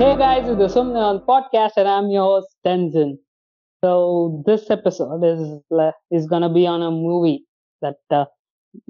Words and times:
Hey 0.00 0.16
guys, 0.16 0.48
it's 0.48 0.58
the 0.58 0.66
Sumna 0.68 1.24
podcast, 1.28 1.76
and 1.76 1.88
I'm 1.88 2.08
your 2.08 2.24
host 2.24 2.50
Tenzin. 2.64 3.08
So 3.82 4.42
this 4.46 4.70
episode 4.70 5.24
is 5.24 5.40
is 6.16 6.28
gonna 6.32 6.48
be 6.48 6.68
on 6.72 6.82
a 6.82 6.90
movie 6.90 7.38
that 7.82 7.98
uh, 8.18 8.24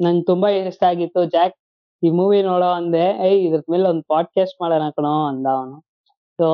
ನಂಗೆ 0.05 0.24
ತುಂಬಾ 0.24 0.48
ಇಷ್ಟ 0.48 0.84
ಆಗಿತ್ತು. 0.88 1.24
Jack 1.24 1.55
ಈ 2.02 2.10
movie 2.10 2.42
ನೋಡೋ 2.42 2.68
ಅಂದೆ 2.80 3.05
ಏಯ್ 3.29 3.41
ಇದ್ರ 3.46 3.60
ಮೇಲೆ 3.70 3.88
ಒಂದು 3.88 4.05
ಪಾಡ್ಕಾಸ್ಟ್ 4.09 4.62
ಮಾಡೋಣ 4.62 4.91
ಕಣೋ 4.96 5.14
ಅಂದ 5.29 5.46
ಅವನು. 5.46 5.77
ಸೊ 6.41 6.46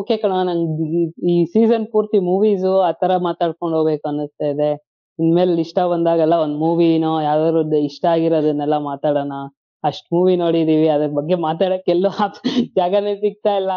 ಓಕೆ 0.00 0.16
ಕಣೋ 0.16 0.42
ನಂಗೆ 0.42 1.04
ಈ 1.32 1.44
ಸೀಸನ್ 1.44 1.86
ಪೂರ್ತಿ 1.92 2.18
ಮೂವೀಸು 2.30 2.80
ಆ 2.88 2.92
ತರ 2.92 3.16
ಮಾತಾಡ್ಕೊಂಡು 3.16 3.76
ಹೋಗ್ಬೇಕು 3.78 4.08
ಅನ್ನಿಸ್ತಾ 4.08 4.46
ಇದೆ. 4.54 4.70
ಇನ್ಮೇಲೆ 5.18 5.60
ಇಷ್ಟ 5.60 5.78
ಬಂದಾಗೆಲ್ಲ 5.78 6.34
ಒಂದ್ 6.34 6.58
ಮೂವಿನೋ 6.64 7.20
ಯಾವ್ದಾದ್ರು 7.20 7.76
ಇಷ್ಟ 7.90 8.04
ಆಗಿರೋದನ್ನೆಲ್ಲ 8.04 8.78
ಮಾತಾಡೋಣ. 8.90 9.32
ಅಷ್ಟ್ 9.88 10.06
ಮೂವಿ 10.14 10.34
ನೋಡಿದೀವಿ, 10.42 10.88
ಅದ್ರ 10.94 11.08
ಬಗ್ಗೆ 11.18 11.36
ಮಾತಾಡಕ್ 11.46 11.88
ಎಲ್ಲೋ 11.94 12.10
ಜಾಗನೇ 12.78 13.14
ಸಿಗ್ತಾ 13.24 13.52
ಇಲ್ಲ. 13.60 13.72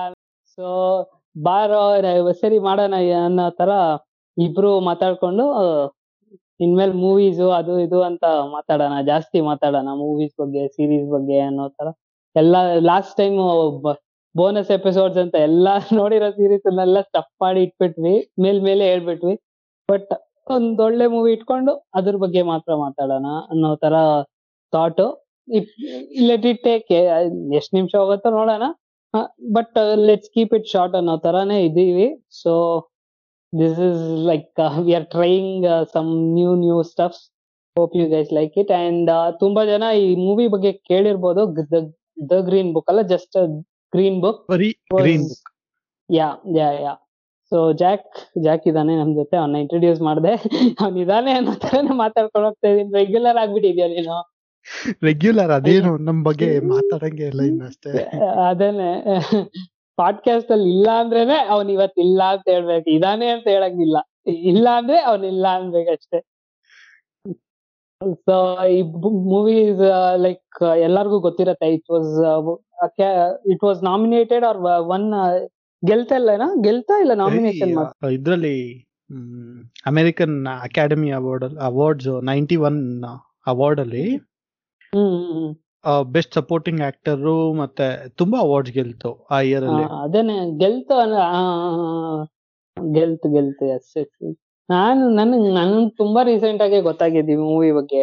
ಸೊ 0.57 0.65
ಬಾರೋ 1.47 1.81
ಸರಿ 2.41 2.59
ಮಾಡೋಣ 2.67 2.95
ಅನ್ನೋ 3.27 3.45
ತರ 3.61 3.71
ಇಬ್ರು 4.37 4.71
ಮಾತಾಡ್ಕೊಂಡು, 4.89 5.45
ಇನ್ಮೇಲೆ 6.65 6.93
ಮೂವೀಸು 7.03 7.47
ಅದು 7.59 7.73
ಇದು 7.85 7.99
ಅಂತ 8.09 8.25
ಮಾತಾಡೋಣ, 8.55 8.95
ಜಾಸ್ತಿ 9.11 9.39
ಮಾತಾಡೋಣ 9.49 9.89
ಮೂವೀಸ್ 10.03 10.33
ಬಗ್ಗೆ 10.41 10.63
ಸೀರೀಸ್ 10.75 11.07
ಬಗ್ಗೆ 11.15 11.37
ಅನ್ನೋ 11.49 11.65
ತರ. 11.77 11.87
ಎಲ್ಲ 12.35 12.55
ಲಾಸ್ಟ್ 12.89 13.13
ಟೈಮ್ 13.21 13.37
ಬೋನಸ್ 14.35 14.71
ಎಪಿಸೋಡ್ಸ್ 14.77 15.19
ಅಂತ 15.21 15.35
ಎಲ್ಲಾ 15.49 15.71
ನೋಡಿರೋ 16.01 16.27
ಸೀರೀಸ್ 16.39 16.65
ಅನ್ನೆಲ್ಲ 16.71 16.97
ಸ್ಟಫ್ 17.07 17.31
ಮಾಡಿ 17.43 17.59
ಇಟ್ಬಿಟ್ವಿ, 17.67 18.15
ಮೇಲ್ 18.43 18.59
ಮೇಲೆ 18.67 18.83
ಹೇಳ್ಬಿಟ್ವಿ. 18.91 19.35
ಬಟ್ 19.89 20.11
ಒಂದ್ 20.55 20.79
ಒಳ್ಳೆ 20.85 21.05
ಮೂವಿ 21.13 21.29
ಇಟ್ಕೊಂಡು 21.35 21.71
ಅದ್ರ 21.97 22.15
ಬಗ್ಗೆ 22.23 22.41
ಮಾತ್ರ 22.51 22.71
ಮಾತಾಡೋಣ 22.83 23.27
ಅನ್ನೋ 23.51 23.69
ತರ 23.83 23.95
ಥಾಟ್ 24.73 25.01
ಲೆಟ್ 26.29 26.45
ಇಟ್ 26.45 26.61
ಟೇಕ್ 26.63 26.91
ಎಷ್ಟ್ 27.59 27.73
ನಿಮಿಷ 27.73 27.93
ಹೋಗುತ್ತೋ 28.01 28.29
ನೋಡೋಣ 28.29 28.65
but 29.53 29.77
let's 30.07 30.29
keep 30.29 30.53
it 30.57 30.67
short 30.73 30.95
ಅನ್ನೋ 30.95 31.15
ತರಾನೇ 31.17 31.57
ಇದೀವಿ 31.69 32.07
so 32.41 32.53
this 33.53 33.79
is 33.89 34.01
like 34.29 34.47
we 34.87 34.93
are 34.95 35.07
trying 35.15 35.65
some 35.93 36.09
new 36.37 36.51
new 36.63 36.77
stuffs 36.91 37.23
hope 37.75 37.95
you 37.95 38.05
guys 38.09 38.31
like 38.33 38.55
it 38.57 38.71
and 38.79 39.09
ತುಂಬಾ 39.39 39.61
ಜನ 39.65 39.83
ಈ 40.01 40.07
ಮೂವಿ 40.25 40.45
ಬಗ್ಗೆ 40.55 40.71
ಕೇಳಿರ್ಬೋದು. 40.89 41.41
ದ 42.31 42.39
ಗ್ರೀನ್ 42.49 42.71
ಬುಕ್ 42.75 42.89
ಅಲ್ಲ 42.91 43.01
just 43.13 43.37
Green 43.93 44.17
Book 44.21 44.41
yeah 46.09 46.27
yeah 46.57 46.67
yeah 46.83 46.93
so 47.51 47.59
Jack 47.81 48.09
Jack 48.45 48.65
ಇದಾನೆ 48.71 48.93
ನಮ್ 48.95 49.11
ಜೊತೆ. 49.19 49.35
ಅವನ್ನ 49.37 49.57
ಇಂಟ್ರೊಡ್ಯೂಸ್ 49.63 50.01
ಮಾಡಿದೆ. 50.07 50.33
ಅವ್ನ 50.83 50.95
ಇದಾನೆ 51.05 51.31
ಅನ್ನೋ 51.39 51.53
ತರನೇ 51.63 51.93
ಮಾತಾಡ್ಕೊಂಡು 52.03 52.47
ಹೋಗ್ತಾ 52.47 52.67
ಇದೀನಿ 52.73 52.91
ರೆಗ್ಯುಲರ್ 52.99 53.37
ಆಗ್ಬಿಟ್ಟಿದ್ಯಾ 53.43 53.87
ನೀನು? 53.95 54.17
ರೆಗ್ಯುಲರ್ 55.03 55.51
ಅದೇನು 55.51 55.97
ನಮ್ 55.97 56.23
ಬಗ್ಗೆ 56.23 56.59
ಮಾತಾಡಂಗೆ 56.59 57.27
ಇಲ್ಲ 57.27 57.41
ಇನ್ನಷ್ಟೇ. 57.41 57.91
ಅದೇನೆ. 58.49 59.19
ಪಾಡ್ಕಾಸ್ಟ್ 59.97 60.51
ಅಲ್ಲಿ 60.51 60.69
ಇಲ್ಲ 60.69 60.89
ಅಂದ್ರೇನೆ 60.99 61.37
ಅವ್ನ್ 61.45 61.71
ಇವತ್ 61.71 61.99
ಇಲ್ಲ 61.99 62.21
ಅಂತ 62.23 62.49
ಹೇಳ್ಬೇಕು. 62.49 62.89
ಇದಾನೆ 62.89 63.27
ಅಂತ 63.27 63.47
ಹೇಳಂಗಿಲ್ಲ. 63.47 63.97
ಇಲ್ಲ 64.27 64.67
ಅಂದ್ರೆ 64.75 65.01
ಅವ್ನ್ 65.01 65.25
ಇಲ್ಲ 65.25 65.45
ಅನ್ಬೇಕಷ್ಟೇ 65.51 66.19
ಸೊ 68.13 68.65
ಈ 68.65 68.81
ಮೂವೀಸ್ 68.81 69.81
ಲೈಕ್ 70.15 70.63
ಎಲ್ಲಾರ್ಗು 70.77 71.19
ಗೊತ್ತಿರತ್ತೆ. 71.19 71.73
It 71.73 71.91
was 71.91 72.11
it 73.47 73.63
was 73.63 73.83
nominated 73.83 74.45
or 74.45 74.57
won 74.87 75.07
ಗೆಲ್ತಾ 75.87 76.15
ಇಲ್ಲ 76.15 76.29
ಗೆಲ್ತಾ 76.61 76.99
ಇಲ್ಲ 76.99 77.13
ನಾಮಿನೇಷನ್ 77.13 78.11
ಇದ್ರಲ್ಲಿ 78.11 78.87
American 79.85 80.47
Academy 80.63 81.11
Award 81.11 81.45
Awards 81.61 82.23
ninety 82.23 82.55
one 82.55 83.03
award 83.47 83.79
ಅಲ್ಲಿ 83.79 84.19
ಬೆಸ್ಟ್ 86.05 86.33
ಸಪೋರ್ಟಿಂಗ್ 86.33 86.81
ಆಕ್ಟರ್ 86.81 87.21
ಮತ್ತೆ 87.57 87.85
ತುಂಬಾ 88.15 88.39
ಅವಾರ್ಡ್ಸ್ 88.39 88.73
ಗೆಲ್ತು 88.73 89.27
ಆ 89.31 89.39
ಇಯರ್ 89.41 89.63
ಅಲ್ಲಿ. 89.63 89.83
ಅದೇನೆ 90.03 90.57
ಗೆಲ್ತು 90.57 90.95
ಗೆಲ್ತು 92.93 93.27
ಗೆಲ್ತು 93.33 93.65
ಎಸ್ 93.75 93.97
ನಾನು 94.69 95.09
ನನ್ 95.09 95.31
ನನ್ 95.53 95.91
ತುಂಬಾ 95.97 96.23
ರೀಸೆಂಟ್ 96.23 96.61
ಆಗಿ 96.61 96.81
ಗೊತ್ತಾಗಿದ್ದೀವಿ 96.81 97.41
ಮೂವಿ 97.43 97.71
ಬಗ್ಗೆ. 97.71 98.01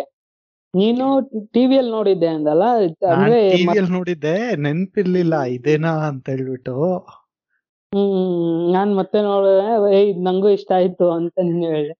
ನೀನು 0.74 1.04
ಟಿವಿಯಲ್ಲಿ 1.52 1.91
ನೋಡಿದ್ದೆ 1.91 2.26
ಅಂದಲ್ಲ? 2.26 2.64
ಅಂದ್ರೆ 3.12 3.36
ಟಿವಿಯಲ್ಲಿ 3.50 3.92
ನೋಡಿದ್ದೆ 3.92 4.34
ನೆನ್ಪಿರ್ಲಿಲ್ಲ 4.56 5.42
ಇದೇನಾ 5.48 5.92
ಅಂತ 6.08 6.28
ಹೇಳ್ಬಿಟ್ಟು. 6.28 6.74
ಹ್ಮ್ 7.92 8.72
ನಾನ್ 8.72 8.97
ಮತ್ತೆ 8.97 9.22
ನೋಡಿದ್ರೆ 9.22 10.00
ನಂಗೂ 10.22 10.48
ಇಷ್ಟ 10.48 10.72
ಆಯ್ತು 10.72 11.10
ಅಂತ 11.10 11.34
ನೀನು 11.42 11.66
ಹೇಳಿದೆ 11.66 11.94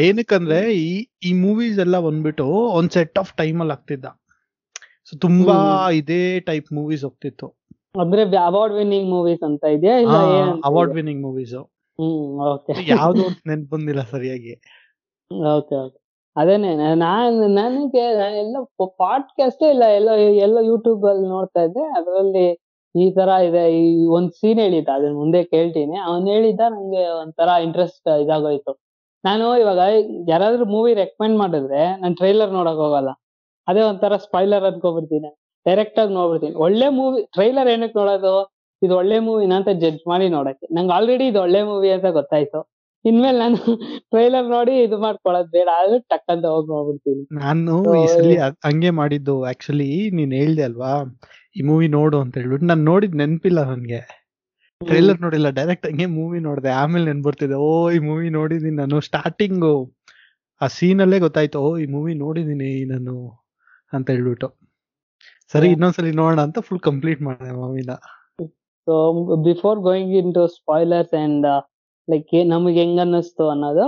ಏನಕ್ಕಂದ್ರೆ 0.00 0.74
ಈ 0.74 1.06
ಈ 1.22 1.32
ಮೂವೀಸ್ 1.32 1.78
ಎಲ್ಲ 1.78 2.00
ಬಂದ್ಬಿಟ್ಟು 2.00 2.46
ಒಂದ್ 2.46 2.90
ಸೆಟ್ 2.90 3.18
ಆಫ್ 3.18 3.36
ಟೈಮ್ 3.36 3.60
ಅಲ್ಲಿ 3.60 3.72
ಆಗ್ತಿದ್ದ. 3.72 4.06
ಸೊ 5.04 5.18
ತುಂಬಾ 5.18 5.90
ಇದೇ 5.90 6.40
ಟೈಪ್ 6.40 6.72
ಮೂವೀಸ್ 6.72 7.04
ಹೋಗ್ತಿತ್ತು. 7.04 7.46
ಅಂದ್ರೆ 8.00 8.36
ಅವಾರ್ಡ್ 8.36 8.74
ವಿನ್ನಿಂಗ್ 8.74 9.10
ಮೂವೀಸ್ 9.10 9.42
ಅಂತ 9.42 9.64
ಇದೆಯಾ? 9.64 9.96
ಇಲ್ಲ 9.98 10.16
ಅವಾರ್ಡ್ 10.64 10.92
ವಿನ್ನಿಂಗ್ 10.92 11.22
ಮೂವೀಸ್ 11.22 11.54
ಯಾವ್ದು 12.88 13.24
ನೆನ್ಪ್ 13.46 13.70
ಬಂದಿಲ್ಲ 13.70 14.02
ಸರಿಯಾಗಿ. 14.02 14.52
ಓಕೆ 15.56 15.74
ಓಕೆ 15.74 15.98
ಅದೇನೆ 16.36 16.94
ನಾನ್ 16.94 17.34
ನನಗೆ 17.34 18.04
ಎಲ್ಲ 18.38 18.56
ಪಾಡ್ಕಾಸ್ಟ್ 18.98 19.62
ಇಲ್ಲ 19.62 19.82
ಎಲ್ಲ 19.82 20.10
ಎಲ್ಲ 20.16 20.58
ಯೂಟ್ಯೂಬ್ 20.62 21.04
ಅಲ್ಲಿ 21.04 21.28
ನೋಡ್ತಾ 21.28 21.62
ಇದ್ದೆ. 21.62 21.80
ಅದರಲ್ಲಿ 21.80 22.46
ಈ 22.94 23.10
ತರ 23.10 23.28
ಇದೆ. 23.28 23.64
ಈ 23.80 24.06
ಒಂದ್ 24.06 24.32
ಸೀನ್ 24.32 24.60
ಹೇಳಿದ್ದ 24.60 24.88
ಅದನ್ನ 24.88 25.14
ಮುಂದೆ 25.14 25.44
ಕೇಳ್ತೀನಿ. 25.44 25.96
ಅವ್ನ್ 25.96 26.28
ಹೇಳಿದ್ದ 26.28 26.60
ನಂಗೆ 26.60 27.04
ಒಂಥರ 27.06 27.48
ಇಂಟ್ರೆಸ್ಟ್ 27.62 28.22
ಇದಾಗೋಯ್ತು. 28.24 28.91
ನಾನು 29.24 29.46
ಇವಾಗ 29.62 29.82
ಯಾರಾದ್ರೂ 30.28 30.64
ಮೂವಿ 30.64 30.94
ರೆಕಮೆಂಡ್ 30.94 31.38
ಮಾಡಿದ್ರೆ 31.38 31.82
ನಾನು 32.00 32.14
ಟ್ರೈಲರ್ 32.14 32.52
ನೋಡಕ್ 32.58 32.80
ಹೋಗಲ್ಲ. 32.84 33.10
ಅದೇ 33.68 33.80
ಒಂಥರ 33.80 34.16
ಸ್ಪಾಯ್ಲರ್ 34.16 34.64
ಅನ್ಕೊಬಿಡ್ತೀನಿ 34.64 35.30
ಡೈರೆಕ್ಟ್ 35.66 35.98
ಆಗಿ 35.98 36.12
ನೋಡ್ಬಿಡ್ತೀನಿ. 36.14 36.54
ಒಳ್ಳೆ 36.66 36.88
ಮೂವಿ 36.88 37.18
ಟ್ರೈಲರ್ 37.34 37.68
ಏನಕ್ಕೆ 37.68 37.98
ನೋಡೋದು? 37.98 38.34
ಇದು 38.82 38.96
ಒಳ್ಳೆ 38.96 39.18
ಮೂವಿನ 39.18 39.52
ಅಂತ 39.52 39.68
ಜಡ್ಜ್ 39.82 40.02
ಮಾಡಿ 40.08 40.28
ನೋಡಕ್ಕೆ. 40.28 40.66
ನಂಗೆ 40.74 40.92
ಆಲ್ರೆಡಿ 40.92 41.26
ಇದು 41.26 41.40
ಒಳ್ಳೆ 41.40 41.60
ಮೂವಿ 41.62 41.90
ಅಂತ 41.90 42.08
ಗೊತ್ತಾಯ್ತು. 42.18 42.60
ಇನ್ಮೇಲೆ 43.04 43.38
ನಾನು 43.38 43.58
ಟ್ರೈಲರ್ 44.12 44.46
ನೋಡಿ 44.46 44.82
ಇದು 44.82 44.98
ಮಾಡ್ಕೊಳ್ಳೋದು 44.98 45.48
ಬೇಡ. 45.48 45.68
ಆದ್ರೆ 45.80 45.98
ಟಕ್ 45.98 46.30
ಅಂತ 46.30 46.44
ಹೋಗಿ 46.44 46.68
ನೋಡ್ಬಿಡ್ತೀನಿ. 46.68 47.22
ನಾನು 47.42 47.94
ಈ 47.94 48.06
ಸಲ 48.06 48.32
ಹಂಗೆ 48.68 48.90
ಮಾಡಿದ್ದು. 48.90 49.44
ಆಕ್ಚುಲಿ 49.44 50.10
ನೀನ್ 50.10 50.32
ಹೇಳ್ದೆ 50.32 50.62
ಅಲ್ವಾ? 50.62 50.92
ಈ 51.56 51.62
ಮೂವಿ 51.62 51.88
ನೋಡು 51.88 52.18
ಅಂತ 52.20 52.34
ಹೇಳ್ಬಿಟ್ಟು. 52.38 52.66
ನಾನು 52.66 52.84
ನೋಡಿದ್ 52.84 53.14
ನೆನಪಿಲ್ಲ 53.14 53.62
ನನ್ಗೆ. 53.70 54.00
ಟ್ರೈಲರ್ 54.88 55.20
ನೋಡಿಲ್ಲ 55.24 55.48
ಡೈರೆಕ್ಟ್ 55.58 55.86
ಹಂಗೆ 55.88 56.06
ಮೂವಿ 56.18 56.38
ನೋಡಿದೆ. 56.46 56.70
ಆಮೇಲೆ 56.80 57.04
ನೆನ್ಬರ್ತಿದೆ 57.10 57.56
ಓ 57.68 57.70
ಈ 57.96 57.98
ಮೂವಿ 58.08 58.28
ನೋಡಿದೀನಿ 58.38 58.76
ನಾನು. 58.82 58.98
ಸ್ಟಾರ್ಟಿಂಗ್ 59.08 59.66
ಆ 60.60 60.66
ಸೀನ್ 60.76 61.00
ಅಲ್ಲೇ 61.04 61.18
ಗೊತ್ತಾಯ್ತು 61.26 61.60
ಓ 61.66 61.70
ಈ 61.84 61.86
ಮೂವಿ 61.94 62.12
ನೋಡಿದೀನಿ 62.24 62.70
ನಾನು 62.92 63.14
ಅಂತ 63.96 64.06
ಹೇಳ್ಬಿಟ್ಟು. 64.14 64.48
ಸರಿ 65.52 65.68
ಇನ್ನೊಂದ್ಸಲಿ 65.74 66.12
ನೋಡೋಣ 66.20 66.40
ಅಂತ 66.48 66.58
ಫುಲ್ 66.66 66.82
ಕಂಪ್ಲೀಟ್ 66.88 67.20
ಮಾಡಿದೆ 67.28 67.54
ಮೂವಿನ 67.62 67.94
so 68.86 68.94
before 69.48 69.78
going 69.88 70.12
into 70.36 70.42
spoilers 70.54 71.14
and 71.24 71.46
like 72.08 72.32
ನಮಗೆ 72.52 72.78
ಹೆಂಗ್ 72.82 73.00
ಅನ್ನಿಸ್ತು 73.04 73.44
ಅನ್ನೋದು 73.54 73.86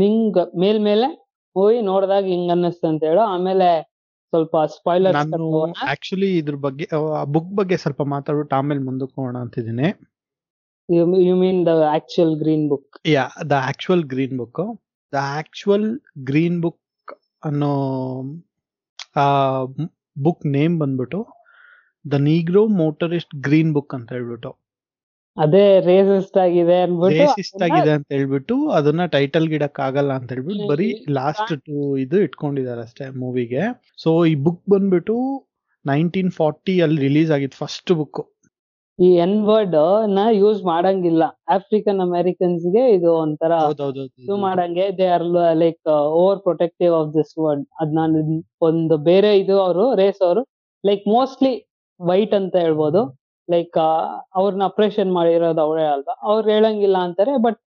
ನಿಂಗ್ 0.00 0.38
ಮೇಲ್ಮೇಲೆ 0.62 1.08
ಮೂವಿ 1.56 1.78
ನೋಡಿದಾಗ 1.90 2.24
ಹಿಂಗ್ 2.34 2.50
ಅನ್ನಿಸ್ತು 2.54 2.86
ಅಂತ 2.92 3.02
ಹೇಳು. 3.10 3.22
ಆಮೇಲೆ 3.34 3.68
ಸ್ವಲ್ಪ 4.32 4.56
ಸ್ಪಾಯ್ಲರ್ 4.74 5.14
ನಾನು 5.18 5.48
ಆಕ್ಚುಲಿ 5.92 6.28
ಇದ್ರ 6.40 6.56
ಬಗ್ಗೆ 6.66 6.86
ಬುಕ್ 7.34 7.52
ಬಗ್ಗೆ 7.60 7.76
ಸ್ವಲ್ಪ 7.82 8.02
ಮಾತಾಡ್ಬಿಟ್ಟು 8.14 8.56
ಆಮೇಲೆ 8.60 8.80
ಮುಂದಕ್ಕೆ 8.88 9.14
ಹೋಗೋಣ 9.18 9.36
ಅಂತಿದ್ದೀನಿ. 9.44 9.88
You 10.88 11.34
mean 11.36 11.60
the 11.66 11.74
actual 11.90 12.34
Green 12.40 12.66
Book 12.68 12.96
yeah 13.10 13.22
the 13.50 13.56
actual 13.68 14.02
Green 14.12 14.36
Book 14.40 14.60
the 15.12 15.18
actual 15.38 15.86
Green 16.24 16.58
Book 16.60 17.12
ಅನ್ನೋ 17.42 17.70
ಬುಕ್ 20.16 20.42
ನೇಮ್ 20.54 20.74
ಬಂದ್ಬಿಟ್ಟು 20.78 21.20
the 22.04 22.18
Negro 22.26 22.62
Motorist 22.80 23.34
Green 23.46 23.72
Book 23.72 23.92
ಅಂತ 23.94 24.08
ಹೇಳ್ಬಿಟ್ಟು. 24.12 24.50
ಅದೇ 25.36 25.62
ರೇಸಿಸ್ಟ್ 25.86 26.36
ಆಗಿದೆ 26.38 26.76
ರೇಸಿಸ್ಟ್ 27.12 27.62
ಆಗಿದೆ 27.66 27.92
ಅಂತ 27.96 28.06
ಹೇಳ್ಬಿಟ್ಟು 28.10 28.56
ಅದನ್ನ 28.76 29.04
ಟೈಟಲ್ 29.14 29.46
ಗಿಡಕ್ 29.48 29.80
ಆಗಲ್ಲ 29.80 30.12
ಅಂತ 30.18 30.28
ಹೇಳ್ಬಿಟ್ಟು 30.34 30.66
ಬರೀ 30.68 30.86
ಲಾಸ್ಟ್ 31.18 31.52
ಟು 31.66 31.72
ಇದು 32.04 32.18
ಇಟ್ಕೊಂಡಿದ್ದಾರೆ 32.26 32.82
ಅಷ್ಟೇ 32.86 33.06
ಮೂವಿಗೆ 33.22 33.62
ಸೊ 33.98 34.10
ಈ 34.26 34.34
ಬುಕ್ 34.46 34.62
ಬಂದ್ಬಿಟ್ಟು 34.74 35.16
ನೈನ್ಟೀನ್ 35.84 36.30
ಫಾರ್ಟಿ 36.38 36.74
ಅಲ್ಲಿ 36.84 37.00
ರಿಲೀಸ್ 37.06 37.32
ಆಗಿತ್ತು 37.32 37.58
ಫಸ್ಟ್ 37.62 37.92
ಬುಕ್ 38.00 38.20
ಈ 38.98 39.08
ಎನ್ 39.24 39.38
ವರ್ಡ್ನ 39.48 40.20
ಯೂಸ್ 40.40 40.60
ಮಾಡಂಗಿಲ್ಲ. 40.64 41.22
ಆಫ್ರಿಕನ್ 41.56 42.00
ಅಮೆರಿಕನ್ಸ್ಗೆ 42.06 42.82
ಇದು 42.96 43.10
ಒಂಥರ 43.22 43.52
ಇದು 44.22 44.36
ಮಾಡಂಗೆ. 44.46 44.86
They 44.98 45.06
are 45.16 45.26
like 45.62 45.80
over 46.20 46.40
protective 46.46 46.94
of 47.00 47.10
this 47.16 47.34
word 47.44 47.64
ಅದ್ನ 47.82 47.98
ಒಂದು 48.68 48.96
ಬೇರೆ 49.10 49.32
ಇದು 49.42 49.56
ಅವರು 49.66 49.86
ರೇಸ್ 50.02 50.22
ಅವರು 50.28 50.42
ಲೈಕ್ 50.84 51.04
ಮೋಸ್ಟ್ಲಿ 51.16 51.52
ವೈಟ್ 52.00 52.34
ಅಂತ 52.40 52.54
ಹೇಳ್ಬೋದು. 52.64 53.02
ಲೈಕ್ 53.48 53.76
ಅವ್ರನ್ನ 54.38 54.64
ಅಪ್ರೇಷನ್ 54.70 55.10
ಮಾಡಿರೋದು 55.18 55.60
ಅವರೇ 55.66 55.84
ಅಲ್ವಾ? 55.94 56.14
ಅವ್ರು 56.28 56.46
ಹೇಳಂಗಿಲ್ಲ 56.54 56.98
ಅಂತಾರೆ 57.06 57.34
ಬಟ್ 57.46 57.58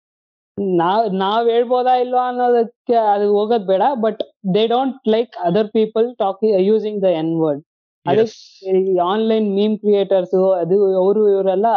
ನಾವ್ 0.80 1.06
ನಾವ್ 1.22 1.44
ಹೇಳ್ಬೋದಾ 1.54 1.94
ಇಲ್ವಾ 2.04 2.22
ಅನ್ನೋದಕ್ಕೆ 2.30 2.96
ಅದು 3.14 3.24
ಹೋಗೋದ್ 3.36 3.66
ಬೇಡ 3.72 3.82
but 4.04 4.20
they 4.54 4.62
don't 4.66 5.00
like 5.14 5.34
other 5.48 5.68
people 5.78 6.06
talking 6.22 6.54
using 6.68 7.00
the 7.02 7.10
N 7.20 7.34
word 7.42 7.62
ಅದಕ್ಕೆ 8.10 8.72
ಆನ್ಲೈನ್ 9.12 9.46
ಮೀಮ್ 9.58 9.76
ಕ್ರಿಯೇಟರ್ಸ್ 9.82 10.36
ಅದು 10.62 10.76
ಅವರು 11.02 11.22
ಇವರೆಲ್ಲ 11.34 11.68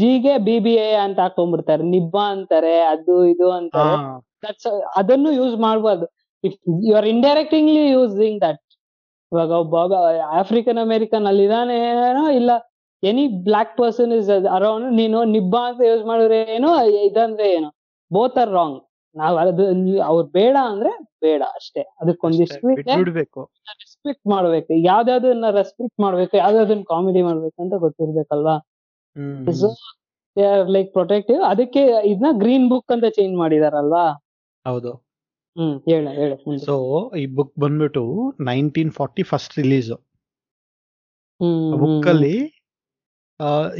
ಜಿಗೆ 0.00 0.34
ಬಿ 0.46 0.56
ಬಿ 0.64 0.72
ಎ 0.84 0.88
ಅಂತ 1.04 1.18
ಹಾಕೊಂಡ್ಬಿಡ್ತಾರೆ. 1.24 1.82
ನಿಬ್ಬಾ 1.94 2.24
ಅಂತಾರೆ 2.34 2.74
ಅದು 2.92 3.14
ಇದು 3.32 3.48
ಅಂತಾರೆ. 3.58 3.96
ಅದನ್ನು 5.00 5.30
ಯೂಸ್ 5.40 5.56
ಮಾಡ್ಬಾರ್ದು. 5.66 6.06
If 6.44 6.56
you 6.88 6.92
are 7.00 7.08
indirectly 7.14 7.84
using 7.96 8.38
that 8.46 8.62
ಇವಾಗ 9.32 9.50
ಒಬ್ಬ 9.64 9.76
ಆಫ್ರಿಕನ್ 10.40 10.80
ಅಮೆರಿಕನ್ 10.86 11.26
ಅಲ್ಲಿ 11.30 11.44
ಇದಾನೆ 11.48 11.76
ಇಲ್ಲ 12.38 12.50
any 13.02 13.24
black 13.46 13.72
person 13.78 14.10
is 14.18 14.30
around 14.56 14.88
ನೀನು 15.00 15.18
ನಿಬ್ಬ 15.36 15.54
ಅಂತ 15.68 15.80
ಯೂಸ್ 15.90 16.04
ಮಾಡಿದ್ರೆ 16.10 16.38
ಏನು 16.56 16.68
ಇದಂದ್ರೆ 17.06 17.46
ಏನು. 17.56 17.70
ಬೋತ್ 18.10 18.36
ಆರ್ 18.42 18.52
ರಾಂಗ್ 18.58 18.78
ನಾವ್ 19.16 19.36
ಅದು 19.38 19.64
ಅವ್ರು 20.02 20.26
ಬೇಡ 20.36 20.56
ಅಂದ್ರೆ 20.70 20.90
ಬೇಡ 21.20 21.42
ಅಷ್ಟೇ. 21.54 21.82
ಅದಕ್ಕೊಂದಿಷ್ಟು 22.00 22.68
ರೆಸ್ಪೆಕ್ಟ್ 23.80 24.26
ಮಾಡ್ಬೇಕು. 24.34 24.72
ಯಾವ್ದಾವ್ದನ್ನ 24.90 25.50
ರೆಸ್ಪೆಕ್ಟ್ 25.50 25.98
ಮಾಡ್ಬೇಕು 26.00 26.34
ಯಾವ್ದಾವ್ದನ್ನ 26.36 26.84
ಕಾಮಿಡಿ 26.88 27.22
ಮಾಡ್ಬೇಕು 27.22 27.58
ಅಂತ 27.62 27.74
ಗೊತ್ತಿರ್ಬೇಕಲ್ವಾ? 27.80 28.56
So 29.54 29.68
they 30.36 30.44
are 30.52 30.70
like 30.70 30.90
protective 30.92 31.40
ಅದಕ್ಕೆ 31.42 31.80
ಇದನ್ನ 32.10 32.30
ಗ್ರೀನ್ 32.38 32.66
ಬುಕ್ 32.68 32.92
ಅಂತ 32.92 33.06
ಚೇಂಜ್ 33.16 33.34
ಮಾಡಿದಾರಲ್ವಾ? 33.36 34.04
ಹೌದು. 34.66 34.92
ಹ್ಮ್ 35.56 35.74
ಹೇಳ 35.88 36.04
ಹೇಳ 36.10 36.32
ಸೊ 36.66 36.74
ಈ 37.16 37.24
ಬುಕ್ 37.38 37.54
ಬಂದ್ಬಿಟ್ಟು 37.60 38.04
nineteen 38.40 38.92
forty 38.92 39.22
first 39.22 39.54
release 39.58 39.90
book 41.82 42.06
ಅಲ್ಲಿ 42.08 42.36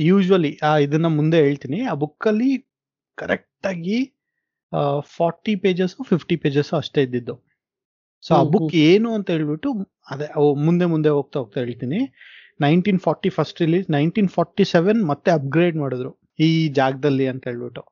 ಯೂಶುವಲಿ 0.00 0.50
ಇದನ್ನ 0.82 1.08
ಮುಂದೆ 1.16 1.38
ಹೇಳ್ತೀನಿ. 1.38 1.78
ಆ 1.82 1.94
ಬುಕ್ 1.94 2.26
ಅಲ್ಲಿ 2.26 2.50
ಕರೆಕ್ಟ್ 3.18 3.66
ಆಗಿ 3.66 3.98
ಫಾರ್ಟಿ 5.16 5.54
ಪೇಜಸ್ 5.64 5.94
ಫಿಫ್ಟಿ 6.10 6.36
ಪೇಜಸ್ 6.42 6.70
ಅಷ್ಟೇ 6.80 7.02
ಇದ್ದಿದ್ದು. 7.06 7.34
ಸೊ 8.24 8.30
ಆ 8.38 8.42
ಬುಕ್ 8.52 8.74
ಏನು 8.88 9.08
ಅಂತ 9.18 9.28
ಹೇಳ್ಬಿಟ್ಟು 9.34 9.70
ಅದೇ 10.12 10.26
ಮುಂದೆ 10.66 10.86
ಮುಂದೆ 10.92 11.10
ಹೋಗ್ತಾ 11.16 11.36
ಹೋಗ್ತಾ 11.42 11.58
ಹೇಳ್ತೀನಿ. 11.62 12.00
Nineteen 12.64 13.00
forty 13.06 13.30
first 13.36 13.60
release 13.64 13.86
nineteen 13.96 14.30
forty 14.36 14.64
seven 14.74 15.00
ಮತ್ತೆ 15.12 15.30
ಅಪ್ಗ್ರೇಡ್ 15.38 15.76
ಮಾಡಿದ್ರು 15.82 16.12
ಈ 16.46 16.50
ಜಾಗದಲ್ಲಿ 16.80 17.26
ಅಂತ 17.32 17.42
ಹೇಳ್ಬಿಟ್ಟು. 17.50 17.82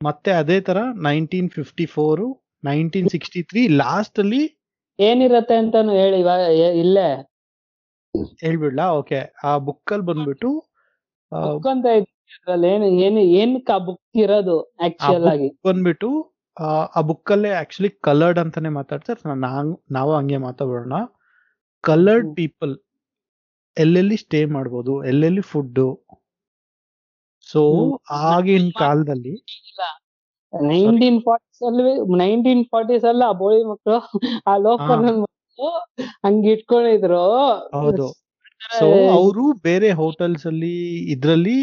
ಮತ್ತೆ 0.00 0.30
ಅದೇ 0.40 0.58
ತರ 0.68 0.78
nineteen 1.08 1.48
fifty 1.58 1.86
four 1.94 2.22
nineteen 2.70 3.08
sixty 3.14 3.40
three 3.50 3.62
last 3.82 4.18
ಅಲ್ಲಿ 4.22 4.42
ಏನಿರತ್ತೆ 4.98 5.54
ಅಂತಾನು 5.62 5.92
ಹೇಳಿ 6.00 6.18
ಇಲ್ಲೇ. 6.82 7.08
ಹೇಳ್ಬಿಡ್ಲಾ? 8.44 8.86
ಓಕೆ 9.00 9.20
ಆ 9.48 9.52
ಬುಕ್ 9.66 9.92
ಅಲ್ಲಿ 9.94 10.06
ಬಂದ್ಬಿಟ್ಟು 10.10 10.50
ಬುಕ್ 11.32 11.66
ಅಂತ 11.66 11.86
ಇದೆ 11.98 12.10
ಅದ್ರಲ್ಲಿ 12.36 12.68
ಏನು 12.68 12.86
ಏನು 13.00 13.20
ಏನಕ್ಕೆ 13.38 13.72
ಆ 13.72 13.78
ಬುಕ್ 13.78 14.18
ಇರೋದು 14.24 14.56
ಆಕ್ಚುಯಲ್ 14.84 15.26
ಆಗಿ? 15.26 15.48
ಬಂದ್ಬಿಟ್ಟು 15.64 16.08
ಆ, 16.56 16.68
ಬುಕ್ 17.00 17.30
ಅಲ್ಲೇ 17.32 17.50
ಆಕ್ಚುಲಿ 17.52 17.90
ಕಲರ್ಡ್ 18.00 18.38
ಅಂತಾನೆ 18.38 18.68
ಮಾತಾಡ್ತಾರೆ. 18.70 19.20
ನಾವು 19.44 19.70
ನಾವು 19.90 20.10
ಹಂಗೆ 20.16 20.38
ಮಾತಾಡೋಣ. 20.38 20.94
ಕಲರ್ಡ್. 21.84 22.28
ಪೀಪಲ್ 22.36 22.72
ಎಲ್ಲೆಲ್ಲಿ 23.76 24.16
ಸ್ಟೇ 24.16 24.40
ಮಾಡ್ಬೋದು 24.46 24.92
ಎಲ್ಲೆಲ್ಲಿ 25.04 25.42
ಫುಡ್ 25.42 25.80
ಸೊ. 27.46 27.62
ಆಗಿನ 28.28 28.68
ಕಾಲದಲ್ಲಿ 28.78 29.34
ನೈನ್ಟೀನ್ 30.52 31.18
ಫಾರ್ಟೀಸ್ 31.22 31.62
ಅಲ್ಲಿ 31.62 31.82
ನೈನ್ಟೀನ್ 32.16 32.64
ಫಾರ್ಟೀಸ್ 32.64 33.04
ಅಲ್ಲಿ 33.04 33.24
ಆ 33.24 33.32
ಬೋಳಿ 33.40 33.62
ಮಕ್ಕಳು 33.64 33.98
ಆ 34.46 34.56
ಲೋಕಲ್ 34.58 35.04
ಹಂಗ 36.24 36.44
ಇಟ್ಕೊಂಡಿದ್ರು. 36.54 37.22
ಹೌದು. 37.76 38.06
ಸೊ 38.60 38.86
ಅವರು 39.12 39.44
ಬೇರೆ 39.62 39.88
ಹೋಟೆಲ್ಸ್ 39.92 40.44
ಅಲ್ಲಿ 40.46 40.74
ಇದ್ರಲ್ಲಿ 41.14 41.56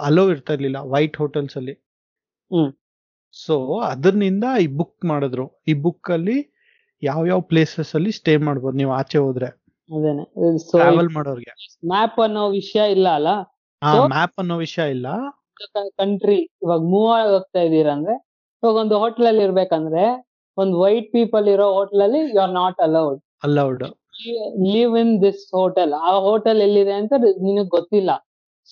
ಅಲೋ 0.00 0.24
ಇರ್ತಾ 0.30 0.52
ಇರ್ಲಿಲ್ಲ 0.52 0.78
ವೈಟ್ 0.92 1.16
ಹೋಟೆಲ್ಸ್ 1.16 1.56
ಅಲ್ಲಿ 1.56 1.74
ಹ್ಮ್. 2.50 2.70
ಸೊ 3.36 3.54
ಅದರಿಂದ 3.84 4.44
ಈ 4.60 4.66
ಬುಕ್ 4.76 5.04
ಮಾಡಿದ್ರು. 5.04 5.46
ಈ 5.68 5.74
ಬುಕ್ 5.82 6.10
ಅಲ್ಲಿ 6.10 6.36
ಯಾವ 7.02 7.26
ಯಾವ 7.26 7.40
ಪ್ಲೇಸಸ್ 7.50 7.90
ಅಲ್ಲಿ 7.94 8.12
ಸ್ಟೇ 8.12 8.34
ಮಾಡ್ಬೋದು 8.46 8.76
ನೀವು 8.76 8.92
ಆಚೆ 8.92 9.18
ಹೋದ್ರೆ. 9.18 9.48
ಟ್ರಾವೆಲ್ 10.72 11.10
ಮಾಡೋರ್ಗೆ. 11.10 11.52
ಮ್ಯಾಪ್ 11.86 12.20
ಅನ್ನೋ 12.20 12.44
ವಿಷಯ 12.50 12.84
ಇಲ್ಲ 12.90 13.08
ಅಲ್ಲ? 13.18 13.32
ಮ್ಯಾಪ್ 14.14 14.38
ಅನ್ನೋ 14.38 14.56
ವಿಷಯ 14.58 14.86
ಇಲ್ಲ. 14.90 15.08
ಕಂಟ್ರಿ 15.98 16.38
ಇವಾಗ 16.62 16.80
ಮೂವ್ 16.92 17.10
ಆಗಿ 17.12 17.30
ಹೋಗ್ತಾ 17.32 17.60
ಇದೀರ 17.60 17.88
ಅಂದ್ರೆ 17.90 18.14
ಇವಾಗ 18.62 18.74
ಒಂದು 18.76 18.96
ಹೋಟೆಲ್ 18.98 19.26
ಅಲ್ಲಿ 19.26 19.42
ಇರ್ಬೇಕಂದ್ರೆ 19.44 20.04
ಒಂದು 20.58 20.74
ವೈಟ್ 20.80 21.08
ಪೀಪಲ್ 21.12 21.46
ಇರೋ 21.48 21.66
ಹೋಟೆಲ್ 21.72 22.02
ಅಲ್ಲಿ 22.02 22.20
you 22.30 22.40
are 22.42 22.54
not 22.54 22.78
allowed 22.80 23.18
allowed 23.44 23.84
live 24.74 24.98
in 24.98 25.22
this 25.22 25.54
hotel 25.54 25.92
ಆ 25.92 26.18
ಹೋಟೆಲ್ 26.18 26.60
ಎಲ್ಲಿದೆ 26.60 26.92
ಅಂತ 26.92 27.12
ನಿನಗ್ 27.40 27.68
ಗೊತ್ತಿಲ್ಲ. 27.68 28.10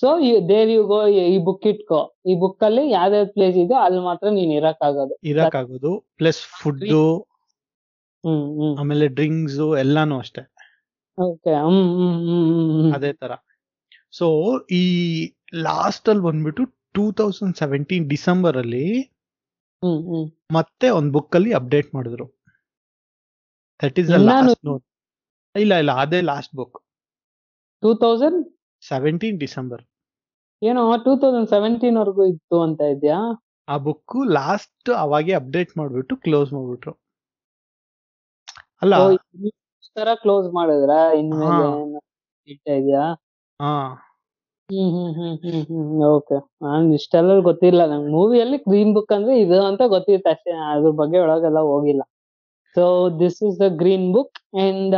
ಸೊ 0.03 0.21
ದೇರ್ 0.49 0.71
ಯು 0.71 0.87
ಗೋ 0.87 1.07
ಈ 1.07 1.39
ಬುಕ್ 1.39 1.67
ಇಟ್ಕೋ. 1.67 2.17
ಈ 2.27 2.35
ಬುಕ್ 2.35 2.63
ಅಲ್ಲಿ 2.63 2.91
ಯಾವ್ದಾವ್ 2.91 3.29
ಪ್ಲೇಸ್ 3.29 3.57
ಇದೆಯೋ 3.57 3.81
ಅಲ್ಲಿ 3.81 4.01
ಮಾತ್ರ 4.01 4.29
ನೀನ್ 4.29 4.53
ಇರಕ್ 4.53 4.83
ಆಗೋದು 4.85 5.15
ಇರಕ್ 5.23 5.57
ಆಗೋದು 5.57 6.05
ಪ್ಲಸ್ 6.17 6.41
ಫುಡ್ 6.63 6.85
ಹ್ಮ್ 8.25 8.45
ಹ್ಮ್. 8.59 8.79
ಆಮೇಲೆ 8.79 9.09
ಡ್ರಿಂಕ್ಸ್ 9.09 9.77
ಎಲ್ಲಾನು 9.79 10.19
ಅಷ್ಟೇ. 10.19 10.43
ಓಕೆ 11.19 11.51
ಅದೇ 12.95 13.13
ತರ. 13.13 13.33
ಸೊ 14.11 14.27
ಈ 14.71 14.83
ಲಾಸ್ಟ್ 15.55 16.09
ಅಲ್ಲಿ 16.09 16.23
ಬಂದ್ಬಿಟ್ಟು 16.23 16.65
ಟೂ 16.93 17.13
ತೌಸಂಡ್ 17.13 17.57
ಸೆವೆಂಟೀನ್ 17.57 18.09
ಡಿಸೆಂಬರ್ 18.09 18.57
ಅಲ್ಲಿ 18.57 19.01
ಹ್ಮ್ 19.83 20.03
ಹ್ಮ್. 20.07 20.27
ಮತ್ತೆ 20.55 20.91
ಒಂದ್ 20.91 21.13
ಬುಕ್ 21.13 21.37
ಅಲ್ಲಿ 21.37 21.53
ಅಪ್ಡೇಟ್ 21.53 21.95
ಮಾಡಿದ್ರು. 21.95 22.27
ದಟ್ 23.83 23.99
ಈಸ್ 24.01 24.11
ಇನ್ನಾನು- 24.11 24.47
ಲಾಸ್ಟ್ 24.49 24.65
ನೋಟ್ 24.65 24.85
ಇಲ್ಲ 25.55 25.75
ಇಲ್ಲ 25.75 25.93
ಅದೇ 25.95 26.21
last 26.21 26.53
book 26.57 26.77
two 27.83 27.95
thousand 27.95 28.39
seventeen 28.83 29.39
December 29.41 29.83
ಏನೋ 30.63 30.83
ಟೂ 30.97 31.13
ತೌಸಂಡ್ 31.17 31.49
ಸೆವೆಂಟೀನ್ 31.49 31.97
ವರ್ಗೂ 31.97 32.25
ಇತ್ತು 32.25 32.57
ಅಂತ 32.63 32.81
ಇದ್ಯಾ? 32.83 33.19
ಆ 33.69 33.77
ಬುಕ್ 33.79 34.15
ಲಾಸ್ಟ್ 34.31 34.91
ಅವಾಗೆ 34.99 35.33
ಅಪ್ಡೇಟ್ 35.33 35.79
ಮಾಡ್ಬಿಟ್ಟು 35.79 36.15
ಕ್ಲೋಸ್ 36.17 36.53
ಮಾಡ್ಬಿಟ್ರು. 36.53 36.93
ಅಲ್ಲ. 38.83 38.95
ತರ 39.97 40.09
ಕ್ಲೋಸ್ 40.15 40.49
ಮಾಡಿದ್ರ? 40.55 40.93
ಇನ್ಮೇಲೆ 41.15 41.67
ಇದ್ಯಾ? 42.79 43.05
ಹಾ. 43.61 43.75
ಓಕೆ 46.09 46.37
ನಾನ್ 46.63 46.95
ಇಷ್ಟೆಲ್ಲ 46.95 47.41
ಗೊತ್ತಿಲ್ಲ. 47.41 47.87
ನಂಗೆ 47.87 48.11
ಮೂವಿಯಲ್ಲಿ 48.11 48.57
ಗ್ರೀನ್ 48.69 48.95
ಬುಕ್ 48.95 49.13
ಅಂದ್ರೆ 49.13 49.35
ಇದು 49.41 49.59
ಅಂತ 49.67 49.83
ಗೊತ್ತಿತ್ತು 49.87 50.31
ಅಷ್ಟೇ. 50.31 50.53
ಅದ್ರ 50.71 50.91
ಬಗ್ಗೆ 50.91 51.19
ಒಳಗೆಲ್ಲ 51.19 51.59
ಹೋಗಿಲ್ಲ. 51.59 52.03
So 52.77 52.85
this 53.19 53.41
is 53.43 53.59
the 53.61 53.69
Green 53.77 54.13
Book 54.13 54.39
and 54.59 54.97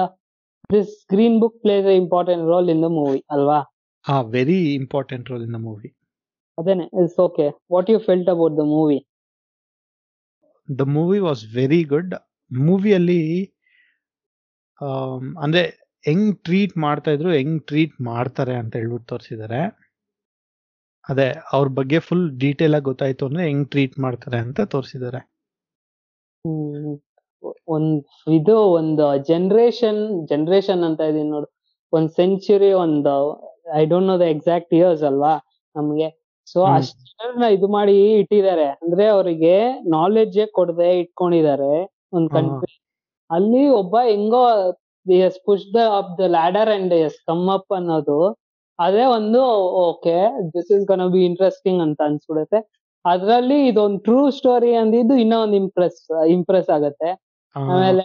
this 0.71 0.93
Green 1.11 1.37
Book 1.41 1.57
plays 1.63 1.87
a 1.87 1.95
important 2.03 2.45
role 2.45 2.69
in 2.71 2.83
the 2.83 2.89
movie 2.97 3.21
ಅಲ್ವಾ 3.31 3.59
ಹಾ 4.05 4.17
very 4.33 4.59
important 4.75 5.29
role 5.31 5.45
in 5.47 5.55
the 5.55 5.61
movie 5.67 5.89
ಅದೇನೆ 6.59 6.85
it's 7.01 7.19
okay 7.21 7.47
what 7.73 7.89
you 7.91 7.99
felt 8.07 8.31
about 8.31 8.55
the 8.59 8.65
movie 8.73 8.99
the 10.69 10.85
movie 10.95 11.19
was 11.21 11.43
very 11.55 11.81
good 11.87 12.15
ಮೂವಿಯಲ್ಲಿ 12.51 13.21
ಅಂದ್ರೆ 15.39 15.63
ಹೆಂಗ್ 16.05 16.31
treat 16.45 16.75
ಮಾಡ್ತಾ 16.79 17.11
ಇದ್ರು 17.11 17.31
ಹೆಂಗ್ 17.33 17.59
treat 17.63 17.95
ಮಾಡ್ತಾರೆ 18.09 18.55
ಅಂತ 18.55 18.73
ಹೇಳ್ಬಿಟ್ಟು 18.77 19.09
ತೋರಿಸಿದ್ದಾರೆ 19.09 19.61
ಅದೇ 21.05 21.27
ಅವ್ರ 21.53 21.67
ಬಗ್ಗೆ 21.79 21.99
ಫುಲ್ 22.07 22.27
ಡೀಟೇಲ್ 22.39 22.75
ಆಗಿ 22.75 22.85
ಗೊತ್ತಾಯ್ತು 22.85 23.27
ಅಂದ್ರೆ 23.27 23.43
ಹೆಂಗ್ 23.45 23.67
ಟ್ರೀಟ್ 23.71 23.97
ಮಾಡ್ತಾರೆ 24.05 24.39
ಅಂತ 24.39 24.61
ತೋರಿಸಿದ್ದಾರೆ 24.75 25.21
ಒಂದ್ 27.69 27.97
ಇದು 28.39 28.57
ಒಂದು 28.79 29.07
ಜನರೇಷನ್ 29.31 30.01
ಜನರೇಷನ್ 30.29 30.83
ಅಂತ 30.85 31.01
ಇದೀನಿ 31.11 31.31
ನೋಡು. 31.31 31.49
ಒಂದ್ 31.93 32.11
ಸೆಂಚುರಿ 32.11 32.71
ಒಂದ್ 32.85 33.09
I 33.75 33.83
don't 33.87 34.07
know 34.07 34.17
the 34.19 34.27
exact 34.35 34.73
years 34.75 35.03
ಅಲ್ವಾ 35.03 35.35
ನಮ್ಗೆ. 35.75 36.09
ಸೊ 36.49 36.59
ಅಷ್ಟೆಲ್ಲ 36.71 37.21
ಅಷ್ಟನ್ನ 37.21 37.47
ಇದು 37.57 37.67
ಮಾಡಿ 37.69 37.95
ಇಟ್ಟಿದ್ದಾರೆ. 38.21 38.67
ಅಂದ್ರೆ 38.83 39.05
ಅವರಿಗೆ 39.07 39.55
ನಾಲೆಡ್ಜ್ 39.97 40.41
ಕೊಡದೆ 40.59 40.89
ಇಟ್ಕೊಂಡಿದ್ದಾರೆ 41.01 41.73
ಒಂದ್. 42.13 42.29
ಕಂಟ್ರಿ 42.37 42.75
ಅಲ್ಲಿ 43.31 43.63
ಒಬ್ಬ 43.81 43.97
ಹೆಂಗೋ 44.11 44.43
is 45.07 45.41
push 45.47 45.67
the 45.75 45.81
up 45.99 46.13
the 46.21 46.25
ladder 46.37 46.69
and 46.69 46.95
is 47.07 47.19
come 47.29 47.47
up 47.49 47.73
ಅನ್ನೋದು. 47.73 48.19
ಅದೇ 48.79 49.05
ಒಂದು 49.19 49.43
okay 49.89 50.17
this 50.55 50.71
is 50.77 50.85
gonna 50.87 51.05
be 51.13 51.23
interesting 51.25 51.81
ಅಂತ 51.83 52.01
ಅನ್ಸ್ಬಿಡುತ್ತೆ. 52.03 52.59
ಅದ್ರಲ್ಲಿ 53.05 53.59
ಇದೊಂದು 53.67 53.99
ಟ್ರೂ 53.99 54.21
ಸ್ಟೋರಿ 54.31 54.75
ಅಂದಿದ್ದು 54.75 55.15
ಇನ್ನೂ 55.15 55.37
ಒಂದು 55.43 55.57
ಇಂಪ್ರೆಸ್ 55.57 56.01
ಇಂಪ್ರೆಸ್ 56.37 56.71
ಆಗತ್ತೆ. 56.71 57.11
ಆಮೇಲೆ 57.57 58.05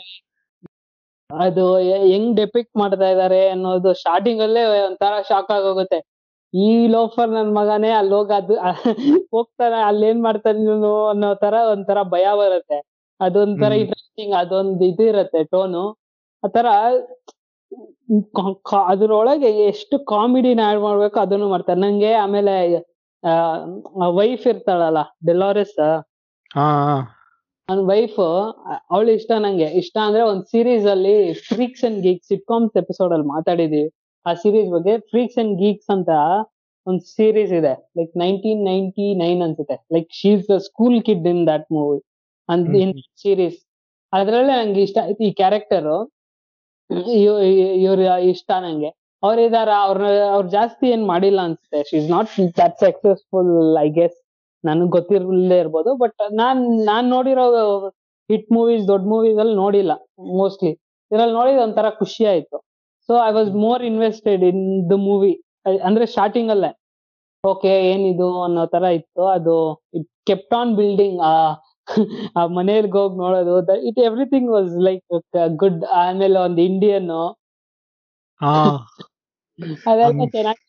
ಅದು 1.29 1.63
ಹೆಂಗ್ 2.11 2.31
ಡೆಪಿಕ್ಟ್ 2.37 2.75
ಮಾಡ್ತಾ 2.81 3.07
ಇದಾರೆ 3.15 3.41
ಅನ್ನೋದು 3.49 3.89
ಸ್ಟಾರ್ಟಿಂಗ್ 4.01 4.41
ಅಲ್ಲೇ 4.45 4.63
ಒಂಥರ 4.87 5.13
ಶಾಕ್ 5.29 5.51
ಆಗೋಗುತ್ತೆ. 5.57 5.99
ಈ 6.53 6.69
ಲೋಫರ್ 6.95 7.29
ನನ್ 7.29 7.51
ಮಗನೇ 7.57 7.91
ಅಲ್ಲಿ 7.99 8.13
ಹೋಗ 8.17 8.31
ಅದು 8.39 8.55
ಹೋಗ್ತಾನೆ 9.35 9.77
ಅಲ್ಲಿ 9.89 10.05
ಏನ್ 10.09 10.21
ಮಾಡ್ತಾನೆ 10.25 10.59
ಅನ್ನೋ 11.11 11.29
ತರ 11.43 11.55
ಒಂಥರ 11.73 11.99
ಭಯ 12.15 12.25
ಬರುತ್ತೆ. 12.41 12.77
ಅದೊಂಥರ. 13.19 13.71
ಇಂಟ್ರೆಸ್ಟಿಂಗ್ 13.83 14.35
ಅದೊಂದು 14.41 14.85
ಇದು 14.91 15.03
ಇರುತ್ತೆ 15.11 15.41
ಟೋನು 15.53 15.83
ಆತರ 16.43 16.67
ಅದ್ರೊಳಗೆ 18.93 19.49
ಎಷ್ಟು 19.67 19.95
ಕಾಮಿಡಿನ 20.11 20.61
ಆಡ್ 20.69 20.79
ಮಾಡ್ಬೇಕು 20.85 21.17
ಅದನ್ನು 21.19 21.47
ಮಾಡ್ತಾರೆ. 21.53 21.79
ನಂಗೆ 21.85 22.11
ಆಮೇಲೆ 22.23 22.53
ವೈಫ್ 24.19 24.45
ಇರ್ತಾಳಲ್ಲ 24.53 24.99
ಡೆಲೋರೆಸ್ 25.27 25.77
ನನ್ 27.69 27.81
ವೈಫ್ 27.91 28.17
ಅವಳು 28.93 29.09
ಇಷ್ಟ 29.19 29.31
ನಂಗೆ. 29.45 29.67
ಇಷ್ಟ 29.81 29.97
ಅಂದ್ರೆ 30.07 30.23
ಒಂದ್ 30.31 30.45
ಸೀರೀಸ್ 30.53 30.85
ಅಲ್ಲಿ 30.93 31.15
freaks 31.49 31.83
and 31.87 31.99
geeks 32.07 32.29
sitcoms 32.33 32.73
episode 32.83 33.13
ಅಲ್ಲಿ 33.15 33.27
ಮಾತಾಡಿದೀವಿ. 33.35 33.89
ಆ 34.25 34.31
ಸೀರೀಸ್ 34.43 34.69
ಬಗ್ಗೆ 34.75 34.93
ಫ್ರೀಕ್ಸ್ 35.11 35.39
ಅಂಡ್ 35.43 35.53
ಗೀಕ್ಸ್ 35.63 35.89
ಅಂತ 35.95 36.11
ಒಂದ್ 36.87 37.01
ಸೀರೀಸ್ 37.15 37.53
ಇದೆ. 37.59 37.73
ಲೈಕ್ 37.97 38.13
ನೈನ್ಟೀನ್ 38.23 38.61
ನೈನ್ಟಿ 38.71 39.07
ನೈನ್ 39.23 39.41
ಅನ್ಸುತ್ತೆ 39.47 39.77
like 39.95 40.09
she's 40.21 40.43
the 40.51 40.57
school 40.67 40.97
kid 41.07 41.27
in 41.33 41.43
that 41.51 41.67
movie 41.77 41.99
ಅಂತ. 42.49 42.73
ಇನ್ 42.83 42.93
ಸೀರೀಸ್ 43.23 43.59
ಅದ್ರಲ್ಲೇ 44.13 44.55
ನಂಗೆ 44.61 44.81
ಇಷ್ಟ 44.87 44.97
ಈ 45.27 45.31
ಕ್ಯಾರೆಕ್ಟರ್ 45.41 45.87
ಇವ್ರ 47.85 47.99
ಇಷ್ಟ 48.33 48.51
ನಂಗೆ. 48.65 48.91
ಅವ್ರ 49.23 49.39
ಇದಾರ 49.47 49.71
ಅವ್ರ 49.87 50.03
ಅವ್ರು 50.35 50.47
ಜಾಸ್ತಿ 50.49 50.85
ಏನ್ 50.93 51.03
ಮಾಡಿಲ್ಲ 51.11 51.39
ಅನ್ಸುತ್ತೆ. 51.47 51.79
She 51.89 51.95
is 52.01 52.09
not 52.15 52.29
that 52.59 52.77
successful 52.85 53.51
I 53.85 53.87
guess 53.99 54.17
ನನಗ್ 54.63 54.91
ಗೊತ್ತಿರಲೇ 54.97 55.57
ಇರ್ಬೋದು 55.63 55.91
ಬಟ್ 56.03 56.21
ನಾನ್ 56.41 56.59
ನಾನ್ 56.89 57.07
ನೋಡಿರೋ 57.15 57.45
ಹಿಟ್ 58.29 58.49
ಮೂವೀಸ್ 58.57 58.83
ದೊಡ್ಡ 58.91 59.05
ಮೂವೀಸ್ 59.13 59.39
ಅಲ್ಲಿ 59.43 59.55
ನೋಡಿಲ್ಲ 59.63 59.93
ಮೋಸ್ಟ್ಲಿ 60.41 60.71
ಇದ್ರಲ್ಲಿ 61.11 61.35
ನೋಡಿದ 61.39 61.59
ಒಂಥರ 61.67 61.87
ಖುಷಿ 62.01 62.23
ಆಯ್ತು. 62.33 62.57
So 63.09 63.13
I 63.29 63.31
was 63.37 63.49
more 63.65 63.81
invested 63.91 64.43
in 64.51 64.61
the 64.91 64.97
movie 65.07 65.31
ಅಂದ್ರೆ 65.87 66.05
ಸ್ಟಾರ್ಟಿಂಗ್ 66.13 66.51
ಅಲ್ಲೇ. 66.55 66.71
ಓಕೆ 67.43 67.71
ಏನಿದು 67.91 68.29
ಅನ್ನೋ 68.45 68.63
ತರ 68.75 68.83
ಇತ್ತು. 68.99 69.23
ಅದು 69.37 69.55
ಇಟ್ 69.99 70.09
ಕೆಪ್ಟ್ 70.29 70.55
ಆನ್ 70.59 70.71
ಬಿಲ್ಡಿಂಗ್ 70.79 71.19
ಆ 71.31 71.33
ಆ 72.39 72.41
ಮನೆಯಲ್ಗ್ 72.57 72.95
ಹೋಗಿ 72.99 73.15
ನೋಡೋದು. 73.23 73.55
It 73.89 73.99
everything 74.09 74.49
was 74.57 74.73
like 74.87 75.03
good 75.63 75.81
ಆಮೇಲೆ 76.03 76.39
ಒಂದು 76.47 76.61
ಇಂಡಿಯನ್ 76.71 77.11
ಅದೆಲ್ಲ 79.89 80.23
ಚೆನ್ನಾಗಿ 80.35 80.63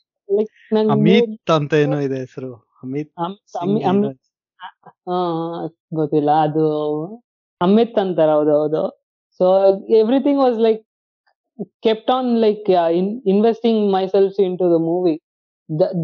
ಅಮಿತ್ 0.94 1.50
ಅಂತ 1.56 1.72
ಏನೋ 1.84 1.99
ಇದೆ 2.06 2.18
ಹೆಸರು. 2.25 2.50
ಅಮಿತ್ 2.82 3.10
ಗೊತ್ತಿಲ್ಲ 5.94 6.30
ಅದು 6.46 6.64
ಅಮಿತ್ 7.60 7.98
ಅಂತಾರ 7.98 8.30
ಹೌದು 8.34 8.52
ಹೌದು. 8.52 8.82
So 9.40 9.46
everything 10.00 10.40
was 10.40 10.58
like 10.58 10.80
kept 11.82 12.10
on 12.10 12.30
like 12.40 12.68
investing 13.26 13.80
myself 14.06 14.38
into 14.58 14.68
the 14.74 14.78
movie 14.88 15.14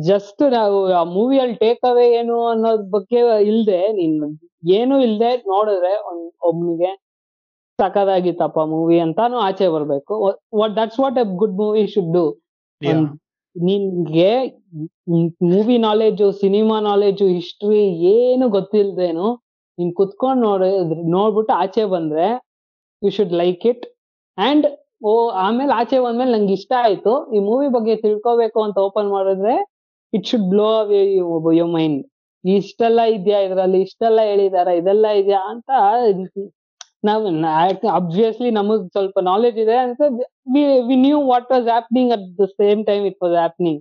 just 0.08 0.42
ನಾವು 0.52 0.78
ಆ 0.92 1.02
ಮೂವಿಯಲ್ಲಿ 1.14 1.56
ಟೇಕ್ 1.56 1.82
ಅವೇ 1.87 2.04
ಏನು 2.18 2.37
ಅನ್ನೋದ್ 2.49 2.85
ಬಗ್ಗೆ 2.90 3.20
ಇಲ್ದೆ 3.50 3.80
ನೀನ್ 3.99 4.14
ಏನು 4.78 4.94
ಇಲ್ದೆ 5.00 5.30
ನೋಡಿದ್ರೆ 5.50 5.92
ಒಂದ್ 6.11 6.26
ಒಬ್ನಿಗೆ 6.42 6.90
ಸಕದಾಗಿತ್ತಪ್ಪ 7.78 8.61
ಮೂವಿ 8.70 8.97
ಅಂತಾನು 9.00 9.37
ಆಚೆ 9.38 9.66
ಬರ್ಬೇಕು. 9.68 10.14
What 10.54 10.75
that's 10.76 11.00
what 11.00 11.18
a 11.18 11.25
good 11.37 11.56
movie 11.61 11.82
should 11.87 12.12
do. 12.12 12.25
ನಿನ್ಗೆ 13.67 14.31
movie 15.53 15.77
knowledge 15.79 16.27
cinema 16.33 16.81
knowledge 16.81 17.27
history 17.29 17.83
ಏನು 18.17 18.49
ಗೊತ್ತಿಲ್ದೇನು 18.49 19.29
ನೀನ್ 19.79 19.93
ಕುತ್ಕೊಂಡ್ 19.95 20.43
ನೋಡಿ, 20.43 20.69
ನೋಡ್ಬಿಟ್ಟು 21.17 21.53
ಆಚೆ 21.55 21.85
ಬಂದ್ರೆ 21.85 22.27
you 23.03 23.11
should 23.11 23.35
like 23.43 23.65
it 23.67 23.85
and 24.38 24.67
oh, 25.03 25.12
ಆಮೇಲೆ 25.45 25.73
ಆಚೆ 25.73 25.99
ಬಂದ್ಮೇಲೆ 26.05 26.33
ನಂಗೆ 26.37 26.55
ಇಷ್ಟ 26.59 26.73
ಆಯ್ತು. 26.85 27.12
ಈ 27.37 27.38
ಮೂವಿ 27.49 27.69
ಬಗ್ಗೆ 27.69 27.95
ತಿಳ್ಕೊಬೇಕು 27.97 28.59
ಅಂತ 28.62 28.79
ಓಪನ್ 28.79 29.11
ಮಾಡಿದ್ರೆ 29.11 29.55
it 30.12 30.27
should 30.27 30.49
blow 30.50 30.69
away 30.81 31.00
your 31.61 31.67
mind 31.77 32.00
ಇಷ್ಟೆಲ್ಲ 32.45 33.00
ಇದ್ಯಾ 33.17 33.38
ಇದ್ರಲ್ಲಿ? 33.47 33.79
ಇಷ್ಟೆಲ್ಲ 33.87 34.21
ಹೇಳಿದಾರ? 34.31 34.69
ಇದೆಲ್ಲ 34.81 35.07
ಇದೆಯಾ? 35.21 35.41
ಅಂತ 35.53 35.71
ನಾವ್ 37.05 37.25
ಅಬ್ವಿಯಸ್ಲಿ 37.99 38.50
ನಮಗ್ 38.50 38.85
ಸ್ವಲ್ಪ 38.88 39.19
ನಾಲೆಜ್ 39.28 39.59
ಇದೆ 39.59 39.76
ಅಂತ 39.78 40.00
we 40.88 40.97
knew 41.02 41.19
what 41.26 41.50
was 41.52 41.67
happening 41.67 42.12
at 42.12 42.26
the 42.40 42.47
same 42.57 42.81
time 42.87 43.05
it 43.07 43.19
was 43.23 43.37
happening 43.37 43.81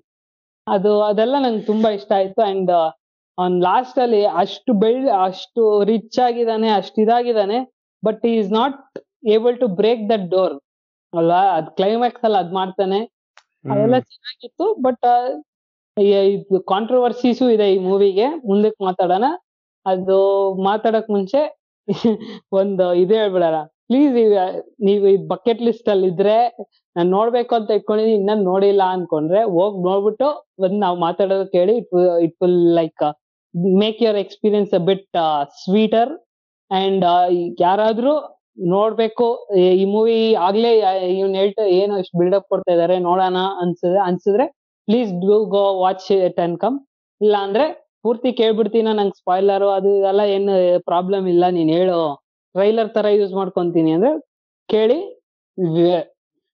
ಅದು 0.68 0.92
ಅದೆಲ್ಲ 1.10 1.36
ನಂಗೆ 1.40 1.66
ತುಂಬಾ 1.66 1.90
ಇಷ್ಟ 1.98 2.12
ಆಯ್ತು 2.12 2.42
ಅಂಡ್ 2.44 2.72
ಅವ್ನ್ 3.38 3.56
ಲಾಸ್ಟ್ 3.64 3.98
ಅಲ್ಲಿ 4.00 4.22
ಅಷ್ಟು 4.42 4.72
ಬೆಳ್ 4.84 5.04
ಅಷ್ಟು 5.26 5.64
ರಿಚ್ 5.90 6.20
ಆಗಿದಾನೆ 6.20 6.70
ಅಷ್ಟು 6.72 6.98
ಇದಾಗಿದ್ದಾನೆ 7.02 7.58
but 8.04 8.24
is 8.34 8.50
not 8.52 8.80
able 9.28 9.56
to 9.60 9.68
break 9.80 10.04
that 10.10 10.26
door 10.30 10.56
ಅಲ್ವಾ? 11.14 11.42
ಅದ್ 11.58 11.70
ಕ್ಲೈಮ್ಯಾಕ್ಸ್ 11.78 12.26
ಅಲ್ಲಿ 12.26 12.40
ಅದ್ 12.40 12.54
ಮಾಡ್ತಾನೆ. 12.54 13.00
ಅದೆಲ್ಲ 13.66 13.98
ಚೆನ್ನಾಗಿತ್ತು 14.10 14.66
ಬಟ್ 14.86 15.08
ಇದು 15.98 16.58
ಕಾಂಟ್ರವರ್ಸೀಸು 16.72 17.46
ಇದೆ 17.56 17.68
ಈ 17.74 17.80
ಮೂವಿಗೆ 17.88 18.26
ಮುಂದಕ್ಕೆ 18.50 18.82
ಮಾತಾಡೋಣ. 18.86 19.26
ಅದು 19.86 20.18
ಮಾತಾಡಕ್ 20.64 21.10
ಮುಂಚೆ 21.10 21.42
ಒಂದು 22.52 22.86
ಇದು 22.96 23.14
ಹೇಳ್ಬಿಡೋಣ. 23.14 23.58
ಪ್ಲೀಸ್ 23.90 24.16
ನೀವು 24.88 25.06
ಈ 25.08 25.18
ಬಕೆಟ್ 25.28 25.62
ಲಿಸ್ಟ್ 25.62 25.90
ಅಲ್ಲಿ 25.90 26.08
ಇದ್ರೆ 26.08 26.38
ನಾನ್ 26.96 27.10
ನೋಡ್ಬೇಕು 27.10 27.54
ಅಂತ 27.56 27.70
ಇಟ್ಕೊಂಡಿದ್ದೀನಿ 27.72 28.18
ಇನ್ನ 28.20 28.34
ನೋಡಿಲ್ಲ 28.44 28.84
ಅನ್ಕೊಂಡ್ರೆ 28.92 29.42
ಹೋಗ್ 29.54 29.78
ನೋಡ್ಬಿಟ್ಟು 29.86 30.28
ಒಂದ್ 30.60 30.78
ನಾವ್ 30.80 30.98
ಮಾತಾಡೋದು 31.00 31.46
ಕೇಳಿ 31.48 31.74
it 31.78 31.94
it 32.22 32.36
will 32.42 32.60
like 32.76 33.04
make 33.76 34.00
your 34.04 34.18
experience 34.18 34.74
a 34.74 34.82
bit 34.90 35.06
sweeter 35.64 36.12
and 36.72 37.06
ಯಾರಾದ್ರೂ 37.60 38.14
ನೋಡ್ಬೇಕು, 38.70 39.26
ಈ- 39.58 39.90
ಮೂವಿ 39.92 40.16
ಆಗ್ಲೇ 40.46 40.72
ಇವ್ನ್ 41.18 41.36
ಹೇಳ್ತಾ 41.36 41.64
ಏನು 41.74 41.94
ಇಷ್ಟು 42.00 42.20
ಬಿಲ್ಡಪ್ 42.20 42.48
ಕೊಡ್ತಾ 42.50 42.72
ಇದಾರೆ 42.74 42.96
ನೋಡೋಣ 43.00 43.40
ಅನ್ಸಿದ್ರೆ 43.62 44.00
ಅನ್ಸಿದ್ರೆ 44.06 44.46
please 44.88 45.12
do 45.22 45.38
go 45.48 45.64
watch 45.80 46.08
it 46.20 46.40
and 46.40 46.58
come 46.60 46.78
ಇಲ್ಲ 47.22 47.36
ಪೂರ್ತಿ 48.06 48.30
ಕೇಳ್ಬಿಡ್ತೀನ, 48.40 48.90
ನಂಗೆ 49.00 49.18
ಸ್ಪಾಯ್ಲರು 49.20 49.68
ಅದು 49.78 49.90
ಇದೆಲ್ಲ 50.00 50.24
ಏನು 50.36 50.54
ಪ್ರಾಬ್ಲಮ್ 50.90 51.26
ಇಲ್ಲ, 51.34 51.46
ನೀನ್ 51.58 51.72
ಹೇಳು. 51.78 52.00
ಟ್ರೈಲರ್ 52.56 52.90
ತರ 52.98 53.08
ಯೂಸ್ 53.20 53.34
ಮಾಡ್ಕೊಂತೀನಿ 53.40 53.92
ಅಂದ್ರೆ 53.98 54.12
ಕೇಳಿ 54.70 55.00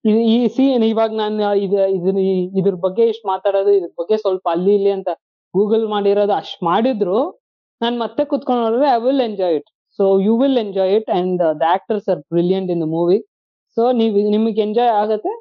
ಈ- 0.05 0.47
ಸೀನ್ 0.55 0.83
ಇವಾಗ 0.83 1.11
ನಾನು 1.21 1.35
ಇದು 1.65 1.77
ಇದನ್ನ 1.97 2.21
ಇದ್ರ 2.59 2.75
ಬಗ್ಗೆ 2.85 3.03
ಇಷ್ಟು 3.11 3.25
ಮಾತಾಡೋದು, 3.27 3.71
ಇದ್ರ 3.77 3.91
ಬಗ್ಗೆ 4.01 4.15
ಸ್ವಲ್ಪ 4.17 4.45
ಅಲ್ಲಿ 4.53 4.73
ಇಲ್ಲಿ 4.75 4.91
ಅಂತ 4.97 5.09
ಗೂಗಲ್ 5.53 5.85
ಮಾಡಿರೋದು 5.87 6.33
ಅಷ್ಟ್ 6.33 6.61
ಮಾಡಿದ್ರು, 6.63 7.19
ನಾನು 7.81 7.95
ಮತ್ತೆ 8.03 8.23
ಕುತ್ಕೊಂಡು 8.31 8.61
ನೋಡಿದ್ರೆ 8.65 8.87
I 8.95 8.97
will 9.05 9.23
enjoy 9.27 9.55
it 9.59 9.69
so 9.99 10.03
you 10.19 10.33
will 10.41 10.59
enjoy 10.63 10.91
it 10.97 11.09
and 11.19 11.41
the 11.61 11.65
actors 11.73 12.07
are 12.09 12.21
brilliant 12.33 12.71
in 12.71 12.81
the 12.81 12.87
movie 12.95 13.17
so 13.77 13.83
ನೀವು, 13.91 14.15
ನಿಮಗೆ 14.35 14.61
ಎಂಜಾಯ್ 14.61 14.93
ಆಗತ್ತೆ 15.01 15.33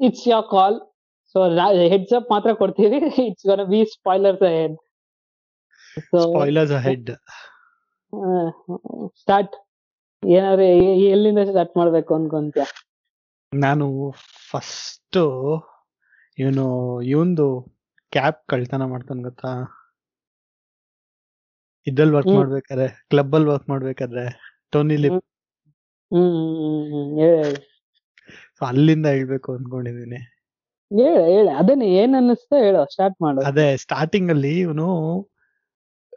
it's 0.00 0.26
your 0.28 0.46
call 0.50 0.76
so 1.34 1.40
heads 1.92 2.14
up 2.18 2.30
ಮಾತ್ರ 2.30 2.52
ಕೊಡ್ತೀವಿ 2.62 2.98
it's 3.26 3.46
be 3.72 3.80
spoilers 3.96 4.44
ahead 4.58 4.76
so 6.10 6.18
spoilers 6.24 6.74
ahead 6.86 7.10
start 9.22 9.54
ಏನಾದ್ರು 10.22 10.64
ಎಲ್ಲಿಂದ 11.14 11.42
start 11.50 11.74
ಮಾಡ್ಬೇಕು 11.80 12.10
ಅನ್ಕೊಂತ್ಯ? 12.14 12.64
ನಾನು 13.52 13.86
first 14.50 15.20
ಇವನು 16.38 16.66
ಇವಂದು 17.12 17.46
ಕ್ಯಾಪ್ 18.12 18.40
ಕಳ್ತನ 18.46 18.84
ಮಾಡ್ತಾನೆ 18.92 19.22
ಗೊತ್ತಾ? 19.22 19.52
ಇದ್ರಲ್ಲಿ 21.86 22.14
ವರ್ಕ್. 22.16 22.32
ಮಾಡ್ಬೇಕಾದ್ರೆ 22.38 22.86
ಕ್ಲಬ್ 23.10 23.34
ಅಲ್ಲಿ 23.36 23.48
ವರ್ಕ್ 23.50 23.68
ಮಾಡ್ಬೇಕಾದ್ರೆ 23.68 24.24
ಟೋನಿ 24.72 24.96
ಲಿಪ್ 24.96 25.20
ಅಲ್ಲಿಂದ 28.62 29.06
ಹೇಳ್ಬೇಕು 29.14 29.48
ಅನ್ಕೊಂಡಿದೀನಿ. 29.56 30.20
ಹೇಳ 30.90 31.18
ಹೇಳ. 31.34 31.48
ಅದನ್ನ 31.58 31.84
ಏನ್ 32.00 32.14
ಅನ್ನಿಸ್ತಾ 32.14 32.56
ಹೇಳು 32.64 32.80
ಸ್ಟಾರ್ಟ್ 32.92 33.18
ಮಾಡು. 33.22 33.40
ಅದೇ 33.50 33.66
ಸ್ಟಾರ್ಟಿಂಗ್ 33.76 34.30
ಅಲ್ಲಿ 34.30 34.54
ಇವನು 34.60 34.88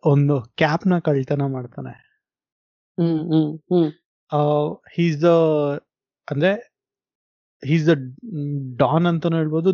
ಒಂದು 0.04 0.36
ಕ್ಯಾಪ್ನ 0.60 0.94
ಕಳ್ತನ 1.00 1.42
ಮಾಡ್ತಾನೆ. 1.46 1.94
ಹೀಸ್ 4.96 5.18
ದ 5.22 5.30
ಅಂದ್ರೆ 6.28 6.52
ಹೀಸ್ 7.64 7.86
ದ 7.88 7.94
ಡಾನ್ 8.78 9.06
ಅಂತಾನು 9.06 9.38
ಹೇಳ್ಬೋದು 9.38 9.70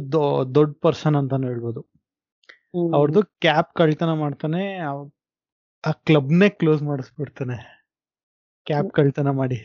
ದೊಡ್ಡ 0.55 0.71
ಪರ್ಸನ್ 0.81 1.15
ಅಂತಾನು 1.15 1.47
ಹೇಳ್ಬೋದು. 1.47 1.81
ಅವ್ರದ್ದು 2.97 3.21
ಕ್ಯಾಪ್ 3.41 3.71
ಕಳ್ತನ 3.73 4.11
ಮಾಡ್ತಾನೆ 4.13 4.61
ಆ 4.89 4.91
ಆ 5.83 5.91
ಕ್ಲಬ್ನೇ 6.07 6.49
ಕ್ಲೋಸ್ 6.59 6.81
ಮಾಡಿಸ್ಬಿಡ್ತಾನೆ. 6.83 7.57
ಕ್ಯಾಪ್ 8.67 8.91
ಕಳ್ತನ 8.91 9.29
ಮಾಡಿ. 9.29 9.59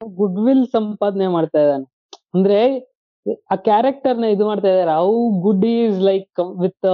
ಗುಡ್ 0.00 0.38
ವಿಲ್ 0.46 0.66
ಸಂಪಾದನೆ 0.66 1.26
ಮಾಡ್ತಾ 1.26 1.58
ಇದ್ದಾನೆ. 1.58 1.86
ಅಂದ್ರೆ 2.34 2.58
ಆ 3.52 3.56
ಕ್ಯಾರೆಕ್ಟರ್ನ 3.56 4.26
ಇದು 4.34 4.44
ಮಾಡ್ತಾ 4.46 4.68
ಇದಾರೆ 4.68 4.94
how 5.00 5.10
good 5.42 5.66
is 5.66 5.98
like 6.00 6.40
with 6.62 6.88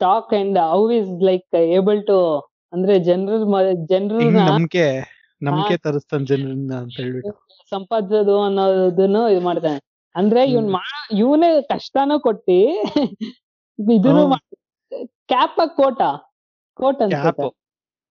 talk 0.00 0.34
and 0.34 0.58
how 0.70 0.80
is 0.90 1.10
like 1.22 1.56
able 1.76 2.00
to 2.06 2.18
ಅಂದ್ರೆ 2.72 2.94
ಜನರ 2.98 3.32
ಜನರಲ್ 3.84 3.86
ಜನರನ್ನ 3.88 4.40
ನಂಬಿಕೆ 4.48 4.84
ನಂಬಿಕೆ 5.42 5.76
ತರಿಸ್ತಾನೆ 5.76 6.26
ಜನರನ್ನ 6.26 6.72
ಅಂತ 6.74 6.96
ಹೇಳ್ಬಿಟ್ಟು. 7.00 7.34
ಸಂಪಾದಿಸೋದು 7.72 8.34
ಅನ್ನೋದನ್ನು 8.42 9.22
ಇದು 9.28 9.40
ಮಾಡ್ತಾನೆ. 9.40 9.80
ಅಂದ್ರೆ 10.14 10.40
ಇವನ್ 10.50 10.68
ಮಾ 10.72 10.82
ಇವನೇ 11.18 11.50
ಕಷ್ಟನೂ 11.68 12.16
ಕೊಟ್ಟಿ 12.20 12.58
ಇದನ್ನು. 13.78 14.24
ಕ್ಯಾಪ್ 15.30 15.60
ಕೋಟ 15.76 16.00
ಕೋಟ್ 16.78 17.02
ಅಂತ 17.02 17.26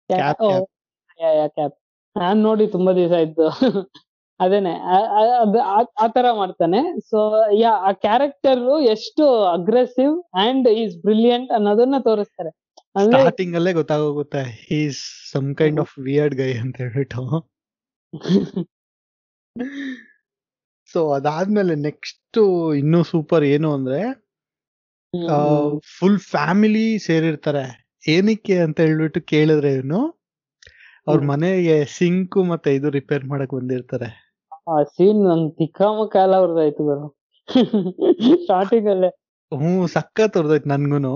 ಕ್ಯಾಪ್. 0.10 1.76
ನಾನ್ 2.16 2.40
ನೋಡಿ 2.42 2.68
ತುಂಬಾ 2.68 2.92
ದಿವಸ 2.94 3.12
ಆಯ್ತು. 3.12 3.46
ಅದೇನೆ. 4.40 4.74
ಆ- 4.74 6.08
ತರ 6.08 6.26
ಮಾಡ್ತಾನೆ. 6.34 7.00
ಸೊ 7.00 7.46
ಯಾ 7.52 7.72
ಆ 7.72 7.92
ಕ್ಯಾರೆಕ್ಟರ್ 7.92 8.82
ಎಷ್ಟು 8.82 9.46
ಅಗ್ರೆಸಿವ್ 9.46 10.24
ಅಂಡ್ 10.34 10.68
ಈಸ್ 10.68 10.98
ಬ್ರಿಲಿಯಂಟ್ 10.98 11.52
ಅನ್ನೋದನ್ನ 11.52 11.96
ತೋರಿಸ್ತಾರೆ. 12.04 12.50
ಸ್ಟಾರ್ಟಿಂಗ್ 13.06 13.56
ಅಲ್ಲೇ 13.56 13.74
ಗೊತ್ತಾಗೋಗುತ್ತೆ. 13.74 14.68
Is 14.72 15.32
some 15.32 15.56
kind 15.56 15.80
of 15.80 16.00
weird 16.00 16.36
guy 16.36 16.54
ಅಂತ 16.54 16.78
ಹೇಳ್ಬಿಟ್ಟು. 16.78 17.52
ಸೊ 20.92 21.12
ಅದಾದ್ಮೇಲೆ 21.12 21.76
ನೆಕ್ಸ್ಟ್ 21.76 22.74
ಇನ್ನೂ 22.78 23.04
ಸೂಪರ್ 23.04 23.44
ಏನು 23.44 23.74
ಅಂದ್ರೆ 23.74 24.30
ಫುಲ್ 26.00 26.20
ಫ್ಯಾಮಿಲಿ 26.20 27.00
ಸೇರಿರ್ತಾರೆ. 27.00 27.90
ಏನಕ್ಕೆ 28.08 28.58
ಅಂತ 28.58 28.80
ಹೇಳ್ಬಿಟ್ಟು 28.80 29.22
ಕೇಳಿದ್ರೆ 29.22 29.74
ಇವನು 29.74 30.20
ಅವ್ರ 31.08 31.22
ಮನೆಗೆ 31.24 31.86
ಸಿಂಕು 31.86 32.44
ಮತ್ತೆ 32.44 32.76
ಇದು 32.76 32.90
ರಿಪೇರ್ 32.90 33.26
ಮಾಡಕ್ 33.26 33.54
ಬಂದಿರ್ತಾರೆ. 33.54 34.29
ಆ 34.70 34.76
ಸೀನ್ 34.96 35.22
ನನ್ 35.28 35.44
ತಿಕ್ಕಾಮ 35.60 36.06
ಕಾಲ 36.16 36.32
ಅವ್ರದ್ದಾಯ್ತು 36.42 36.84
ಬರೋ 36.90 37.08
ಸ್ಟಾರ್ಟಿಂಗ್ 38.42 38.90
ಅಲ್ಲೇ. 38.94 39.10
ಹ್ಮ್ 39.52 39.86
ಸಖತ್ 39.96 40.36
ಅವ್ರದಾಯ್ತು 40.40 40.70
ನನ್ಗುನು. 40.74 41.14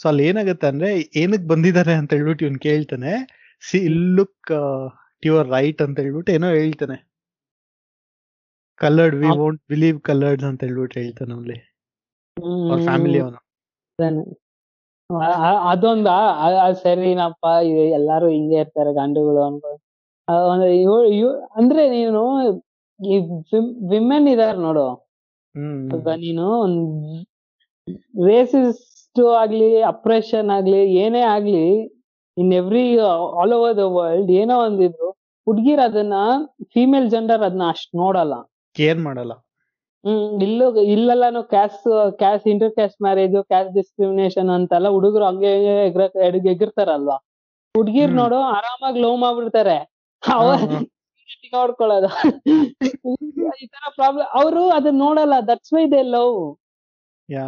ಸೊ 0.00 0.04
ಅಲ್ಲಿ 0.10 0.22
ಏನಾಗತ್ತೆ 0.30 0.66
ಅಂದ್ರೆ 0.72 0.88
ಏನಕ್ 1.22 1.44
ಬಂದಿದ್ದಾರೆ 1.52 1.94
ಅಂತ 2.00 2.10
ಹೇಳ್ಬಿಟ್ಟು 2.16 2.44
ಇವ್ನ್ 2.46 2.60
ಕೇಳ್ತಾನೆ. 2.68 3.12
ಸಿ 3.62 3.78
ಲುಕ್ 4.18 4.52
ಯುವರ್ 5.22 5.48
ರೈಟ್ 5.56 5.82
ಅಂತ 5.86 5.96
ಹೇಳ್ಬಿಟ್ಟು 6.04 6.30
ಏನೋ 6.36 6.48
ಹೇಳ್ತಾನೆ. 6.60 6.96
Coloured 8.80 9.16
we 9.20 9.28
won't 9.40 9.62
believe 9.72 9.98
coloured 10.08 10.44
ಅಂತ 10.48 10.60
ಹೇಳ್ಬಿಟ್ಟು 10.66 10.96
ಹೇಳ್ತಾನೆ 11.00 11.34
ಅಲ್ಲಿ 11.38 11.58
ಅವ್ರ 12.66 12.78
ಫ್ಯಾಮಿಲಿ 12.88 13.18
ಅವನು. 13.24 13.38
ಅದೊಂದ 15.70 16.08
ಸರಿನಪ್ಪ 16.82 17.44
ಎಲ್ಲಾರು 17.98 18.26
ಹಿಂಗೆ 18.34 18.58
ಇರ್ತಾರೆ 18.64 18.92
ಗಂಡುಗಳು 19.00 19.40
ಅನ್ಕೊಂಡು 19.48 19.78
ಅಂದ್ರೆ 21.58 21.82
ನೀನು 21.96 22.22
ಈ 23.02 23.16
ವಿಮೆನ್ 23.90 24.28
ಇದಾರೆ 24.28 24.58
ನೋಡು. 24.58 24.86
ನೀನು? 26.18 26.46
ರೇಸಿಸ್ಟ್ 28.26 29.22
ಆಗ್ಲಿ 29.40 29.68
ಅಪ್ರೆಷನ್ 29.92 30.50
ಆಗ್ಲಿ 30.50 30.80
ಏನೇ 31.04 31.22
ಆಗ್ಲಿ 31.34 31.66
in 32.36 32.52
every 32.60 32.84
all 33.40 33.54
over 33.56 33.74
the 33.76 33.84
world 33.96 34.30
ಏನೋ 34.40 34.54
ಒಂದಿದ್ರು 34.58 35.08
ಹುಡ್ಗಿರ್ 35.46 35.80
ಅದನ್ನ 35.80 36.14
ಫೀಮೇಲ್ 36.74 37.08
ಜೆಂಡರ್ 37.10 37.42
ಅದನ್ನ 37.42 37.64
ಅಷ್ಟ್ 37.68 37.92
ನೋಡಲ್ಲ. 37.96 38.34
ಕೇರ್ 38.76 39.00
ಮಾಡಲ್ಲ. 39.06 39.32
ಹ್ಮ್ 40.04 40.40
ಇಲ್ಲೂ 40.40 40.66
ಇಲ್ಲೆಲ್ಲಾನು 40.94 41.40
caste 41.52 41.88
caste 42.18 42.46
inter 42.48 42.72
caste 42.72 43.00
marriage 43.02 43.36
caste 43.50 43.74
discrimination 43.74 44.50
ಅಂತೆಲ್ಲ 44.50 44.88
ಹುಡುಗರು 44.96 45.24
ಹಂಗೆ 45.26 45.52
ಎಗಿರ್ತಾರಲ್ವಾ? 46.52 47.16
ಹುಡ್ಗಿರ್ 47.74 48.12
ನೋಡು 48.12 48.38
ಆರಾಮಾಗಿ 48.56 48.98
ಲವ್ 49.00 49.18
ಮಾಡ್ಬಿಡ್ತಾರೆ. 49.18 49.76
ನೋಡ್ಕೊಳ್ಳೋದು. 51.52 52.08
ಈ 53.62 53.66
ತರ 53.66 53.84
ಪ್ರಾಬ್ಲಮ್ 53.96 54.28
ಅವರು 54.34 54.62
ಅದನ್ನ 54.68 54.98
ನೋಡಲ್ಲ. 54.98 55.34
That's 55.48 55.72
why 55.74 55.84
they 55.86 56.02
love 56.10 56.36
yeah. 57.28 57.46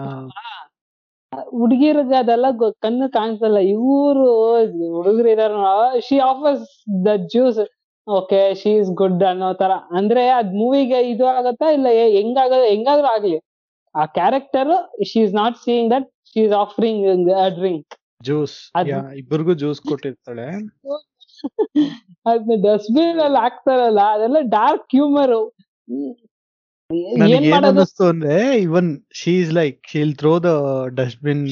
ಹುಡುಗಿರಿಗೆ 1.53 2.17
ಅದೆಲ್ಲ 2.17 2.47
ಕಣ್ಣು 2.83 3.07
ಕಾಣಿಸಲ್ಲ. 3.09 3.59
ಇವರು 3.69 4.27
ಹುಡುಗರು 4.97 5.29
ಇದಾರ 5.29 5.53
she 6.01 6.19
offers 6.21 6.67
the 7.07 7.17
juice 7.27 7.61
okay 8.07 8.55
she 8.55 8.71
is 8.81 8.91
good 8.93 9.23
ಅನ್ನೋ 9.23 9.53
ತರ. 9.55 9.73
ಅಂದ್ರೆ 9.91 10.29
ಅದ್ 10.31 10.53
ಮೂವಿಗೆ 10.55 10.99
ಇದು 11.11 11.27
ಆಗತ್ತಾ 11.29 11.69
ಇಲ್ಲ 11.71 11.87
ಹೆಂಗಾಗ 12.17 12.53
ಹೆಂಗಾದ್ರೂ 12.69 13.07
ಆಗ್ಲಿ. 13.07 13.39
ಆ 13.95 14.05
character 14.19 14.73
she 15.05 15.21
is 15.21 15.35
not 15.35 15.57
seeing 15.57 15.91
that 15.91 16.09
she 16.31 16.41
is 16.41 16.55
offering 16.55 17.05
drink 17.59 17.93
juice 18.21 18.57
ಇಬ್ಬರಿಗೂ 19.17 19.55
ಜ್ಯೂಸ್ 19.55 19.81
ಕೊಟ್ಟಿರ್ತಾಳೆ. 19.81 20.47
ಅದನ್ನ 22.27 22.57
ಡಸ್ಟ್ಬಿನ್ 22.67 23.21
ಅಲ್ಲಿ 23.21 23.39
ಹಾಕ್ತಾರಲ್ಲ 23.39 24.03
ಅದೆಲ್ಲ 24.15 24.41
ಡಾರ್ಕ್ 24.49 24.89
ಹ್ಯೂಮರ್ 24.95 25.35
ಏನ್ 27.29 27.47
ಮಾಡೋದು? 27.51 27.85
ಅಂದ್ರೆ 28.09 28.37
even 28.61 28.89
she 29.15 29.33
is 29.41 29.53
like 29.53 29.79
she'll 29.93 30.15
throw 30.17 30.33
the 30.47 30.51
dustbin 30.95 31.45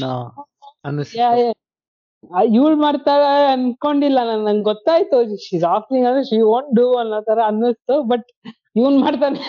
ಇವಳು 2.55 2.77
ಮಾಡ್ತಾಳೆ 2.77 3.29
ಅನ್ಕೊಂಡಿಲ್ಲ 3.53 4.19
ನನ್ 4.25 4.43
ನಂಗೆ 4.45 4.63
ಗೊತ್ತಾಯ್ತು. 4.63 5.17
ಶೀಸ್ 5.47 5.65
ಆಫ್ಲಿಂಗ್ 5.77 6.07
ಅಂದ್ರೆ 6.07 6.23
ಶಿ 6.25 6.39
ಓಂಟ್ 6.55 6.71
ಡೂ 6.77 6.85
ಅನ್ನೋ 6.97 7.19
ತರ 7.21 7.39
ಅನ್ನಿಸ್ತು 7.47 7.95
ಬಟ್ 8.03 8.29
ಇವನ್ 8.77 8.99
ಮಾಡ್ತಾನೆ 9.01 9.41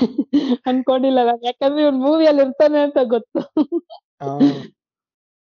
ಅನ್ಕೊಂಡಿಲ್ಲ 0.66 1.20
ನಾನು. 1.26 1.42
ಯಾಕಂದ್ರೆ 1.46 1.84
ಮೂವಿ 1.84 2.02
ಮೂವಿಯಲ್ಲಿ 2.06 2.42
ಇರ್ತಾನೆ 2.42 2.80
ಅಂತ 2.80 2.98
ಗೊತ್ತು. 3.16 3.42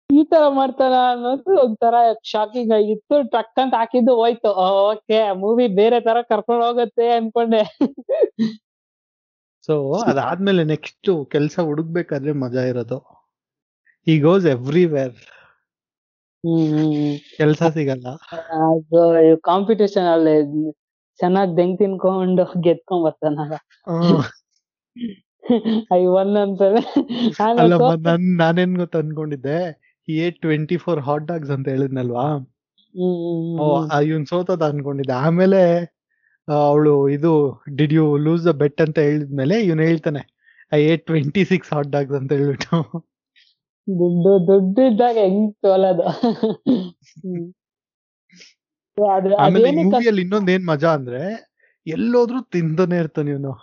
ಈ 0.09 0.21
ತರ 0.31 0.43
ಮಾಡ್ತಾನ 0.57 0.95
ಅನ್ನೋದು 1.11 1.51
ಒಂಥರ 1.63 1.95
ಶಾಕಿಂಗ್ 2.31 2.71
ಆಗಿತ್ತು. 2.77 3.15
ಟ್ರಕ್ 3.33 3.59
ಅಂತ 3.63 3.73
ಹಾಕಿದ್ದು 3.81 4.13
ಹೋಯ್ತು. 4.21 4.51
ಓಕೆ 4.91 5.19
ಮೂವಿ 5.43 5.65
ಬೇರೆ 5.79 5.99
ತರ 6.07 6.17
ಕರ್ಕೊಂಡು 6.31 6.63
ಹೋಗುತ್ತೆ 6.67 7.05
ಅನ್ಕೊಂಡೆ. 7.17 7.61
ಸೊ 9.67 9.75
ಅದಾದ್ಮೇಲೆ 10.11 10.63
ನೆಕ್ಸ್ಟ್ 10.73 11.09
ಕೆಲ್ಸ 11.33 11.55
ಹುಡುಕ್ಬೇಕಾದ್ರೆ 11.69 12.33
ಮಜಾ 12.43 12.63
ಇರೋದು. 12.71 12.99
ಈ 14.07 14.13
ಗೋಸ್ 14.25 14.47
ಎವ್ರಿವೇರ್ 14.55 15.17
ಕೆಲಸ 17.39 17.61
ಸಿಗಲ್ಲ. 17.75 18.07
ಅದು 18.67 19.01
ಕಾಂಪಿಟೇಷನ್ 19.49 20.07
ಅಲ್ಲಿ 20.15 20.35
ಚೆನ್ನಾಗಿ 21.19 21.51
ದೆಂಗ್ 21.57 21.75
ತಿನ್ಕೊಂಡು 21.79 22.45
ಗೆದ್ಕೊಂಡ್ 22.67 23.03
ಬರ್ತಾನ. 23.07 23.39
ಐ 25.97 26.01
ಒನ್ 26.19 26.31
ನನ್ 26.37 26.53
ನಾನೇನ್ 28.41 28.75
ಗೊತ್ತ 28.81 28.95
ಅನ್ಕೊಂಡಿದ್ದೆ 29.03 29.59
ಈ 30.09 30.29
ಟ್ವೆಂಟಿ 30.43 30.77
ಫೋರ್ 30.77 30.99
ಹಾಟ್ 30.99 31.25
ಡಾಗ್ಸ್ 31.25 31.51
ಅಂತ 31.51 31.67
ಹೇಳಿದ್ನಲ್ವಾ. 31.67 32.25
ಇವನ್ 34.07 34.25
ಸೋತದ 34.25 34.63
ಅನ್ಕೊಂಡಿದ್ದೆ. 34.63 35.13
ಆಮೇಲೆ 35.25 35.61
ಅವಳು 36.47 37.09
ಇದು 37.09 37.31
did 37.77 37.93
you 37.93 38.05
lose 38.17 38.45
the 38.45 38.51
bet 38.61 38.81
ಅಂತ 38.81 38.97
ಹೇಳಿದ್ಮೇಲೆ 38.99 39.55
ಇವನ್ 39.65 39.79
ಹೇಳ್ತಾನೆ 39.79 40.21
I 40.71 40.79
ate 40.83 41.05
twenty 41.05 41.45
six 41.45 41.71
hot 41.73 41.87
dogs 41.87 42.15
ಅಂತ 42.15 42.31
ಹೇಳ್ಬಿಟ್ಟು. 42.31 42.77
ದುಡ್ಡು 43.87 44.31
ದುಡ್ಡು 44.47 44.81
ಇದ್ದಾಗ 44.91 45.17
ಹೆಂಗ್ 45.25 45.53
ಸೋಲೋದು 45.63 46.03
ಅದ್- 48.97 49.35
ಆಮೇಲೆ 49.39 49.69
ಮೂವಿಯಲ್ಲಿ 49.77 50.21
ಇನ್ನೊಂದ್ 50.21 50.51
ಏನ್ 50.51 50.65
ಮಜಾ 50.67 50.89
ಅಂದ್ರೆ 50.93 51.21
ಎಲ್ಲೋದ್ರೂ 51.87 52.39
ತಿಂದನೇ 52.53 52.97
ಇರ್ತಾನೆ 52.99 53.29
ಇವನು. 53.31 53.53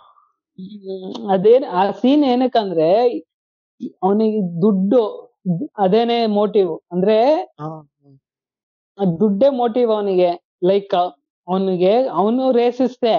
ಅದೇನ್ 1.31 1.65
ಆ 1.79 1.91
ಸೀನ್ 1.91 2.23
ಏನಕ್ಕಂದ್ರೆ 2.25 2.87
ಅವನಿಗೆ 4.03 4.39
ದುಡ್ಡು 4.61 5.01
ಅದೇನೆ 5.77 6.17
ಮೋಟಿವ್ 6.37 6.71
ಅಂದ್ರೆ 6.91 7.17
ದುಡ್ಡೇ 9.19 9.49
ಮೋಟಿವ್ 9.57 9.89
ಅವನಿಗೆ 9.91 10.29
ಲೈಕ್ 10.63 10.95
ಅವನಿಗೆ 11.47 11.93
ಅವನು 12.11 12.45
ರೇಸಿಸ್ತೆ 12.51 13.15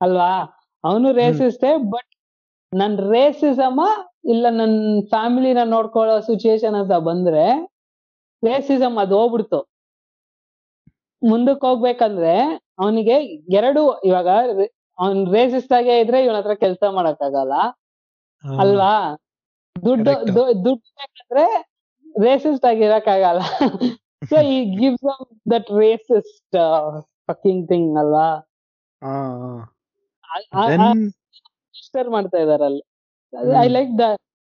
ಅಲ್ವಾ? 0.00 0.30
ಅವನು 0.84 1.08
ರೇಸಿಸ್ತೆ 1.12 1.70
ಬಟ್ 1.92 2.10
ನನ್ 2.72 2.96
ರೇಸಿಸಮ 3.12 3.78
ಇಲ್ಲ 4.24 4.46
ನನ್ 4.50 4.76
ಫ್ಯಾಮಿಲಿನ 5.10 5.60
ನೋಡ್ಕೊಳ್ಳೋ 5.66 6.14
ಸಿಚುಯೇಷನ್ 6.20 6.76
ಅಂತ 6.80 6.94
ಬಂದ್ರೆ 7.06 7.44
ರೇಸಿಸಮ್ 8.42 8.96
ಅದು 8.98 9.14
ಹೋಗ್ಬಿಡ್ತು. 9.18 9.60
ಮುಂದಕ್ಕೆ 11.22 11.66
ಹೋಗ್ಬೇಕಂದ್ರೆ 11.66 12.34
ಅವನಿಗೆ 12.78 13.16
ಎರಡು 13.52 13.80
ಇವಾಗ 14.04 14.28
ಅವ್ನ್ 14.98 15.22
ರೇಸಿಸ್ದಾಗೆ 15.34 15.90
ಆಗೇ 15.90 16.02
ಇದ್ರೆ 16.04 16.18
ಇವನ 16.24 16.36
ಹತ್ರ 16.36 16.54
ಕೆಲಸ 16.64 16.82
ಮಾಡಕ್ಕಾಗಲ್ಲ. 16.90 17.54
ಅಲ್ವಾ? 18.44 18.92
ದುಡ್ಡು 19.84 20.12
ದುಡ್ಡು 20.64 20.70
ಬೇಕಂದ್ರೆ 20.98 21.44
racist 22.16 22.66
ಆಗಿರಕ್ಕಾಗಲ್ಲ. 22.70 23.40
So 24.22 24.36
he 24.54 24.58
gives 24.78 25.08
that 25.52 25.68
racist 25.82 26.56
fucking 27.28 27.64
thing 27.70 27.92
ಅಲ್ವಾ? 28.02 28.28
ಮಾಸ್ಟರ್ 31.74 32.08
ಮಾಡ್ತಾ 32.14 32.38
ಇದಾರೆ 32.44 32.64
ಅಲ್ಲಿ 32.70 32.82
ಐ 33.62 33.68
ಲೈಕ್ 33.76 33.92
ದ 34.00 34.04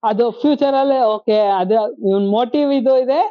ಅದು 0.04 0.26
ಫ್ಯೂಚರ್ 0.42 0.76
ಅಲ್ಲಿ 0.82 1.00
ಓಕೆ 1.16 1.38
ಅದು 1.62 1.76
ಇವನ್ 2.10 2.28
ಮೋಟಿವ್ 2.38 2.70
ಇದು 2.80 2.94
ಇದೆ. 3.04 3.22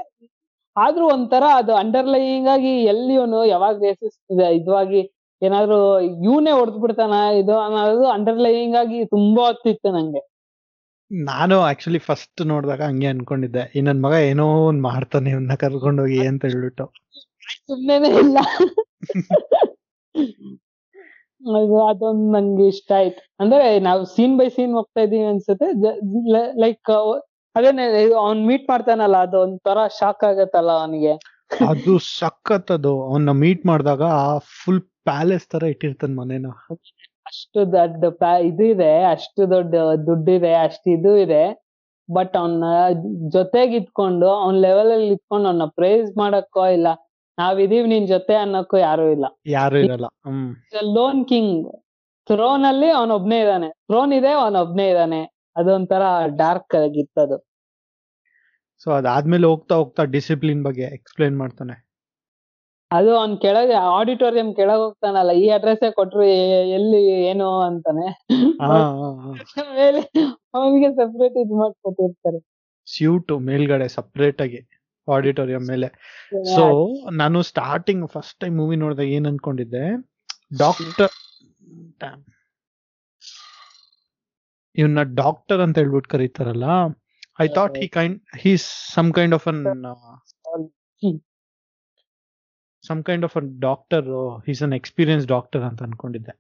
ಆದ್ರೂ 0.76 1.04
ಒಂಥರ 1.14 1.44
ಅದು 1.60 1.72
ಅಂಡರ್ಲೈಯಿಂಗ್ 1.74 2.48
ಆಗಿ 2.48 2.72
ಎಲ್ಲಿ 2.92 3.12
ಇವನು 3.14 3.38
ಯಾವಾಗ 3.52 3.74
ರೇಸಿಸ್ 3.86 4.16
ಇದಾಗಿ 4.58 5.00
ಏನಾದ್ರು 5.42 5.78
ಇವನೇ 6.26 6.52
ಹೊಡೆದ್ಬಿಡ್ತಾನ 6.58 7.14
ಇದು 7.40 7.54
ಅನ್ನೋದು 7.64 8.06
ಅಂಡರ್ಲೈಯಿಂಗ್ 8.16 8.76
ಆಗಿ 8.82 8.98
ತುಂಬಾ 9.14 9.42
ಹೊತ್ತಿತ್ತು 9.48 9.90
ನಂಗೆ. 9.96 10.22
ನಾನು 11.10 11.60
ಆಕ್ಚುಲಿ 11.60 11.98
ಫಸ್ಟ್ 11.98 12.46
ನೋಡಿದಾಗ 12.46 12.82
ಹಂಗೆ 12.82 13.06
ಅನ್ಕೊಂಡಿದ್ದೆ. 13.06 13.70
ಇನ್ನೊಂದ್ 13.74 13.98
ನನ್ 13.98 14.04
ಮಗ 14.06 14.16
ಏನೋ 14.30 14.46
ಒಂದ್ 14.66 14.82
ಮಾಡ್ತಾನೆ 14.82 15.30
ಇವನ್ನ 15.30 15.54
ಕರ್ಕೊಂಡೋಗಿ 15.54 16.26
ಅಂತ 16.26 16.44
ಹೇಳ್ಬಿಟ್ಟು. 16.44 16.86
ಸುಮ್ಮನೆ 17.68 18.08
ಇಲ್ಲ. 18.18 18.38
ಅದು 21.42 21.76
ಅದೊಂದ್ 21.88 22.32
ನಂಗೆ 22.32 22.66
ಇಷ್ಟ 22.68 22.92
ಆಯ್ತು. 22.92 23.20
ಅಂದ್ರೆ 23.40 23.78
ನಾವು 23.78 24.04
ಸೀನ್ 24.04 24.38
ಬೈ 24.38 24.48
ಸೀನ್ 24.48 24.72
ಹೋಗ್ತಾ 24.72 25.00
ಇದೀವಿ 25.00 25.24
ಅನ್ಸುತ್ತೆ. 25.24 25.68
ಲೈಕ್ 26.60 26.90
ಅದೇನೆ 27.56 27.84
ಅವ್ನ್ 28.14 28.46
ಮೀಟ್ 28.46 28.68
ಮಾಡ್ತಾನಲ್ಲ 28.68 29.16
ಅದು 29.16 29.38
ತರ 29.58 29.78
ಶಾಕ್ 30.00 30.24
ಆಗತ್ತಲ್ಲ 30.24 30.70
ಅವನಿಗೆ. 30.70 31.14
ಅದು 31.68 31.98
ಸಖತ್ 32.18 32.72
ಅದು. 32.72 32.92
ಅವನ್ನ 33.02 33.30
ಮೀಟ್ 33.42 33.66
ಮಾಡಿದಾಗ 33.66 34.02
ಫುಲ್ 34.58 34.82
ಪ್ಯಾಲೇಸ್ 35.04 35.46
ತರ 35.48 35.62
ಇಟ್ಟಿರ್ತಾನೆ 35.64 36.14
ಮನೇನ. 36.14 36.48
ಅಷ್ಟು 37.28 37.60
ದೊಡ್ಡ 37.72 38.04
ಇದು 38.42 38.64
ಇದೆ 38.64 38.92
ಅಷ್ಟು 39.06 39.42
ದೊಡ್ಡ 39.50 40.28
ಇದೆ 40.30 40.52
ಅಷ್ಟು 40.58 40.90
ಇದು 40.90 41.16
ಇದೆ. 41.16 41.42
ಬಟ್ 42.08 42.36
ಅವನ್ನ 42.36 42.64
ಜೊತೆಗೆ 43.28 43.76
ಇಟ್ಕೊಂಡು 43.76 44.28
ಅವ್ನ್ 44.42 44.58
ಲೆವೆಲ್ 44.60 44.92
ಅಲ್ಲಿ 44.92 45.08
ಇಟ್ಕೊಂಡು 45.08 45.46
ಅವನ್ನ 45.48 45.66
ಪ್ರೈಸ್ 45.74 46.18
ಮಾಡಕ್ಕೋ 46.18 46.66
ಇಲ್ಲ 46.68 46.88
ನಾವಿದೀವಿ 47.38 47.88
ನಿನ್ 47.88 48.06
ಜೊತೆ 48.08 48.34
ಅನ್ನಕ್ಕೋ 48.34 48.76
ಯಾರು 48.80 49.10
ಇಲ್ಲ. 49.10 49.26
ಯಾರು 49.46 49.78
ಇರಲ್ಲ. 49.78 50.06
ಹ್ಮ್. 50.26 50.48
ಲೋನ್ 50.94 51.20
ಕಿಂಗ್ 51.28 51.58
ಥ್ರೋನ್ 52.28 52.64
ಅಲ್ಲಿ 52.64 52.88
ಅವನೊಬ್ನೇ 52.90 53.40
ಇದ್ದಾನೆ 53.40 53.68
ಥ್ರೋನ್ 53.88 54.12
ಇದೆ 54.12 54.32
ಅವನೊಬ್ನೇ 54.32 54.86
ಇದ್ದಾನೆ 54.88 55.20
ಅದೊಂಥರ 55.56 56.02
ಡಾರ್ಕ್ 56.36 56.74
ಆಗಿತ್ತು 56.76 57.20
ಅದು 57.20 57.36
ಸೊ 58.80 58.90
ಅದಾದ್ಮೇಲೆ 58.90 59.46
ಹೋಗ್ತಾ 59.46 59.74
ಹೋಗ್ತಾ 59.74 60.02
ಡಿಸಿಪ್ಲಿನ್ 60.04 60.64
ಬಗ್ಗೆ 60.64 60.84
ಎಕ್ಸ್ಪ್ಲೈನ್ 60.96 61.36
ಮಾಡ್ತಾನೆ. 61.38 61.74
ಅದು 62.90 63.10
ಅವ್ನ್ 63.20 63.34
ಕೆಳಗೆ 63.44 63.76
ಆಡಿಟೋರಿಯಂ 63.94 64.50
ಕೆಳಗ್ 64.58 64.82
ಹೋಗ್ತಾನಲ್ಲ 64.84 65.32
ಈ 65.42 65.46
ಅಡ್ರೆಸ್ 65.56 65.84
ಕೊಟ್ರು 65.98 66.24
ಎಲ್ಲಿ 66.76 67.00
ಏನು 67.30 67.48
ಅಂತಾನೆ. 67.66 68.06
ಮೇಲೆ 69.78 70.02
ಅವನಿಗೆ 70.54 70.88
ಸೆಪರೇಟ್ 70.98 71.36
ಇದ್ 71.42 71.54
ಮಾಡ್ಕೊತಿರ್ತಾರೆ 71.60 72.40
ಸ್ಯೂಟ್ 72.86 73.32
ಮೇಲ್ಗಡೆ 73.48 73.88
ಸಪ್ರೇಟ್ 73.96 74.40
ಆಗಿ 74.46 74.60
ಆಡಿಟೋರಿಯಂ 75.08 75.64
ಮೇಲೆ. 75.72 75.88
ಸೊ 76.54 76.64
ನಾನು 77.22 77.38
ಸ್ಟಾರ್ಟಿಂಗ್ 77.50 78.04
ಫಸ್ಟ್ 78.14 78.38
ಟೈಮ್ 78.42 78.56
ಮೂವಿ 78.62 78.78
ನೋಡಿದಾಗ 78.84 79.10
ಏನ್ 79.18 79.28
ಅನ್ಕೊಂಡಿದ್ದೆ? 79.32 79.84
ಡಾಕ್ಟರ್ 80.62 81.14
ಇವನ್ನ 84.74 85.00
ಡಾಕ್ಟರ್ 85.20 85.60
ಅಂತ 85.64 85.76
ಹೇಳ್ಬಿಟ್ಟು 85.80 86.10
ಕರೀತಾರಲ್ಲ 86.14 86.66
I 87.38 87.46
thought 87.56 87.76
he 87.82 87.88
kind 87.96 88.18
he 88.42 88.52
some 88.94 89.10
kind 89.18 89.34
of 89.38 89.46
an 89.52 89.60
some 92.88 93.00
kind 93.08 93.24
of 93.28 93.36
a 93.40 93.42
doctor 93.66 94.06
is 94.52 94.62
an 94.66 94.74
experience 94.80 95.26
doctor 95.34 95.64
ಅಂತ 95.68 95.82
ಅನ್ಕೊಂಡಿದ್ದೆ. 95.88 96.34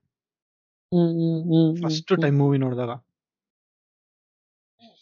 ಫಸ್ಟ್ 1.82 2.12
ಟೈಮ್ 2.24 2.36
ಮೂವಿ 2.42 2.58
ನೋಡಿದಾಗ. 2.64 2.92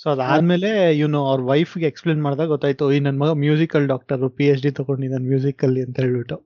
ಸೊ 0.00 0.06
ಅದಾದ್ಮೇಲೆ 0.14 0.70
ಇವನು 1.00 1.18
ಅವ್ರ 1.30 1.40
ವೈಫ್ಗೆ 1.50 1.86
ಎಕ್ಸ್ಪ್ಲೇನ್ 1.90 2.20
ಮಾಡಿದಾಗ 2.26 2.48
ಗೊತ್ತಾಯ್ತು 2.54 2.86
ಈ 2.96 2.98
ನನ್ 3.06 3.18
ಮಗ 3.22 3.32
musical 3.44 3.84
doctor 3.92 4.24
P 4.38 4.44
H 4.52 4.62
D 4.66 4.70
ತಗೊಂಡಿದ್ದಾನೆ 4.78 5.26
music 5.32 5.62
ಅಲ್ಲಿ 5.66 5.82
ಅಂತ 5.86 5.96
ಹೇಳ್ಬಿಟ್ಟು. 6.04 6.36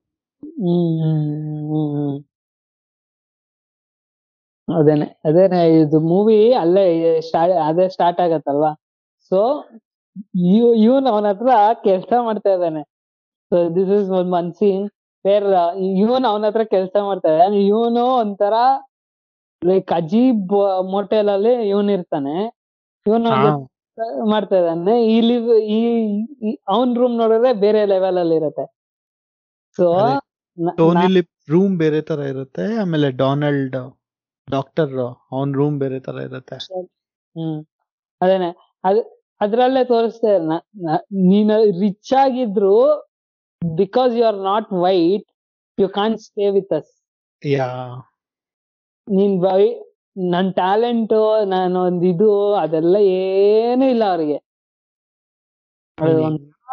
ಅದೇನೆ 4.68 5.06
ಅದೇನೆ 5.28 5.60
ಇದು 5.82 5.98
ಮೂವಿ 6.12 6.38
ಅಲ್ಲೇ 6.62 6.84
ಸ್ಟಾರ್ಟ್ 7.28 7.54
ಅದೇ 7.68 7.86
ಸ್ಟಾರ್ಟ್ 7.94 8.20
ಆಗತ್ತಲ್ವಾ? 8.26 8.70
ಸೊ 9.30 9.38
ಇವನ್ 10.84 11.06
ಅವನ 11.12 11.26
ಹತ್ರ 11.32 11.50
ಕೆಲಸ 11.86 12.12
ಮಾಡ್ತಾ 12.28 12.50
ಇದ್ದಾನೆ. 12.56 12.82
So 13.52 13.56
this 13.76 13.92
is 13.98 14.10
one 14.20 14.30
one 14.40 14.50
scene 14.52 14.84
where 15.24 15.46
ಇವನ್ 16.02 16.26
ಅವನ 16.30 16.48
ಹತ್ರ 16.48 16.64
ಕೆಲಸ 16.74 16.94
ಮಾಡ್ತಾರೆ 17.08 17.38
ಇವನು 17.66 18.04
ಒಂಥರ 18.22 18.54
ಲೈಕ್ 19.62 19.90
ಅಜೀಬ್ 19.92 20.52
ಮೋಟೆಲ್ 20.92 21.28
ಅಲ್ಲಿ 21.28 21.52
ಇವನ್ 21.70 21.90
ಇರ್ತಾನೆ. 21.96 22.36
ಇವನ್ 23.06 23.26
ಮಾಡ್ತಾ 24.32 24.56
ಇದ್ದಾನೆ 24.60 24.94
ಇಲ್ಲಿ 25.16 25.36
ಈ 25.76 25.80
ಅವನ್ 26.74 26.92
ರೂಮ್ 27.00 27.16
ನೋಡಿದ್ರೆ 27.22 27.50
ಬೇರೆ 27.64 27.80
ಲೆವೆಲ್ 27.92 28.18
ಅಲ್ಲಿ 28.22 28.36
ಇರುತ್ತೆ. 28.40 28.64
ಸೊ 29.78 29.86
ರೂಮ್ 31.52 31.74
ಬೇರೆ 31.78 32.00
ತರ 32.10 32.20
ಇರುತ್ತೆ. 32.32 32.64
ಆಮೇಲೆ 32.82 33.08
ಡೊನಾಲ್ಡ್ 33.22 33.76
ಡಾಕ್ಟರ್ 34.48 34.94
ಅವನ್ 35.34 35.52
ರೂಮ್ 35.54 35.76
ಬೇರೆ 35.82 35.98
ತರ 36.06 36.16
ಇರುತ್ತೆ. 36.28 36.56
ಹ್ಮ್. 37.36 37.58
ಅದೇನೆ. 38.20 38.50
ಅದ್ 38.84 39.00
ಅದ್ರಲ್ಲೇ 39.40 39.82
ತೋರಿಸ್ತಾ 39.84 40.32
ನೀನು 41.28 41.54
ರಿಚ್ 41.82 42.12
ಆಗಿದ್ರು 42.24 42.74
because 43.62 44.14
you 44.14 44.24
are 44.24 44.36
not 44.36 44.72
white 44.72 45.32
you 45.80 45.88
can't 45.88 46.16
stay 46.16 46.50
with 46.50 46.72
us 46.72 47.04
yeah. 47.46 48.02
ನೀನ್ 49.08 49.42
ಬೈ 49.42 49.74
ನನ್ 50.30 50.54
ಟ್ಯಾಲೆಂಟ್ 50.54 51.42
ನಾನೊಂದ್ 51.46 52.04
ಇದು 52.04 52.54
ಅದೆಲ್ಲ 52.54 52.96
ಏನು 52.96 53.84
ಇಲ್ಲ 53.84 54.04
ಅವ್ರಿಗೆ. 54.04 54.38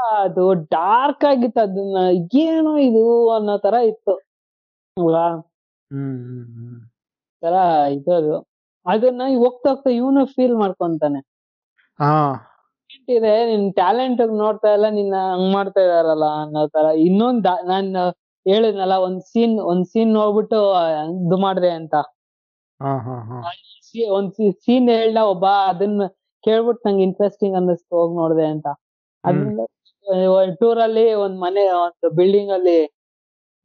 ಅದು 0.10 0.54
ಡಾರ್ಕ್ 0.54 1.26
ಆಗಿತ್ತು 1.26 1.62
ಅದನ್ನ 1.62 1.98
ಏನೋ 2.34 2.78
ಇದು 2.78 3.30
ಅನ್ನೋ 3.30 3.58
ತರ 3.58 3.74
ಇತ್ತು. 3.74 4.16
ಅಲ್ವಾ? 4.98 5.26
ತರ 7.42 7.54
ಇದು 7.92 8.14
ಅದು. 8.14 8.48
ಅದನ್ನ 8.86 9.22
ಹೋಗ್ತಾ 9.38 9.70
ಹೋಗ್ತಾ 9.70 9.90
ಇವನು 9.90 10.26
ಫೀಲ್ 10.26 10.56
ಮಾಡ್ಕೊಂತಾನೆ. 10.56 11.20
ಹಾ. 12.00 12.12
ಇದೆ 13.08 13.46
ನಿನ್ 13.46 13.74
ಟ್ಯಾಲೆಂಟ್ 13.74 14.22
ನೋಡ್ತಾ 14.28 14.74
ಇಲ್ಲ 14.74 14.90
ನಿನ್ನ 14.90 15.16
ಹಂಗ್ 15.34 15.54
ಮಾಡ್ತಾ 15.54 15.82
ಇದಾರಲ್ಲ 15.82 16.26
ಅನ್ನೋ 16.42 16.68
ತರ. 16.68 16.86
ಇನ್ನೊಂದ್ 16.98 17.48
ನಾನ್ 17.68 17.90
ಹೇಳಿದ್ನಲ್ಲ 18.46 18.94
ಒಂದ್ 18.94 19.22
ಸೀನ್ 19.22 19.60
ಒಂದ್ 19.60 19.86
ಸೀನ್ 19.86 20.14
ನೋಡ್ಬಿಟ್ಟು 20.14 20.60
ಇದು 21.26 21.38
ಮಾಡ್ದೆ 21.38 21.70
ಅಂತ. 21.70 21.96
ಒಂದ್ 24.10 24.32
ಸೀನ್ 24.66 24.90
ಹೇಳ್ದ 24.90 25.18
ಒಬ್ಬ 25.18 25.46
ಅದನ್ನ 25.46 26.08
ಕೇಳ್ಬಿಟ್ 26.44 26.88
ನಂಗೆ 26.88 27.04
ಇಂಟ್ರೆಸ್ಟಿಂಗ್ 27.04 27.56
ಅನ್ನಿಸ್ತು 27.56 27.96
ಹೋಗ್ 27.96 28.16
ನೋಡ್ದೆ 28.16 28.46
ಅಂತ. 28.46 28.68
ಅದ್ರಿಂದ 29.24 29.60
ಟೂರ್ 30.56 30.80
ಅಲ್ಲಿ 30.80 31.14
ಒಂದ್ 31.14 31.40
ಮನೆ 31.40 31.70
ಒಂದು 31.70 32.10
ಬಿಲ್ಡಿಂಗ್ 32.16 32.52
ಅಲ್ಲಿ 32.52 32.78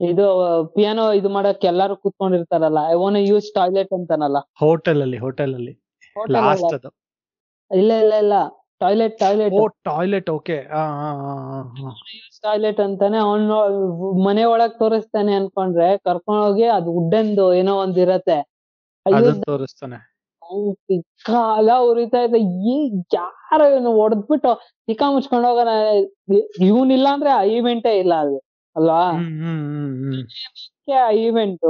ಇದು 0.00 0.24
ಪಿಯಾನೋ 0.66 1.12
ಇದು 1.12 1.28
ಮಾಡಕ್ 1.28 1.64
ಎಲ್ಲಾರು 1.64 1.96
ಕೂತ್ಕೊಂಡಿರ್ತಾರಲ್ಲ. 1.96 2.78
ಐ 2.88 2.94
ವಾನ್ 2.94 3.16
ಯೂಸ್ 3.16 3.52
ಟಾಯ್ಲೆಟ್ 3.54 3.92
ಅಂತಾನಲ್ಲ. 3.92 4.38
ಹೋಟೆಲ್ 4.58 5.02
ಅಲ್ಲಿ 5.02 5.18
ಹೋಟೆಲ್ 5.18 5.54
ಅಲ್ಲಿ. 5.54 5.74
Hotel 6.16 6.32
ಲಾಸ್ಟ್ 6.32 6.74
ಅದು. 6.74 6.88
ಇಲ್ಲ 7.70 7.92
ಇಲ್ಲ 7.92 8.14
ಇಲ್ಲ. 8.14 8.34
Toilet 8.82 9.14
toilet 9.18 9.54
oh 9.54 9.64
toilet 9.84 10.30
okay 10.30 10.56
toilet 12.42 12.80
ಅಂತಾನೆ 12.80 13.18
ಅವನು 13.18 13.56
ಮನೆ 14.24 14.44
ಒಳಗ್ 14.44 14.78
ತೋರಿಸ್ತಾನೆ 14.78 15.34
ಅನ್ಕೊಂಡ್ರೆ 15.34 15.88
ಕರ್ಕೊಂಡ್ 15.98 16.42
ಹೋಗಿ 16.44 16.66
ಅದು 16.68 16.90
ಉಡ್ಡಂದು 16.92 17.44
ಏನೋ 17.54 17.74
ಒಂದ್ 17.78 17.98
ಇರತ್ತೆ. 17.98 18.38
ತೋರಿಸ್ತಾನೆ. 19.46 19.98
ಕಾಲ 21.24 21.70
ಉರಿತಾ 21.82 22.20
ಇದೆ 22.22 22.38
ಈ 22.66 22.74
ಯಾರ 23.14 23.60
ಹೊಡೆದ್ಬಿಟ್ಟು 23.96 24.50
ಚಿಕ್ಕ 24.88 25.02
ಮುಚ್ಕೊಂಡ್ 25.08 25.46
ಹೋಗೋಣ 25.46 25.72
ಇವನಿಲ್ಲ 26.66 27.06
ಅಂದ್ರೆ 27.12 27.30
ಆ 27.30 27.42
ಇವೆಂಟೇ 27.52 27.92
ಇಲ್ಲ 27.98 28.14
ಅದು 28.14 28.38
ಅಲ್ವಾ? 28.76 29.02
ಆ 30.98 31.08
ಇವೆಂಟ್ 31.20 31.68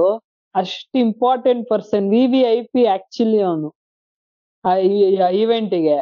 ಅಷ್ಟು 0.54 0.96
important 0.98 1.64
person 1.70 2.06
V 2.10 2.22
V 2.26 2.40
I 2.46 2.58
P 2.72 2.82
actually 2.86 3.40
ಅವನು. 3.42 3.68
ಆ 4.64 4.72
ಇವೆಂಟಿಗೆ 5.34 5.96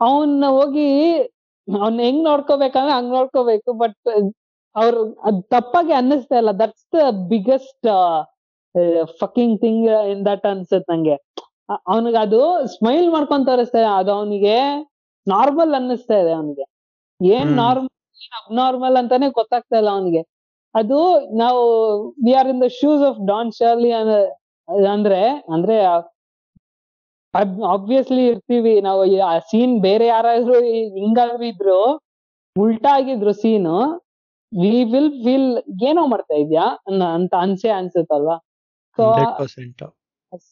ಅವನ್ನ 0.00 0.44
ಹೋಗಿ 0.56 0.88
ಅವ್ನ 1.68 1.98
ಹೆಂಗ್ 2.00 2.22
ನೋಡ್ಕೋಬೇಕಂದ್ರೆ 2.24 2.92
ಹಂಗ್ 2.92 3.10
ನೋಡ್ಕೋಬೇಕು 3.10 3.70
ಬಟ್ 3.78 4.08
ಅವ್ರು 4.76 5.00
ಅದ್ 5.20 5.40
ತಪ್ಪಾಗಿ 5.50 5.92
ಅನ್ನಿಸ್ತಾ 5.92 6.36
ಇಲ್ಲ. 6.38 6.52
That's 6.60 6.86
the 6.94 7.00
biggest 7.28 7.88
fucking 9.20 9.56
thing 9.60 9.84
in 10.12 10.22
that 10.26 10.46
ಅನ್ಸುತ್ತೆ 10.46 10.92
ನಂಗೆ. 10.92 11.16
ಅವನಿಗೆ 11.86 12.18
ಅದು 12.18 12.40
ಸ್ಮೈಲ್ 12.74 13.08
ಮಾಡ್ಕೊಂತ 13.10 13.46
ತೋರಿಸ್ತಾ 13.46 13.78
ಇದೆ. 13.78 13.90
ಅದು 14.00 14.10
ಅವನಿಗೆ 14.12 14.56
ನಾರ್ಮಲ್ 15.26 15.74
ಅನ್ನಿಸ್ತಾ 15.74 16.16
ಇದೆ 16.22 16.32
ಅವನಿಗೆ. 16.32 16.64
ಏನ್. 17.20 17.50
ನಾರ್ಮಲ್ 17.60 17.92
ಅಬ್ನಾರ್ಮಲ್ 18.40 18.96
ಅಂತಾನೆ 18.96 19.26
ಗೊತ್ತಾಗ್ತಾ 19.38 19.76
ಇಲ್ಲ 19.78 19.90
ಅವನಿಗೆ. 19.90 20.22
ಅದು 20.74 20.98
ನಾವು 21.36 21.60
we 22.24 22.32
are 22.34 22.48
in 22.48 22.60
the 22.62 22.68
shoes 22.78 23.02
of 23.02 23.20
Don 23.28 23.50
Shirley 23.52 23.90
ಅಂದ್ರೆ 24.88 25.20
ಅಂದ್ರೆ 25.54 25.76
ಆಬ್ವಿಯಸ್ಲಿ 27.74 28.22
ಇರ್ತೀವಿ. 28.32 28.74
ನಾವು 28.80 29.00
ಆ 29.28 29.32
ಸೀನ್ 29.50 29.74
ಬೇರೆ 29.86 30.06
ಯಾರಾದ್ರೂ 30.14 30.56
ಹಿಂಗಾಗಿದ್ರು 30.98 31.46
ಇದ್ರು 31.52 31.78
ಉಲ್ಟಾ 32.56 32.90
ಆಗಿದ್ರು 32.98 33.32
ಸೀನ್ 33.42 33.70
ವಿ 34.52 34.76
ವಿಲ್ 34.92 35.12
ವಿಲ್ 35.26 35.50
ಏನೋ 35.88 36.02
ಮಾಡ್ತಾ 36.12 36.36
ಇದ್ಯಾ 36.44 36.66
ಅಂತ 37.16 37.32
ಅನ್ಸೆ 37.44 37.70
ಅನ್ಸುತ್ತಲ್ವಾ? 37.78 38.36
ಸೊ 38.98 39.04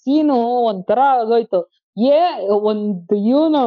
ಸೀನು 0.01 0.37
ಒಂಥರ 0.71 1.01
ಆಗೋಯ್ತು. 1.15 1.61
ಏ 1.97 2.19
ಒಂದ್ 2.71 3.15
ಇವನು 3.31 3.63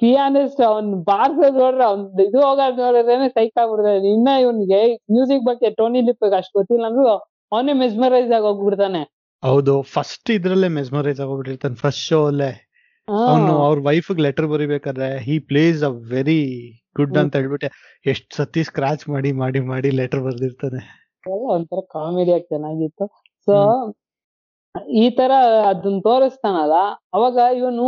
ಪಿಯಾನಿಸ್ಟ್ 0.00 0.60
ಅವ್ನ್ 0.70 0.90
ಬಾರ್ಸೋದ್ 1.08 1.56
ನೋಡ್ರೆ 1.62 1.84
ಅವ್ನ್ 1.90 2.02
ಇದು 2.26 2.38
ಹೋಗೋದ್ 2.46 2.76
ನೋಡಿದ್ರೇನೆ 2.84 3.28
ಸೈಕ್ 3.36 3.56
ಆಗ್ಬಿಡ್ತಾನೆ. 3.62 4.10
ಇನ್ನ 4.16 4.28
ಇವನ್ಗೆ 4.44 4.80
ಮ್ಯೂಸಿಕ್ 5.14 5.44
ಬಗ್ಗೆ 5.50 5.70
ಟೋನಿ 5.80 6.00
ಲಿಪ್ 6.08 6.24
ಅಷ್ಟು 6.40 6.54
ಗೊತ್ತಿಲ್ಲ 6.58 6.86
ಅಂದ್ರೂ 6.90 7.06
ಅವನೇ 7.52 7.72
ಮೆಸ್ಮರೈಸ್ 7.82 8.30
ಆಗಿ 8.36 8.46
ಹೋಗ್ಬಿಡ್ತಾನೆ. 8.48 9.02
ಹೌದು 9.42 9.72
ಫಸ್ಟ್ 9.94 10.28
ಇದ್ರಲ್ಲೇ 10.30 10.68
ಮೆಸ್ಮರೈಸ್ 10.68 11.20
ಆಗೋಗ್ಬಿಟ್ಟಿರ್ತಾನೆ 11.20 11.74
ಫಸ್ಟ್ 11.74 12.04
ಶೋ 12.08 12.18
ಅಲ್ಲೇ. 12.26 12.50
ಅವನು 13.08 13.52
ಅವ್ರ 13.64 13.78
wife 13.80 14.10
letter 14.26 14.46
ಬರಿಬೇಕಾದ್ರೆ 14.46 15.08
he 15.18 15.34
place 15.48 15.80
a 15.82 15.90
very 16.12 16.40
good 16.96 17.16
ಅಂತ 17.18 17.34
ಹೇಳ್ಬಿಟ್ಟೆ. 17.36 17.68
ಎಷ್ಟ್ 18.06 18.28
ಸತಿ 18.34 18.62
ಸ್ಕ್ರಾಚ್ 18.64 19.04
ಮಾಡಿ 19.08 19.32
ಮಾಡಿ 19.32 19.60
ಮಾಡಿ 19.60 19.90
ಲೆಟರ್ 19.90 20.22
ಬರ್ದಿರ್ತಾನೆ. 20.22 20.80
ಒಂಥರ 21.54 21.80
ಕಾಮಿಡಿ 21.90 22.32
ಆಗಿ 22.32 22.46
ಚೆನ್ನಾಗಿತ್ತು. 22.48 23.04
ಸೊ 23.48 23.54
ಈ 24.98 25.06
ತರ 25.10 25.32
ಅದನ್ನ 25.70 25.98
ತೋರಿಸ್ತಾನಲ್ಲ 26.00 26.76
ಅವಾಗ 27.14 27.38
ಇವನು 27.58 27.86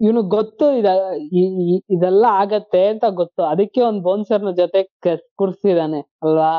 ಇವನು 0.00 0.22
ಗೊತ್ತು 0.36 0.66
ಇದ 0.78 0.86
ಇದೆಲ್ಲ 1.94 2.24
ಆಗತ್ತೆ 2.42 2.88
ಅಂತ 2.88 3.04
ಗೊತ್ತು. 3.20 3.42
ಅದಕ್ಕೆ 3.44 3.80
ಒಂದ್ 3.80 4.02
ಬೌನ್ಸರ್ನ 4.02 4.52
ಜೊತೆ 4.52 4.80
ಕೂರ್ಸಿದಾನೆ 5.38 6.00
ಅಲ್ವಾ? 6.22 6.52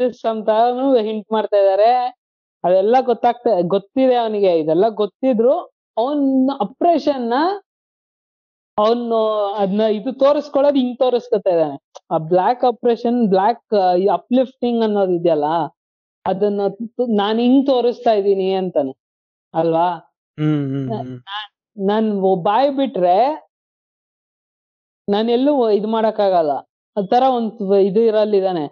ಹ್ಮ್ 0.00 0.30
ಅಂತಾನು 0.30 0.84
ಹಿಂಟ್ 1.00 1.26
ಮಾಡ್ತಾ 1.32 1.58
ಇದಾರೆ. 1.58 1.92
ಅದೆಲ್ಲ 2.64 2.96
ಗೊತ್ತಾಗ್ತಾ 3.00 3.50
ಗೊತ್ತಿದೆ 3.68 4.16
ಅವನಿಗೆ. 4.16 4.52
ಇದೆಲ್ಲ 4.58 4.86
ಗೊತ್ತಿದ್ರು 4.94 5.54
ಅವನ್ 5.96 6.24
ಅಪ್ರೇಷನ್ನ 6.60 7.34
ಅವನು 8.78 9.18
ಅದನ್ನ 9.54 9.84
ಇದು 9.90 10.10
ತೋರಿಸ್ಕೊಳ್ಳೋದು 10.14 10.78
ಹಿಂಗ್ 10.78 10.98
ತೋರಿಸ್ಕೊತಾ 10.98 11.50
ಇದ್ದಾನೆ. 11.50 11.76
ಆ 12.10 12.18
ಬ್ಲಾಕ್ 12.30 12.62
ಆಪರೇಷನ್ 12.64 13.18
ಬ್ಲಾಕ್ 13.28 13.74
ಅಪ್ಲಿಫ್ಟಿಂಗ್ 14.12 14.82
ಅನ್ನೋದು 14.84 15.12
ಇದೆಯಲ್ಲ 15.12 15.48
ಅದನ್ನ 16.24 16.60
ನಾನ್ 17.16 17.38
ಹಿಂಗ್ 17.38 17.62
ತೋರಿಸ್ತಾ 17.66 18.12
ಇದೀನಿ 18.12 18.48
ಅಂತಾನೆ. 18.54 18.92
ಅಲ್ವಾ? 19.54 19.88
ನನ್ 21.76 22.08
ಬಾಯ್ 22.42 22.70
ಬಿಟ್ರೆ 22.72 23.16
ನಾನ್ 25.08 25.30
ಎಲ್ಲೂ 25.30 25.52
ಇದ್ 25.70 25.86
ಮಾಡಕ್ಕಾಗಲ್ಲ. 25.86 26.52
ಆತರ 26.96 27.08
ತರ 27.12 27.24
ಒಂದ್ 27.30 27.52
ಇದು 27.82 28.00
ಇರಲ್ಲಿದಾನೆ 28.00 28.64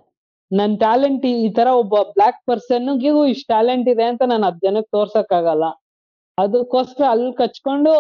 ನನ್ 0.51 0.75
ಟ್ಯಾಲೆಂಟ್ 0.79 1.25
ಈ 1.27 1.49
ತರ 1.59 1.69
ಒಬ್ಬ 1.83 1.95
ಬ್ಲಾಕ್ 2.17 2.41
ಪರ್ಸನ್ಗಿಗೂ 2.51 3.23
ಇಷ್ಟ 3.35 3.47
ಟ್ಯಾಲೆಂಟ್ 3.49 3.89
ಇದೆ 3.95 4.05
ಅಂತ 4.13 4.23
ನಾನು 4.33 4.47
ಅದ್ 4.51 4.61
ಜನಕ್ಕೆ 4.67 4.91
ತೋರ್ಸಕ್ಕಾಗಲ್ಲ 4.97 5.67
ಅದಕ್ಕೋಸ್ಕರ 6.39 7.05
ಅಲ್ಲಿ 7.15 7.33
ಕಚ್ಕೊಂಡು 7.43 7.93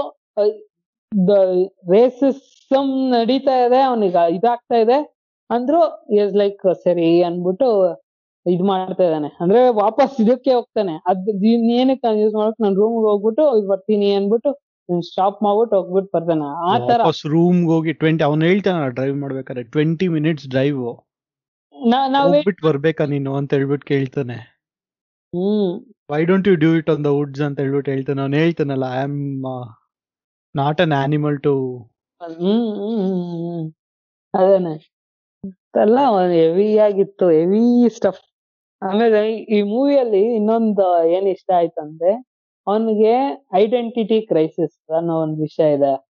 ರೇಸಿಸಮ್ 1.92 2.92
ನಡೀತಾ 3.14 3.54
ಇದೆ, 3.66 3.78
ಅವನಿಗೆ 3.90 4.22
ಇದಾಗ್ತಾ 4.36 4.76
ಇದೆ. 4.84 4.98
ಅಂದ್ರು 5.50 5.80
ಇಸ್ 6.16 6.34
ಲೈಕ್ 6.42 6.62
ಸರಿ 6.84 7.08
ಅನ್ಬಿಟ್ಟು 7.28 7.68
ಇದ್ 8.46 8.64
ಮಾಡ್ತಾ 8.70 9.04
ಇದ್ದಾನೆ. 9.08 9.28
ಅಂದ್ರೆ 9.42 9.60
ವಾಪಸ್ 9.82 10.14
ಇದಕ್ಕೆ 10.24 10.52
ಹೋಗ್ತಾನೆ. 10.58 10.94
ಅದ್ 11.10 11.28
ಏನಕ್ಕೆ 11.78 12.04
ನಾನು 12.06 12.18
ಯೂಸ್ 12.24 12.36
ಮಾಡಕ್, 12.40 12.58
ನಾನ್ 12.64 12.76
ರೂಮ್ 12.82 12.96
ಹೋಗ್ಬಿಟ್ಟು 13.08 13.44
ಬರ್ತೀನಿ 13.72 14.08
ಅನ್ಬಿಟ್ಟು 14.20 14.50
ಸ್ಟಾಪ್ 15.08 15.38
ಮಾಡ್ಬಿಟ್ಟು 15.46 15.74
ಹೋಗ್ಬಿಟ್ಟು 15.78 16.10
ಬರ್ತಾನೆ. 16.16 16.46
ಆ 16.70 16.74
ತರ. 16.90 17.00
ರೂಮ್ 17.36 17.60
ಹೋಗಿ 17.72 17.92
ಟ್ವೆಂಟಿ 18.02 18.24
ಅವ್ನು 18.28 18.46
ಹೇಳ್ತಾನ 18.50 18.86
ಡ್ರೈವ್ 18.98 19.16
ಮಾಡ್ಬೇಕಾದ್ರೆ 19.24 19.64
ಟ್ವೆಂಟಿ 19.76 20.08
ಮಿನಿಟ್ಸ್ 20.16 20.46
ಡ್ರೈವ್ 20.54 20.80
ಹೋಗ್ಬಿಟ್ಟು 22.32 22.66
ಬರ್ಬೇಕಾ 22.66 23.04
ನೀನು 23.04 23.36
ಅಂತ 23.36 23.54
ಹೇಳ್ಬಿಟ್ಟು 23.54 23.86
ಕೇಳ್ತಾನೆ. 23.86 24.62
Why 26.12 26.24
don't 26.24 26.48
you 26.48 26.56
do 26.56 26.74
it 26.74 26.90
on 26.90 27.04
the 27.04 27.06
woods 27.06 27.40
ಅಂತ 27.40 27.60
ಹೇಳ್ಬಿಟ್ಟು 27.60 27.90
ಹೇಳ್ತಾನೆ. 27.90 28.20
ಅವ್ನು 28.20 28.36
ಹೇಳ್ತಾನಲ್ಲ 28.36 28.84
I 28.84 29.02
am 29.02 29.42
not 30.56 30.80
an 30.80 30.92
animal 30.92 31.42
too. 31.42 31.82
ಅದೇನೆ. 34.34 34.98
ಎಲ್ಲ 35.80 35.98
ಹೆವಿ 36.30 36.78
ಆಗಿತ್ತು 36.78 37.28
ಹೆವಿ 37.28 37.88
ಸ್ಟಫ್ 37.88 38.20
ಆಮೇಲೆ 38.82 39.34
ಈ- 39.36 39.62
ಮೂವಿಯಲ್ಲಿ 39.62 40.20
ಇನ್ನೊಂದು 40.20 41.04
ಏನ್ 41.04 41.28
ಇಷ್ಟ 41.28 41.50
ಆಯ್ತಂದ್ರೆ 41.56 42.14
ಅವನಿಗೆ 42.66 43.46
ಐಡೆಂಟಿಟಿ 43.54 44.26
ಕ್ರೈಸಿಸ್ 44.26 44.92
ಅನ್ನೋ 44.92 45.22
ಒಂದು 45.22 45.40
ವಿಷಯ 45.40 45.74
ಇದೆ. 45.74 46.08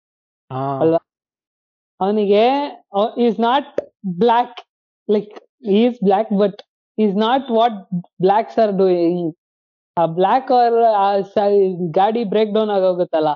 ಅಲ್ವಾ? 0.79 1.07
ಅವನಿಗೆ 2.01 2.47
he's 3.17 3.39
not 3.39 3.81
black 4.19 4.61
like 5.11 5.39
he's 5.63 6.03
black 6.03 6.31
but 6.37 6.59
he's 6.97 7.15
not 7.17 7.51
what 7.51 7.77
blacks 8.19 8.57
are 8.57 8.73
doing. 8.73 9.33
ಆ 9.97 10.05
ಬ್ಲಾಕ್ 10.05 10.51
ಅವರ್ 10.51 10.77
ಗಾಡಿ 11.91 12.23
ಬ್ರೇಕ್ 12.23 12.51
ಡೌನ್ 12.53 12.69
ಆಗೋಗುತ್ತಲ್ಲ 12.69 13.29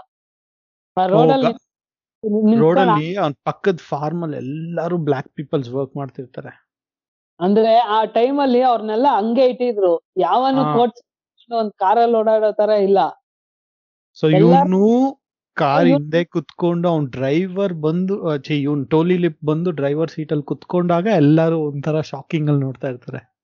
ರೋಡಲ್ಲಿ 0.97 1.53
ಪಕ್ಕದ 3.45 3.77
ಫಾರ್ಮ್ 3.77 4.23
ಅಲ್ಲಿ 4.23 4.37
ಎಲ್ಲಾರು 4.37 4.97
ಬ್ಲಾಕ್ 4.97 5.29
ಪೀಪಲ್ಸ್ 5.29 5.69
ವರ್ಕ್ 5.69 5.95
ಮಾಡ್ತಿರ್ತಾರೆ. 5.97 6.51
ಅಂದ್ರೆ 7.39 7.77
ಆ 7.77 8.05
ಟೈಮ್ 8.05 8.39
ಅಲ್ಲಿ 8.39 8.61
ಅವ್ರನ್ನೆಲ್ಲ 8.61 9.07
ಹಂಗೆ 9.15 9.45
ಇಟ್ಟಿದ್ರು. 9.45 9.93
ಯಾವನು 10.17 10.61
ಒಂದ್ 11.49 11.71
ಕಾರಲ್ಲಿ 11.77 12.17
ಓಡಾಡೋ 12.17 12.51
ತರ 12.51 12.69
ಇಲ್ಲ. 12.69 12.99
ಸೊ 14.15 14.27
ಇವನು 14.27 14.81
ಕಾರ್ 15.57 15.87
ಹಿಂದೆ. 15.87 16.23
ಕುತ್ಕೊಂಡು 16.23 16.89
ಅವ್ನ್ 16.89 17.11
ಡ್ರೈವರ್ 17.11 17.73
ಬಂದು 17.73 18.35
ಇವನ್ 18.49 18.87
ಟೋಲಿ 18.89 19.17
ಲಿಪ್ 19.17 19.43
ಬಂದು 19.45 19.71
ಡ್ರೈವರ್ 19.71 20.11
ಸೀಟ್ 20.11 20.31
ಅಲ್ಲಿ 20.31 20.43
ಕುತ್ಕೊಂಡಾಗ 20.43 21.07
ಎಲ್ಲಾರು 21.07 21.59
ಒಂಥರ 21.59 22.01
ಶಾಕಿಂಗ್ 22.01 22.49
ಅಲ್ಲಿ 22.49 22.63
ನೋಡ್ತಾ 22.63 22.87
ಇರ್ತಾರೆ. 22.87 23.35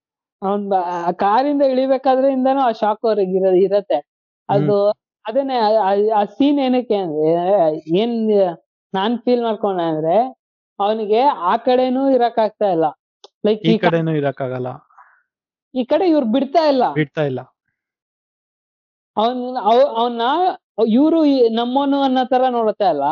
ಅವ್ನ್ 0.42 0.72
ಕಾರಿಂದ 1.18 1.62
ಇಳಿಬೇಕಾದ್ರೆ 1.62 2.32
ಇಂದಾನು 2.32 2.60
ಆ 2.60 2.72
ಶಾಕ್ 2.72 3.06
ಅವ್ರಿಗೆ 3.06 3.36
ಇರ 3.36 3.64
ಇರತ್ತೆ. 3.64 4.28
ಅದು 4.48 4.90
ಅದನ್ನೇ 5.28 5.56
ಆ- 6.10 6.24
ಸೀನ್ 6.24 6.58
ಏನಕ್ಕೆ 6.58 6.94
ಅಂದ್ರೆ 6.94 7.98
ಏನ್ 7.98 8.30
ನಾನ್ 8.94 9.18
ಫೀಲ್ 9.18 9.42
ಮಾಡ್ಕೊಂಡೆ 9.42 9.82
ಅಂದ್ರೆ 9.82 10.28
ಅವನಿಗೆ 10.80 11.20
ಆ 11.20 11.56
ಕಡೆನೂ 11.56 12.10
ಇರಕ್ 12.10 12.38
ಆಗ್ತಾ 12.38 12.66
ಇಲ್ಲ. 12.66 12.84
ಲೈಕ್ 13.46 13.62
ಈ 13.62 13.78
ಕಡೆನೂ 13.78 14.10
ಇರಕ್ಕಾಗಲ್ಲ. 14.10 14.66
ಈ 15.74 15.84
ಕಡೆ 15.84 16.08
ಇವ್ರು 16.08 16.32
ಬಿಡ್ತಾ 16.32 16.68
ಇಲ್ಲ. 16.68 16.92
ಬಿಡ್ತಾ 16.92 17.24
ಇಲ್ಲ. 17.24 17.40
ಅವನ್ 19.16 19.56
ಅವನ್ನ 19.56 20.22
ಇವ್ರು 20.78 21.18
ನಮ್ಮೋನು 21.58 21.98
ಅನ್ನೋ 22.02 22.22
ತರ 22.32 22.42
ನೋಡ್ತಾ 22.58 22.86
ಇಲ್ಲ 22.94 23.06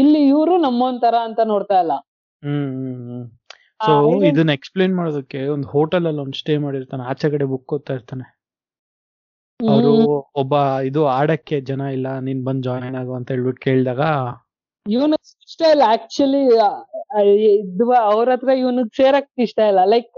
ಇಲ್ಲಿ 0.00 0.20
ಇವರು 0.28 0.54
ನಮ್ಮೋನ್ 0.58 0.96
ತರ 1.04 1.16
ಅಂತ 1.28 1.40
ನೋಡ್ತಾ 1.52 1.76
ಇಲ್ಲ. 1.84 1.94
ಸೊ 3.80 3.92
ಇದನ್ನ 4.30 4.52
ಎಕ್ಸ್ಪ್ಲೇನ್ 4.58 4.94
ಮಾಡೋದಕ್ಕೆ 4.98 5.40
ಒಂದು 5.54 5.66
ಹೋಟೆಲ್ 5.68 6.06
ಅಲ್ಲಿ 6.10 6.22
ಒಂದು 6.24 6.38
ಸ್ಟೇ 6.42 6.54
ಮಾಡಿರ್ತಾನೆ. 6.58 7.02
ಆಚೆ 7.12 7.28
ಕಡೆ 7.34 7.46
ಬುಕ್ 7.52 7.72
ಓದ್ತಾ 7.76 7.94
ಇರ್ತಾನೆ. 7.98 8.26
ಅವರು 9.60 9.90
ಒಬ್ಬ 10.34 10.54
ಇದು 10.88 11.00
ಆಡಕ್ಕೆ 11.18 11.56
ಜನ 11.70 11.82
ಇಲ್ಲ 11.96 12.08
ನೀನ್ 12.26 12.40
ಬಂದ್ 12.48 12.64
ಜಾಯಿನ್ 12.68 12.96
ಆಗು 13.00 13.12
ಅಂತ 13.18 13.28
ಹೇಳ್ಬಿಟ್ಟು 13.34 13.62
ಕೇಳಿದಾಗ 13.66 14.02
ಇವನು 14.86 15.16
ಇಷ್ಟ 15.46 15.62
ಇಲ್ಲ. 15.74 15.82
ಆಕ್ಚುಲಿ 15.94 16.42
ಇದು 17.60 17.84
ಅವ್ರ 18.10 18.26
ಹತ್ರ 18.34 18.50
ಇವನು 18.62 18.82
ಸೇರಕ್ 18.98 19.30
ಇಷ್ಟ 19.46 19.60
ಇಲ್ಲ. 19.70 19.82
ಲೈಕ್ 19.94 20.10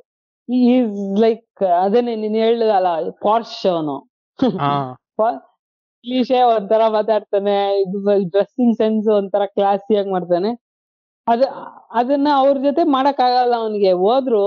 ಈಸ್ 0.49 0.97
ಲೈಕ್ 1.25 1.65
ಅದೇನೆ 1.83 2.15
ನೀನ್ 2.23 2.39
ಹೇಳಿದಲ್ಲ 2.47 2.89
ಪಾರ್ಶ್ 3.27 3.61
ಅವನು. 3.75 3.97
ಇಂಗ್ಲಿಷೇ 6.07 6.43
ಒಂಥರ 6.49 6.83
ಮಾತಾಡ್ತಾನೆ 6.89 7.55
ಇದು 7.83 7.99
ಡ್ರೆಸ್ಸಿಂಗ್ 8.31 8.77
ಸೆನ್ಸ್ 8.77 9.09
ಒಂಥರ 9.09 9.45
ಕ್ಲಾಸಿಯಾಗಿ 9.47 10.11
ಮಾಡ್ತಾನೆ. 10.11 10.51
ಅದ 11.27 11.43
ಅದನ್ನ 11.91 12.29
ಅವ್ರ 12.35 12.57
ಜೊತೆ 12.59 12.83
ಮಾಡಕ್ 12.87 13.21
ಆಗಲ್ಲ 13.21 13.55
ಅವನಿಗೆ. 13.57 13.93
ಹೋದ್ರು 14.05 14.43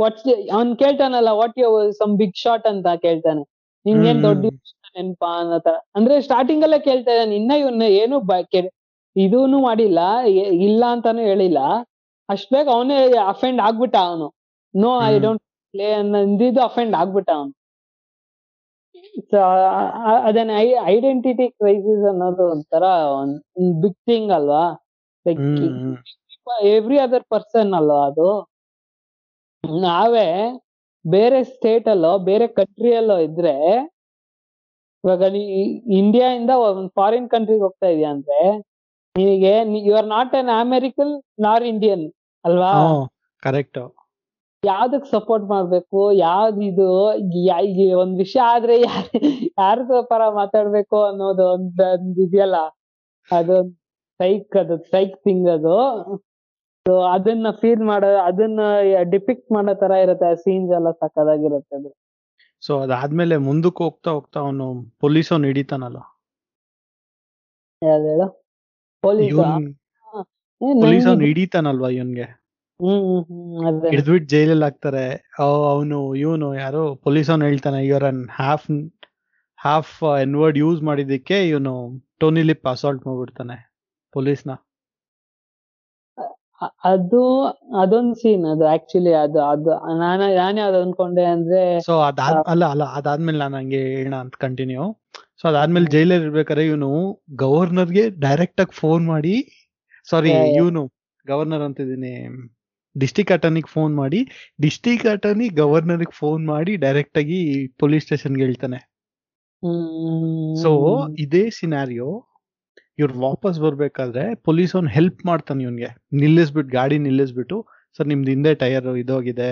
ವಾಟ್ 0.00 0.18
ಅವ್ನ್ 0.52 0.78
ಕೇಳ್ತಾನಲ್ಲ 0.78 1.30
what 1.40 1.58
you 1.58 1.68
some 1.92 2.16
big 2.18 2.36
shot 2.36 2.66
ಅಂತ 2.66 2.86
ಕೇಳ್ತಾನೆ. 3.02 3.42
ನಿಂಗೇನ್ 3.86 4.22
ದೊಡ್ಡ. 4.22 4.44
ನೆನ್ಪಾ 4.96 5.30
ಅನ್ನೋ 5.40 5.58
ಅಂದ್ರೆ 5.94 6.20
ಸ್ಟಾರ್ಟಿಂಗ್ 6.20 6.64
ಅಲ್ಲೇ 6.64 6.78
ಕೇಳ್ತಾ 6.78 7.12
ಇದ್ದಾನೆ. 7.12 7.36
ಇನ್ನ 7.36 7.52
ಇವನ್ನ 7.58 7.82
ಏನು 8.00 8.16
ಇದೂನು 9.16 9.62
ಮಾಡಿಲ್ಲ 9.62 10.00
ಇಲ್ಲ 10.66 10.84
ಅಂತಾನು 10.88 11.22
ಹೇಳಿಲ್ಲ. 11.22 11.60
ಅಷ್ಟ್ 12.28 12.52
ಬೇಗ 12.52 12.68
ಅವನೇ 12.72 12.98
ಅಫೆಂಡ್ 13.28 13.60
ಆಗ್ಬಿಟ್ಟ 13.60 13.96
ಅವನು. 14.08 14.26
No 14.74 14.90
I. 15.06 15.18
ಡೋಂಟ್ 15.18 15.42
ಪ್ಲೇ 15.74 15.92
ಅನ್ನೋದು 15.92 16.60
ಅಫೆಂಡ್ 16.62 16.94
ಆಗ್ಬಿಟ್ಟ 16.94 17.30
ಅವನು. 17.30 17.52
ಅದೇನೆ 20.26 20.54
ಐಡೆಂಟಿಟಿ 20.86 21.46
ಕ್ರೈಸಿಸ್ 21.52 22.04
ಅನ್ನೋದು 22.10 22.44
ಒಂಥರ 22.50 22.84
ಒಂದ್ 23.16 23.36
ಬಿಗ್ 23.82 24.00
ಥಿಂಗ್ 24.08 24.32
ಅಲ್ವಾ? 24.32 24.64
ಲೈಕ್ 25.26 25.40
ಎವ್ರಿ 26.72 26.98
ಅದರ್ 26.98 27.24
ಪರ್ಸನ್ 27.30 27.72
ಅಲ್ವಾ 27.74 28.00
ಅದು? 28.06 28.30
ನಾವೇ 29.84 30.28
ಬೇರೆ 31.04 31.38
ಸ್ಟೇಟ್ 31.44 31.88
ಅಲ್ಲೋ 31.88 32.12
ಬೇರೆ 32.28 32.46
ಕಂಟ್ರಿಯಲ್ಲೋ 32.56 33.16
ಇದ್ರೆ 33.20 33.54
ಇವಾಗ 35.04 35.24
ನೀ 35.34 35.42
ಇಂಡಿಯಾ 35.98 36.28
ಇಂದ 36.34 36.52
ಒಂದ್ 36.64 36.90
ಫಾರಿನ್ 36.96 37.28
ಕಂಟ್ರಿಗೆ 37.30 37.64
ಹೋಗ್ತಾ 37.64 37.86
ಇದೀಯ 37.86 38.08
ಅಂದ್ರೆ 38.14 38.40
ನಿನಗೆ 39.14 39.52
you 39.88 39.94
are 39.96 40.08
not 40.08 40.34
an 40.34 40.50
American 40.58 41.12
nor 41.38 41.64
Indian 41.72 42.04
ಅಲ್ವಾ? 42.44 42.70
ಕರೆಕ್ಟ್ 43.42 43.80
ಯಾವ್ದಕ್ 44.62 45.06
ಸಪೋರ್ಟ್ 45.06 45.44
ಮಾಡ್ಬೇಕು? 45.44 46.00
ಯಾವ್ದು 46.26 46.60
ಇದು? 46.62 46.88
ಒಂದ್ 48.02 48.16
ವಿಷಯ 48.16 48.42
ಆದ್ರೆ 48.54 48.74
ಯಾರ 48.80 49.04
ಯಾರ್ದ 49.58 50.00
ಪರ 50.10 50.22
ಮಾತಾಡ್ಬೇಕು 50.32 50.98
ಅನ್ನೋದು 51.04 51.44
ಒಂದ್ 51.54 51.80
ಒಂದ್ 51.94 52.18
ಇದೆಯಲ್ಲ? 52.18 52.58
ಅದೊಂದ್ 53.30 53.72
ಸೈಕ್ 54.20 54.56
ಅದು 54.56 54.76
ಸೈಕ್ 54.92 55.16
ಥಿಂಗ್ 55.16 55.48
ಅದು. 55.48 55.74
ಸೊ 56.86 56.94
ಅದನ್ನ 57.14 57.48
ಫೀಲ್ 57.60 57.82
ಮಾಡೋ 57.82 58.08
ಅದನ್ನ 58.28 58.60
ಡಿಪಿಕ್ಟ್ 59.10 59.48
ಮಾಡೋ 59.52 59.74
ತರ 59.82 59.98
ಇರುತ್ತೆ 60.04 60.26
ಆ 60.26 60.36
ಸೀನ್ಸ್ 60.44 60.72
ಎಲ್ಲ 60.78 60.90
ಸಕ್ಕದಾಗಿರುತ್ತೆ 61.02 61.76
ಅದು 61.76 61.90
ಸೊ 62.62 62.72
ಅದಾದ್ಮೇಲೆ 62.78 63.36
ಮುಂದಕ್ಕೆ 63.46 63.82
ಹೋಗ್ತಾ 63.84 64.10
ಹೋಗ್ತಾ 64.10 64.38
ಅವನು 64.40 64.66
ಪೊಲೀಸ್ 65.00 65.30
ಅವ್ನು 65.32 65.46
ಹಿಡಿತಾನಲ್ಲ? 65.46 65.98
ಯಾವ್ದು 67.82 68.06
ಹೇಳು? 68.12 68.26
ಪೊಲೀಸ್ 69.02 69.34
ಪೊಲೀಸ್ 70.82 71.06
ಅವ್ನು 71.06 71.24
ಹಿಡಿತಾನಲ್ವಾ 71.24 71.88
ಇವನ್ಗೆ? 71.88 72.26
ಹಿಡಿದ್ಬಿಟ್ಟು 73.90 74.28
ಜೈಲಲ್ಲಿ 74.32 74.64
ಹಾಕ್ತಾರೆ. 74.66 75.04
ಅವನು 75.72 75.98
ಇವನು 76.24 76.48
ಯಾರು 76.64 76.82
ಪೊಲೀಸ್ 77.06 77.30
ಅವ್ನು 77.32 77.46
ಹೇಳ್ತಾನೆ 77.48 77.80
ಇವರ್ 77.90 78.06
ಅನ್ 78.10 78.22
half 78.40 78.66
half 79.58 79.94
N 80.24 80.36
word 80.40 80.58
use 80.64 80.80
ಮಾಡಿದಕ್ಕೆ 80.88 81.36
ಇವನು 81.50 81.74
ಟೋನಿ 82.22 82.42
ಲಿಪ್ 82.50 82.68
ಅಸಾಲ್ಟ್ 82.72 83.02
ಮಾಡ್ಬಿಡ್ತಾನೆ 83.08 83.56
ಪೊಲೀಸ್ನ. 84.14 84.52
ಅದು 86.90 87.20
ಅದೊಂದು 87.82 88.16
ಸೀನ್ 88.22 88.44
ಅದು 88.52 88.64
ಆಕ್ಚುಲಿ 88.72 89.12
ಅದು 89.22 89.38
ಅದು 89.52 89.70
ನಾನು 90.02 90.26
ನಾನು 90.40 90.60
ಅದು 90.66 90.78
ಅನ್ಕೊಂಡೆ 90.84 91.24
ಅಂದ್ರೆ 91.34 91.62
ಸೊ 91.88 91.94
ಅದಾದ 92.08 92.36
ಅಲ್ಲ 92.52 92.64
ಅಲ್ಲ 92.74 92.84
ಅದಾದ್ಮೇಲೆ 92.98 93.38
ನಾನು 93.44 93.56
ಹಂಗೆ 93.60 93.80
ಹೇಳ 93.96 94.14
ಅಂತ 94.24 94.36
ಕಂಟಿನ್ಯೂ 94.44 94.84
ಸೊ 95.40 95.44
ಅದಾದ್ಮೇಲೆ 95.50 95.88
ಜೈಲಲ್ಲಿ 95.94 96.24
ಇರ್ಬೇಕಾದ್ರೆ 96.26 96.64
ಇವನು 96.70 96.90
ಗವರ್ನರ್ಗೆ 97.42 98.04
ಡೈರೆಕ್ಟ್ 98.24 98.62
ಆಗಿ 98.64 98.74
ಫೋನ್ 98.82 99.04
ಮಾಡಿ 99.12 99.34
ಸಾರಿ. 100.08 100.30
ಇವನು 100.60 100.82
ಗವರ್ನರ್ 101.26 101.64
ಅಂತಿದ್ದೀನಿ 101.68 102.12
ಡಿಸ್ಟಿಕ್ 102.96 103.32
ಅಟರ್ನಿಗೆ 103.36 103.70
ಫೋನ್ 103.74 103.92
ಮಾಡಿ 104.00 104.20
ಡಿಸ್ಟಿಕ್ 104.64 105.04
ಅಟರ್ನಿ 105.14 105.46
ಗವರ್ನರ್ಗೆ 105.60 106.14
ಫೋನ್ 106.20 106.42
ಮಾಡಿ 106.52 106.72
ಡೈರೆಕ್ಟ್ 106.84 107.18
ಆಗಿ 107.22 107.40
ಪೊಲೀಸ್ 107.82 108.04
ಸ್ಟೇಷನ್ಗೆ 108.06 108.44
ಹೇಳ್ತಾನೆ. 108.46 108.80
ಸೊ 110.62 110.70
ಇದೇ 111.24 111.44
ಸಿನಾರಿಯೋ 111.60 112.08
ಇವ್ರು 113.00 113.14
ವಾಪಸ್ 113.26 113.58
ಬರ್ಬೇಕಾದ್ರೆ 113.64 114.24
ಪೊಲೀಸ್ 114.46 114.72
ಅವ್ನು 114.76 114.90
ಹೆಲ್ಪ್ 114.96 115.20
ಮಾಡ್ತಾನೆ 115.30 115.60
ಇವನ್ಗೆ. 115.66 115.90
ನಿಲ್ಲಿಸ್ಬಿಟ್ಟು 116.22 116.72
ಗಾಡಿ 116.78 116.96
ನಿಲ್ಲಿಸ್ಬಿಟ್ಟು 117.08 117.58
ಸರ್ 117.98 118.08
ನಿಮ್ದು 118.12 118.30
ಹಿಂದೆ 118.34 118.52
ಟೈರ್ 118.62 118.88
ಇದೋಗಿದೆ. 119.04 119.50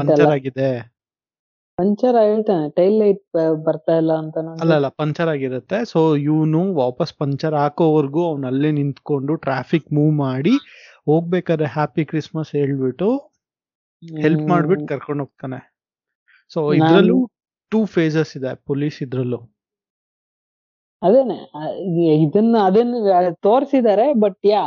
ಪಂಚರ್ 0.00 0.32
ಆಗಿದೆ. 0.36 0.70
ಪಂಚರ್ 1.78 2.16
ಹೇಳ್ತಾನೆ 2.28 2.64
ಟೈಲ್ 2.78 2.96
ಲೈಟ್ 3.02 3.22
ಬರ್ತಾ 3.66 3.92
ಇಲ್ಲ 4.00 4.12
ಅಂತ 4.22 4.38
ಅಲ್ಲ 4.62 4.72
ಅಲ್ಲ 4.78 4.88
ಪಂಚರ್ 5.00 5.28
ಆಗಿರುತ್ತೆ. 5.34 5.78
ಸೊ 5.92 6.00
ಇವನು 6.30 6.60
ವಾಪಸ್ 6.80 7.12
ಪಂಚರ್ 7.22 7.54
ಹಾಕೋವರೆಗೂ 7.60 8.22
ಅವ್ನ 8.30 8.44
ಅಲ್ಲೇ 8.52 8.70
ನಿಂತ್ಕೊಂಡು 8.80 9.34
ಟ್ರಾಫಿಕ್ 9.46 9.88
ಮೂವ್ 9.98 10.12
ಮಾಡಿ 10.26 10.54
ಹೋಗ್ಬೇಕಾದ್ರೆ 11.06 11.66
ಹ್ಯಾಪಿ 11.66 12.04
ಕ್ರಿಸ್ಮಸ್ 12.04 12.52
ಹೇಳ್ಬಿಟ್ಟು 12.52 13.08
ಹೆಲ್ಪ್ 14.20 14.42
ಮಾಡ್ಬಿಟ್ಟು 14.48 14.86
ಕರ್ಕೊಂಡು 14.86 15.24
ಹೋಗ್ತಾನೆ. 15.24 15.58
ಸೊ 16.48 16.72
ಇದ್ರಲ್ಲೂ 16.72 17.30
ಟೂ 17.68 17.84
ಫೇಸಸ್ 17.84 18.36
ಇದೆ 18.36 18.54
ಪೊಲೀಸ್ 18.54 19.02
ಇದ್ರಲ್ಲೂ. 19.02 19.38
ಅದೇನೆ 21.02 21.36
ಇದನ್ನ 22.22 22.56
ಅದನ್ನ 22.64 22.94
ತೋರಿಸಿದ್ದಾರೆ 23.42 24.14
ಬಟ್ 24.14 24.46
ಯಾ 24.46 24.62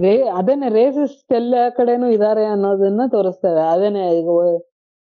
ರೇ 0.00 0.22
ಅದೇನೆ 0.28 0.68
ರೇಸಸ್ 0.68 1.32
ಎಲ್ಲ 1.32 1.54
ಕಡೆನೂ 1.76 2.08
ಇದಾರೆ 2.08 2.44
ಅನ್ನೋದನ್ನ 2.44 3.00
ತೋರಿಸ್ತಾರೆ. 3.10 3.72
ಅದೇನೆ 3.72 4.02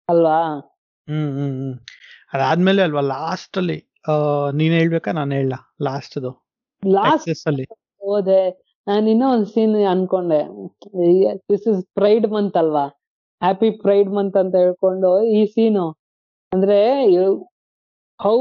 ಅಲ್ವಾ? 0.10 0.40
ಹ್ಮ್ 1.08 1.32
ಹ್ಮ್ 1.32 1.58
ಹ್ಮ್. 1.60 1.80
ಅದಾದ್ಮೇಲೆ 2.34 2.82
ಅಲ್ವಾ 2.82 3.02
ಲಾಸ್ಟ್ 3.02 3.58
ಅಲ್ಲಿ 3.58 3.78
ನೀನ್ 4.54 4.74
ಹೇಳ್ಬೇಕಾ 4.74 5.12
ನಾನು 5.12 5.36
ಹೇಳ 5.36 5.54
ಲಾಸ್ಟ್ 5.82 6.18
ಲಾಸ್ಟ್ 6.92 7.48
ಅಲ್ಲಿ. 7.48 7.66
ಹೋದೆ. 8.00 8.63
ನಾನು 8.88 9.06
ಇನ್ನೂ 9.10 9.28
ಒಂದ್ 9.34 9.48
ಸೀನ್ 9.48 9.76
ಅನ್ಕೊಂಡೆ. 9.86 10.40
ದಿಸ್ 11.52 11.68
ಇಸ್ 11.72 11.82
ಪ್ರೈಡ್ 11.96 12.26
ಮಂತ್ 12.32 12.58
ಅಲ್ವಾ? 12.58 12.86
ಹ್ಯಾಪಿ 13.42 13.70
ಪ್ರೈಡ್ 13.84 14.10
ಮಂತ್ 14.10 14.38
ಅಂತ 14.38 14.56
ಹೇಳ್ಕೊಂಡು 14.56 15.12
ಈ 15.38 15.40
ಸೀನು 15.46 15.86
ಅಂದ್ರೆ 16.52 16.80
ಹೌ 18.20 18.36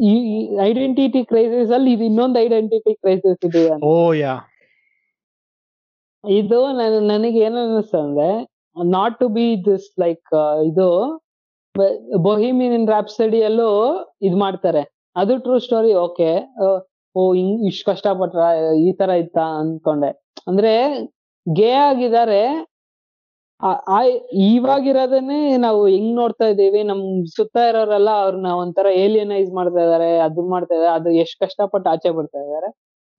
ಈ 0.00 0.14
ಐಡೆಂಟಿಟಿ 0.62 1.20
ಕ್ರೈಸಿಸ್ 1.24 1.70
ಅಲ್ಲಿ 1.72 1.90
ಇದು 1.92 2.04
ಇನ್ನೊಂದು 2.04 2.38
ಐಡೆಂಟಿಟಿ 2.40 2.92
ಕ್ರೈಸಿಸ್ 2.94 3.40
ಇದೆ 3.48 3.64
ಇದು 6.24 6.58
ನನಗೆ 7.12 7.38
ಏನ್ 7.46 7.56
ಅನಿಸ್ತು 7.62 7.98
ಅಂದ್ರೆ 7.98 8.28
not 8.76 9.16
to 9.18 9.26
be 9.28 9.46
this 9.64 9.88
like 10.00 10.30
ಇದು 10.66 10.88
ಬೊಹಿಮಿಯನ್ 12.22 12.86
ರಾಪ್ಸಡಿಯಲ್ಲೂ 12.88 13.70
ಇದ್ 14.22 14.36
ಮಾಡ್ತಾರೆ. 14.36 14.82
ಅದು 15.16 15.32
ಟ್ರೂ 15.38 15.56
ಸ್ಟೋರಿ 15.58 15.92
ಓಕೆ 16.06 16.30
ಓ, 17.16 17.34
ಹಿಂಗ್ 17.34 17.66
ಇಷ್ಟ್ 17.66 17.84
ಕಷ್ಟಪಟ್ರ, 17.86 18.40
ಈ 18.78 18.92
ತರ 18.92 19.10
ಇತ್ತ 19.18 19.38
ಅನ್ಕೊಂಡೆ. 19.58 20.10
ಅಂದ್ರೆ, 20.46 20.72
ಗೇ 21.46 21.70
ಆಗಿದ್ದಾರೆ 21.70 22.40
ಇವಾಗಿರೋದನ್ನೇ 24.46 25.56
ನಾವು 25.56 25.86
ಹೆಂಗ್ 25.86 26.16
ನೋಡ್ತಾ 26.16 26.44
ಇದ್ದೀವಿ, 26.44 26.82
ನಮ್ 26.82 27.02
ಸುತ್ತ 27.36 27.56
ಇರೋರೆಲ್ಲ 27.68 28.10
ಅವ್ರನ್ನ 28.22 28.46
ಒಂಥರ 28.54 28.86
ಏಲಿಯನೈಸ್ 28.96 29.50
ಮಾಡ್ತಾ 29.52 29.80
ಇದಾರೆ, 29.80 30.18
ಅದು 30.18 30.48
ಮಾಡ್ತಾ 30.48 30.74
ಇದಾರೆ, 30.74 30.90
ಅದು 30.90 31.10
ಎಷ್ಟ್ 31.10 31.40
ಕಷ್ಟಪಟ್ಟು 31.40 31.90
ಆಚೆ 31.90 32.10
ಬಿಡ್ತಾ 32.10 32.38
ಇದಾರೆ. 32.38 32.70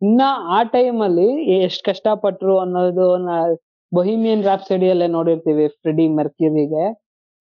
ಇನ್ನ 0.01 0.21
ಆ 0.49 0.63
ಟೈಮ್ 0.63 1.01
ಅಲ್ಲಿ 1.01 1.27
ಎಷ್ಟ್ 1.59 1.83
ಕಷ್ಟಪಟ್ರು 1.83 2.59
ಅನ್ನೋದು 2.59 3.07
ಬೊಹಿಮಿಯನ್ 3.91 4.43
ರಾಪ್ಸಡಿಯಲ್ಲೇ 4.43 5.07
ನೋಡಿರ್ತೀವಿ 5.07 5.67
ಫ್ರೆಡಿ 5.81 6.07
ಮೆರ್ಕ್ಯೂರಿಗೆ 6.09 6.85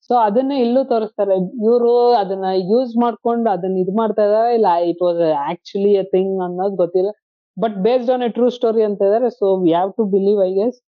ಸೊ 0.08 0.14
ಅದನ್ನೇ 0.14 0.60
ಇಲ್ಲೂ 0.60 0.84
ತೋರಿಸ್ತಾರೆ. 0.84 1.34
ಇವರು 1.36 2.12
ಅದನ್ನ 2.12 2.46
ಯೂಸ್ 2.54 2.96
ಮಾಡ್ಕೊಂಡು 2.96 3.50
ಅದನ್ನ 3.50 3.76
ಇದ್ 3.78 3.96
ಮಾಡ್ತಾ 3.96 4.22
ಇದಾರೆ 4.22 4.54
ಇಲ್ಲ 4.54 4.66
it 4.82 5.02
was 5.02 5.20
actually 5.50 5.92
a 5.92 6.02
thing 6.02 6.42
ಅನ್ನೋದು 6.44 6.76
ಗೊತ್ತಿಲ್ಲ. 6.76 7.10
But 7.56 7.76
based 7.76 8.10
on 8.10 8.22
a 8.22 8.28
true 8.28 8.50
story 8.50 8.82
ಅಂತ 8.82 9.02
ಇದಾರೆ 9.02 9.30
so 9.30 9.62
we 9.62 9.70
have 9.70 9.92
to 9.92 10.04
believe 10.04 10.40
I 10.46 10.54
guess 10.54 10.78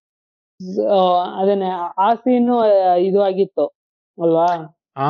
ಅದನ್ನೇ. 1.40 1.70
ಆ 1.98 2.14
ಸೀನು 2.14 2.57
ಇದು 2.96 3.22
ಆಗಿತ್ತು 3.22 3.66
ಅಲ್ವಾ? 4.18 4.46
ಹಾ 4.98 5.09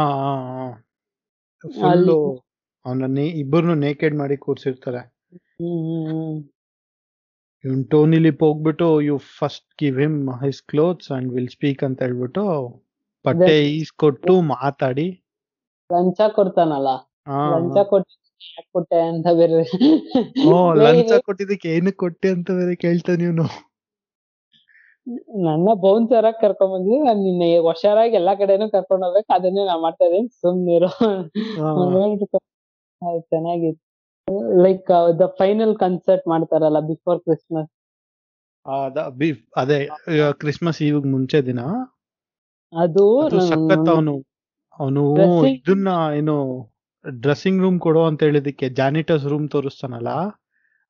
ಫುಲ್ಲು 1.75 2.19
ಅವನ 2.87 3.19
ಇಬ್ಬರನ್ನು 3.19 3.75
ನೇಕೆಡ್ 3.75 4.17
ಮಾಡಿ 4.17 4.37
ಕೂರ್ಸಿರ್ತಾರೆ. 4.37 5.03
ಇವನ್ 7.65 7.85
ಟೋನಿ 7.91 8.31
ಹೋಗ್ಬಿಟ್ಟು 8.39 9.01
you 9.01 9.19
first 9.19 9.69
give 9.79 10.01
him 10.01 10.19
his 10.45 10.63
clothes 10.63 11.13
and 11.13 11.33
will 11.33 11.49
speak 11.49 11.85
ಅಂತ 11.85 12.03
ಹೇಳ್ಬಿಟ್ಟು 12.03 12.43
ಬಟ್ಟೆ 13.27 13.55
ಈಸ್ಕೊಟ್ಟು 13.77 14.35
ಮಾತಾಡಿ. 14.55 15.07
ಲಂಚ 15.91 16.21
ಕೊಡ್ತಾನಲ್ಲ. 16.37 16.91
ಲಂಚ 17.53 17.77
ಕೊಟ್ಟೆ 18.73 18.99
ಅಂತ 19.11 19.29
ಬೇರೆ. 19.39 19.63
ಓ 20.49 20.59
ಲಂಚ 20.83 21.13
ಕೊಟ್ಟಿದ್ದಕ್ಕೆ 21.29 21.69
ಏನು 21.77 21.93
ಕೊಟ್ಟೆ 22.03 22.29
ಅಂತ 22.37 22.51
ಬೇರೆ 22.59 22.75
ಕೇಳ್ತಾನೆ 22.85 23.23
ನೀವು 23.25 23.47
ನನ್ನ 25.47 25.69
ಬೌನ್ಸರ್ 25.83 26.27
ಆಗಿ 26.29 26.39
ಕರ್ಕೊಂಡ್ 26.41 26.73
ಬಂದ್ವಿ 26.73 26.97
ನಾನ್ 26.99 27.21
ನಿನ್ನೆ 27.25 27.49
ಹುಷಾರಾಗಿ 27.67 28.15
ಎಲ್ಲಾ 28.21 28.33
ಕಡೆನೂ 28.41 28.67
ಕರ್ಕೊಂಡ್ 28.69 29.05
ಹೋಗ್ಬೇಕು 29.07 29.31
ಅದನ್ನೇ 29.35 29.65
ನಾ 29.65 29.75
ಮಾಡ್ತಾ 29.85 30.05
ಇದ್ದೀನಿ 30.09 30.29
ಸುಮ್ನಿರೋ 30.41 30.91
ಅದು 33.03 33.21
ಚೆನ್ನಾಗಿತ್ತು 33.33 34.35
ಲೈಕ್ 34.65 34.91
ದ 35.21 35.27
ಫೈನಲ್ 35.41 35.75
ಕನ್ಸರ್ಟ್ 35.77 36.25
ಮಾಡ್ತಾರಲ್ಲ 36.33 36.81
ಬಿಫೋರ್ 36.87 37.21
ಕ್ರಿಸ್ಮಸ್ 37.27 37.71
ಅದೇ 39.57 39.79
ಕ್ರಿಸ್ಮಸ್ 40.41 40.81
ಇವಾಗ 40.83 41.07
ಮುಂಚೆ 41.07 41.39
ದಿನ. 41.47 41.61
ಅದು 42.73 43.05
ಸಖತ್ 43.49 43.89
ಅವನು. 43.89 44.15
ಅವನು 44.81 45.03
ಇದನ್ನ 45.51 45.89
ಏನು 46.17 46.37
ಡ್ರೆಸ್ಸಿಂಗ್ 47.05 47.63
ರೂಮ್ 47.63 47.79
ಕೊಡು 47.81 48.01
ಅಂತ 48.05 48.21
ಹೇಳಿದಕ್ಕೆ 48.23 48.67
ಜಾನಿಟರ್ಸ್ 48.71 49.27
ರೂಮ್ 49.27 49.47
ತೋರಿಸ್ತಾನಲ್ಲ 49.49 50.11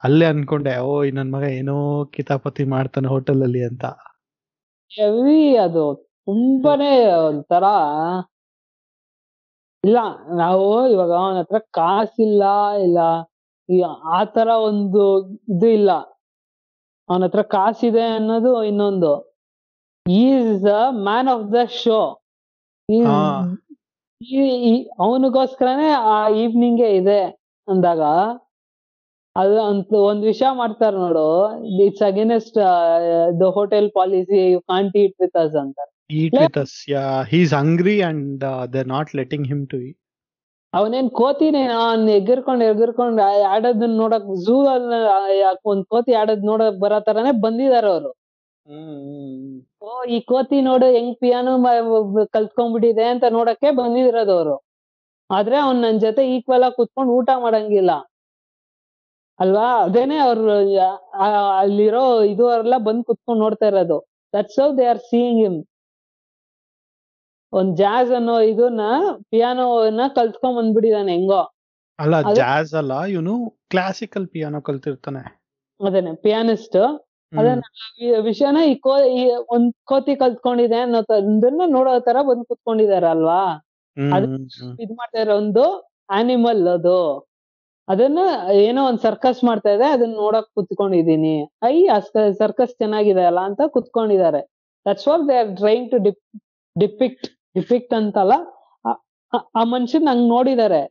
ಅಲ್ಲೇ 0.02 0.26
ಅನ್ಕೊಂಡೆ 0.26 0.72
ಓ 0.84 0.92
ನನ್ 1.10 1.30
ಮಗ 1.30 1.44
ಏನೋ 1.58 1.76
ಕಿತಾಪತಿ 2.14 2.64
ಮಾಡ್ತಾನೆ 2.74 3.08
ಹೋಟೆಲ್ 3.08 3.42
ಅಲ್ಲಿ 3.42 3.62
ಅಂತ. 3.62 3.84
ಹೆವಿ 4.92 5.40
ಅದು 5.56 5.84
ತುಂಬಾನೇ 6.28 6.92
ಒಂಥರ 7.28 7.64
ಇಲ್ಲ 9.84 9.98
ನಾವು 10.38 10.64
ಇವಾಗ 10.88 11.12
ಅವನ 11.20 11.38
ಹತ್ರ 11.38 11.58
ಕಾಸಿಲ್ಲ 11.74 12.44
ಇಲ್ಲ 12.78 12.98
ಆತರ 14.14 14.48
ಒಂದು 14.68 15.02
ಇದು 15.48 15.68
ಇಲ್ಲ. 15.70 15.90
ಅವನ 17.08 17.24
ಹತ್ರ 17.24 17.42
ಕಾಸಿದೆ 17.50 18.04
ಅನ್ನೋದು 18.16 18.52
ಇನ್ನೊಂದು. 18.64 19.12
Is 20.06 20.64
the 20.64 20.72
man 21.02 21.28
of 21.28 21.52
the 21.52 21.64
show. 21.76 22.00
ಅವನಿಗೋಸ್ಕರನೇ 25.00 25.88
ಆ 26.08 26.28
ಈವ್ನಿಂಗ್ 26.36 26.80
ಇದೆ 26.90 27.20
ಅಂದಾಗ 27.68 28.02
ಅದು 29.36 29.62
ಅಂತ 29.62 29.92
ಒಂದ್ 30.02 30.24
ವಿಷಯ 30.24 30.50
ಮಾಡ್ತಾರ 30.52 30.94
ನೋಡು. 30.96 31.26
It's 31.84 32.02
against 32.02 32.58
the 33.40 33.42
hotel 33.54 33.90
policy 33.94 34.52
you 34.52 34.60
can't 34.60 34.96
eat 34.96 35.16
with 35.20 35.36
us 35.36 35.56
ಅಂತಾರೆ. 35.56 35.92
ಟು 39.70 39.78
ಅವನೇನ್ 40.74 41.10
ಕೋತಿನೇ 41.10 41.62
ಅವ್ನ್ 41.80 42.08
ಎಗರ್ಕೊಂಡ್ 42.10 42.64
ಎಗರ್ಕೊಂಡ್ 42.64 43.20
ಆಡೋದನ್ನ 43.50 43.96
ನೋಡಕ್ 43.96 44.36
ಝೂ 44.44 44.66
ಅಲ್ಲಿ 44.66 45.38
ಒಂದ್ 45.64 45.84
ಕೋತಿ 45.86 46.12
ಆಡೋದ್ 46.12 46.44
ನೋಡಕ್ 46.44 46.80
ಬರೋ 46.80 47.00
ತರಾನೇ 47.00 47.30
ಬಂದಿದಾರ 47.40 47.86
ಅವ್ರು. 47.88 48.10
ಓ 49.82 49.90
ಈ 50.08 50.20
ಕೋತಿ 50.20 50.60
ನೋಡು 50.60 50.86
ಹೆಂಗ್ 50.94 51.14
ಪಿಯಾನೋ 51.20 51.52
ಕಲ್ತ್ಕೊಂಡ್ಬಿಟ್ಟಿದೆ 52.32 53.04
ಅಂತ 53.04 53.24
ನೋಡಕ್ಕೆ 53.30 53.70
ಬಂದಿರೋದು 53.70 54.32
ಅವ್ರು 54.32 54.56
ಆದ್ರೆ 55.30 55.56
ಅವ್ನ್ 55.56 55.82
ನನ್ 55.82 56.00
ಜೊತೆ 56.00 56.22
ಈಕ್ವಲ್ 56.36 56.64
ಆಗಿ 56.64 56.76
ಕುತ್ಕೊಂಡ್ 56.76 57.12
ಊಟ 57.12 57.30
ಮಾಡಂಗಿಲ್ಲ. 57.36 57.92
ಅಲ್ವಾ? 59.38 59.68
ಅದೇನೆ 59.84 60.16
ಅವ್ರು 60.18 60.44
ಅಲ್ಲಿರೋ 61.60 62.04
ಇದು 62.24 62.44
ಅವ್ರೆಲ್ಲ 62.48 62.76
ಬಂದ್ 62.78 63.04
ಕುತ್ಕೊಂಡ್ 63.04 63.40
ನೋಡ್ತಾ 63.42 63.66
ಇರೋದು. 63.66 63.98
That's 64.34 64.60
how 64.60 64.68
they 64.78 64.86
are 64.86 64.98
seeing 64.98 65.40
him 65.42 65.58
ಒಂದ್ 67.52 67.76
ಜಾಜ್ 67.76 68.12
ಅನ್ನೋ 68.12 68.40
ಇದನ್ನ 68.42 68.80
ಪಿಯಾನೋನ 69.30 70.00
ಕಲ್ತ್ಕೊಂಡ್ 70.16 70.56
ಬಂದ್ಬಿಟ್ಟಿದಾನೆ 70.58 71.12
ಹೆಂಗೋ. 71.12 71.42
ಅಲ್ಲ 71.98 72.32
ಜಾಜ್ 72.32 72.74
ಅಲ್ಲ 72.74 72.94
ಇವನು 73.06 73.34
ಕ್ಲಾಸಿಕಲ್ 73.70 74.26
ಪಿಯಾನೋ 74.28 74.60
ಕಲ್ತಿರ್ತಾನೆ. 74.60 75.22
ಅದೇನೆ 75.80 76.14
ಪಿಯಾನಿಸ್ಟ್. 76.16 76.78
ಅದನ್ನ 77.32 77.62
ವಿಷಯನ 78.20 78.56
ಈ 78.66 78.74
ಕೋ 78.76 78.92
ಈ 79.12 79.22
ಒಂದ್ 79.48 79.74
ಕೋತಿ 79.84 80.16
ಕಲ್ತ್ಕೊಂಡಿದೆ 80.16 80.76
ಅನ್ನೋ 80.76 80.98
ಅದನ್ನ 81.14 81.62
ನೋಡೋ 81.68 82.00
ತರ 82.00 82.22
ಬಂದ್ 82.22 82.46
ಕುತ್ಕೊಂಡಿದಾರಲ್ವಾ 82.46 83.40
ಅದು-. 83.96 84.30
ಇದ್ 84.80 84.92
ಮಾಡ್ತಾ 84.92 85.20
ಇರೋ 85.20 85.36
ಒಂದು 85.36 85.64
ಆನಿಮಲ್ 86.10 86.68
ಅದು. 86.68 86.98
ಅದನ್ನ 87.88 88.20
ಏನೋ 88.60 88.86
ಒಂದ್ 88.86 89.00
ಸರ್ಕಸ್ 89.00 89.44
ಮಾಡ್ತಾ 89.44 89.70
ಇದೆ 89.70 89.84
ಅದನ್ನ 89.86 90.14
ನೋಡಕ್ 90.14 90.48
ಕುತ್ಕೊಂಡಿದೀನಿ 90.54 91.34
ಐ 91.64 91.74
ಸರ್ಕಸ್ 92.38 92.74
ಚೆನ್ನಾಗಿದೆ 92.76 93.24
ಅಲ್ಲ 93.24 93.40
ಅಂತ 93.40 93.60
ಕುತ್ಕೊಂಡಿದ್ದಾರೆ 93.68 94.40
that's 94.86 95.08
what 95.08 95.28
they 95.28 95.36
are 95.36 95.56
trying 95.56 95.90
to 95.90 95.98
dep 95.98 96.22
depict 96.76 97.26
depict 97.54 97.94
ಅಂತಲ್ಲ 97.94 98.34
ಆ- 99.54 99.64
ಮನುಷ್ಯನ್ 99.64 100.08
ಹಂಗ್ 100.08 100.28
ನೋಡಿದಾರೆ. 100.28 100.82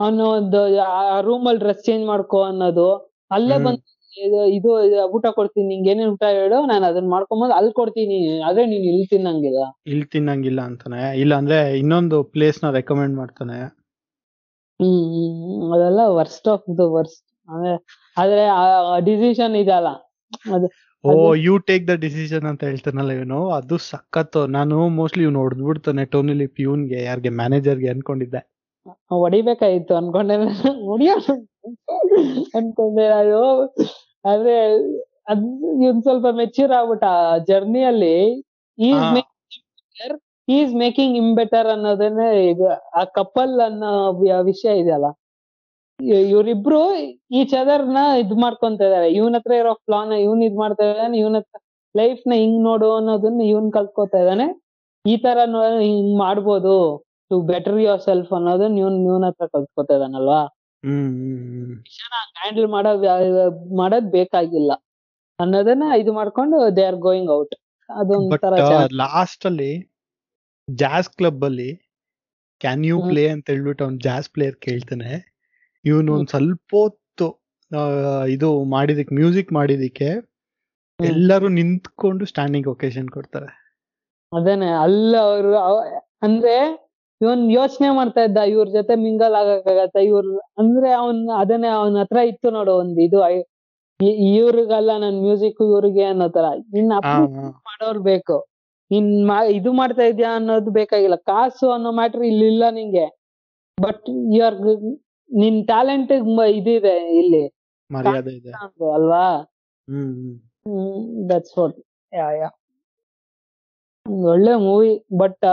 ಅವನು 0.00 0.24
ಒಂದು 0.30 0.60
ಆ 0.82 1.20
ರೂಮ್ 1.20 1.46
ಅಲ್ಲಿ 1.46 1.58
ಡ್ರೆಸ್ 1.58 1.84
ಚೇಂಜ್ 1.84 2.06
ಮಾಡ್ಕೋ 2.06 2.42
ಅನ್ನೋದು. 2.42 2.88
ಅಲ್ಲೇ. 3.30 3.56
ಬಂದು 3.58 3.82
ಇದು 4.26 4.38
ಇದು 4.48 4.70
ಊಟ 5.16 5.26
ಕೊಡ್ತೀನಿ 5.36 5.66
ನಿಂಗೆ 5.68 5.90
ಏನೇನ್ 5.90 6.10
ಊಟ 6.10 6.24
ಹೇಳು 6.38 6.58
ನಾನು 6.66 6.84
ಅದನ್ನ 6.86 7.08
ಮಾಡ್ಕೊಂಬಂದು 7.08 7.54
ಅಲ್ಲಿ 7.54 7.72
ಕೊಡ್ತೀನಿ. 7.72 8.18
ಆದ್ರೆ 8.40 8.66
ನೀನ್ 8.66 8.84
ಇಲ್ಲಿ 8.90 9.06
ತಿನ್ನಂಗಿಲ್ಲ. 9.06 9.60
ಇಲ್ಲಿ 9.86 10.06
ತಿನ್ನಂಗಿಲ್ಲ 10.06 10.60
ಅಂತಾನೆ. 10.60 11.02
ಇಲ್ಲ 11.20 11.34
ಅಂದ್ರೆ 11.34 11.58
ಇನ್ನೊಂದು 11.78 12.18
ಪ್ಲೇಸ್ನ 12.34 12.70
ರೆಕಮೆಂಡ್ 12.70 13.16
ಮಾಡ್ತಾನೆ. 13.16 13.58
ಹ್ಮ್. 14.80 15.70
ಅದೆಲ್ಲ 15.74 16.00
ವರ್ಸ್ಟ್ 16.18 16.48
ಆಫ್ 16.48 16.66
ದ 16.78 16.86
ವರ್ಸ್ಟ್ 16.96 17.24
ಅಂದ್ರೆ 17.48 17.72
ಆದ್ರೆ 18.16 18.42
ಡಿಸಿಷನ್ 19.04 19.56
ಇದೆಲ್ಲ 19.56 19.90
ಅದು 20.54 20.68
oh 21.04 21.12
you 21.38 21.58
take 21.58 21.84
the 21.88 21.94
decision 22.00 22.46
ಅಂತ 22.46 22.62
ಹೇಳ್ತಾನಲ್ಲ 22.64 23.12
ಇವನು. 23.12 23.40
ಅದು 23.50 23.74
ಸಖತ್ತು. 23.90 24.40
ನಾನು 24.56 24.88
ಮೋಸ್ಟ್ಲಿ 24.96 25.24
ಇವ್ನು 25.24 25.40
ಹೊಡೆದ್ಬಿಡ್ತಾನೆ 25.40 26.04
ಟೋನಿ 26.04 26.32
ಲಿಪ್ 26.32 26.60
ಇವನ್ಗೆ 26.60 26.98
ಯಾರಿಗೆ 27.04 27.30
ಮ್ಯಾನೇಜರ್ಗೆ 27.40 27.88
ಅನ್ಕೊಂಡಿದ್ದೆ. 27.88 28.40
ಹೊಡಿಬೇಕಾಯ್ತು 29.14 29.92
ಅನ್ಕೊಂಡೆ 29.96 30.34
ಹೊಡಿಯೋ 30.86 31.14
ಅನ್ಕೊಂಡೆ 32.54 33.06
ಅದು 33.20 33.40
ಆದ್ರೆ 34.24 34.54
ಅದ್ 35.28 35.44
ಇವ್ನ್ 35.82 36.02
ಸ್ವಲ್ಪ 36.02 36.26
ಮೆಚ್ಯೂರ್ 36.34 36.72
ಆಗ್ಬಿಟ್ಟ 36.72 37.04
ಜರ್ನಿಯಲ್ಲಿ 37.48 38.16
ಈಸ್ 38.78 39.02
ಹಾ. 39.02 39.10
ಈಸ್ 40.48 40.72
ಮೇಕಿಂಗ್ 40.74 41.16
ಇಮ್ 41.16 41.36
ಬೆಟರ್ 41.36 41.66
ಅನ್ನೋದನ್ನೇ 41.66 42.28
ಇದು 42.50 42.66
ಆ 42.92 43.04
ಕಪಲ್ 43.14 43.60
ಅನ್ನೋ 43.60 43.90
ವಿ- 44.12 44.44
ವಿಷಯ 44.44 44.78
ಇದೆಯಲ್ಲ. 44.78 45.08
ಇವರಿಬ್ರು 46.28 46.80
ಈ 46.94 47.04
ಈಚ್ 47.32 47.54
ಅದರ್ನ 47.54 47.98
ಇದ್ 48.18 48.34
ಮಾಡ್ಕೊಂತ 48.38 48.80
ಇದಾರೆ. 48.82 49.08
ಇವನ್ 49.12 49.34
ಹತ್ರ 49.34 49.52
ಇರೋ 49.54 49.72
ಪ್ಲಾನ್ 49.86 50.12
ಇವ್ನ್ 50.20 50.42
ಇದ್ 50.42 50.56
ಮಾಡ್ತಾ 50.56 50.84
ಇದ್ದಾನೆ 50.84 51.18
ಇವನ್ 51.18 51.36
ಹತ್ರ 51.36 51.58
ಲೈಫ್ನ 51.94 52.32
ಹಿಂಗ್ 52.34 52.58
ನೋಡು 52.62 52.88
ಅನ್ನೋದನ್ನ 52.94 53.42
ಇವನ್ 53.44 53.68
ಕಲ್ತ್ಕೊತಾ 53.72 54.18
ಇದ್ದಾನೆ. 54.18 54.46
ಈ 55.04 55.16
ತರ 55.16 55.38
ನೋ- 55.46 55.64
ಹಿಂಗ್ 55.82 56.18
ಮಾಡ್ಬೋದು 56.18 56.74
ಟು 57.30 57.40
ಬೆಟರ್ 57.44 57.80
ಯೋರ್ 57.80 58.00
ಸೆಲ್ಫ್ 58.00 58.32
ಅನ್ನೋದನ್ನ 58.32 58.78
ಇವನ್ 58.78 58.98
ಇವನ್ 59.04 59.24
ಹತ್ರ 59.24 59.46
ಕಲ್ತ್ಕೊತಾ 59.46 59.94
ಇದಾನಲ್ವಾ 59.94 60.40
ಹ್ಮ್ 60.84 61.06
ಹ್ಮ್ 61.12 61.38
ಹ್ಮ್. 61.60 61.76
ಹ್ಯಾಂಡಲ್ 62.36 62.68
ಮಾಡೋ 62.68 62.90
ಮಾಡೋದ್ 63.76 64.08
ಬೇಕಾಗಿಲ್ಲ. 64.12 64.72
ಅನ್ನೋದನ್ನ 65.38 65.82
ಇದು 65.98 66.12
ಮಾಡ್ಕೊಂಡು 66.12 66.76
ದೇ 66.76 66.84
ಆರ್ 66.84 66.96
ಗೋಯಿಂಗ್ 66.98 67.30
ಔಟ್ 67.30 67.54
ಅದೊಂದ್ 67.90 68.30
ಬಟ್ 68.30 68.42
ತರ 68.42 68.54
ಚೆನ್ನಾಗ್- 68.60 68.94
ಲಾಸ್ಟ್ 68.96 69.46
ಅಲ್ಲಿ 69.46 69.72
ಜಾಸ್ 70.68 71.10
ಕ್ಲಬ್ 71.10 71.44
ಅಲ್ಲಿ 71.44 71.70
ಕ್ಯಾನ್ 72.60 72.86
ಯು 72.86 72.96
ಹ್ಮ್. 73.00 73.08
ಪ್ಲೇ 73.10 73.28
ಅಂತ 73.28 73.50
ಹೇಳ್ಬಿಟ್ಟು 73.50 73.84
ಅವ್ನ್ 73.84 74.00
ಜಾಸ್ 74.00 74.30
ಪ್ಲೇಯರ್ 74.30 74.56
ಕೇಳ್ತಾನೆ. 74.56 75.10
ಇವನು 75.84 76.14
ಒಂದ್ 76.14 76.28
ಸ್ವಲ್ಪ 76.28 76.70
ಹೊತ್ತು 76.76 77.28
ಆ, 77.70 77.80
ಇದು 78.26 78.64
ಮಾಡಿದಕ್ಕೆ 78.64 79.14
ಮ್ಯೂಸಿಕ್ 79.14 79.52
ಮಾಡಿದಕ್ಕೆ 79.52 80.08
ಹ್ಮ್. 80.10 81.06
ಎಲ್ಲರೂ 81.06 81.48
ನಿಂತ್ಕೊಂಡು 81.48 82.24
ಸ್ಟ್ಯಾಂಡಿಂಗ್ 82.24 82.68
ಒಕೇಶನ್ 82.68 83.08
ಕೊಡ್ತಾರೆ. 83.08 83.50
ಅದೇನೆ 84.32 84.68
ಅಲ್ಲ 84.82 85.16
ಅವ್ರು 85.26 85.50
ಅವ- 85.58 85.84
ಅಂದ್ರೆ 86.22 86.54
ಇವನ್ 87.22 87.52
ಯೋಚನೆ 87.52 87.90
ಮಾಡ್ತಾ 87.90 88.20
ಇದ್ದ 88.20 88.36
ಇವ್ರ 88.36 88.68
ಜೊತೆ 88.68 88.94
ಮಿಂಗಲ್ 88.94 89.34
ಆಗಕ್ಕಾಗತ್ತ? 89.34 89.96
ಇವ್ರ 89.96 90.24
ಅಂದ್ರೆ 90.58 90.92
ಅವನ್ 90.92 91.28
ಅದನ್ನೇ 91.36 91.68
ಅವನ 91.68 91.96
ಹತ್ರ 91.98 92.16
ಇತ್ತು 92.16 92.50
ನೋಡು 92.50 92.74
ಒಂದ್ 92.74 93.00
ಇದು 93.00 93.22
ಇವ್ರಿಗಲ್ಲ 94.06 94.96
ನನ್ 94.96 95.22
ಮ್ಯೂಸಿಕ್ 95.22 95.62
ಇವ್ರಿಗೆ 95.62 96.04
ಅನ್ನೋ 96.04 96.28
ತರ. 96.28 96.44
ಇನ್ 96.76 96.88
ಮಾಡೋರ್ 97.44 97.98
ಬೇಕು. 97.98 98.46
ಇನ್ 98.90 99.28
ಮಾ- 99.28 99.52
ಇದು 99.52 99.72
ಮಾಡ್ತಾ 99.72 100.02
ಇದ್ಯಾ 100.02 100.36
ಅನ್ನೋದು 100.36 100.70
ಬೇಕಾಗಿಲ್ಲ. 100.70 101.14
ಕಾಸು 101.16 101.70
ಅನ್ನೋ 101.70 101.92
ಮ್ಯಾಟ್ರ್ 101.92 102.22
ಇಲ್ಲಿ 102.22 102.46
ಇಲ್ಲ 102.46 102.70
ನಿಂಗೆ. 102.70 103.06
ಬಟ್ 103.82 104.04
ಇವರ್ 104.34 104.82
ನಿನ್ 105.34 105.66
ಟ್ಯಾಲೆಂಟ್ 105.66 106.12
ಇದಿದೆ 106.48 107.18
ಇಲ್ಲಿ. 107.18 107.48
ಅಲ್ವಾ? 108.92 109.54
Hmm 109.90 110.38
hmm. 110.48 111.30
That's 111.30 111.58
what 111.58 111.76
yeah 112.14 112.30
yeah. 112.30 112.48
ಒಳ್ಳೆ 114.22 114.54
ಮೂವಿ 114.54 115.04
ಬಟ್ 115.18 115.44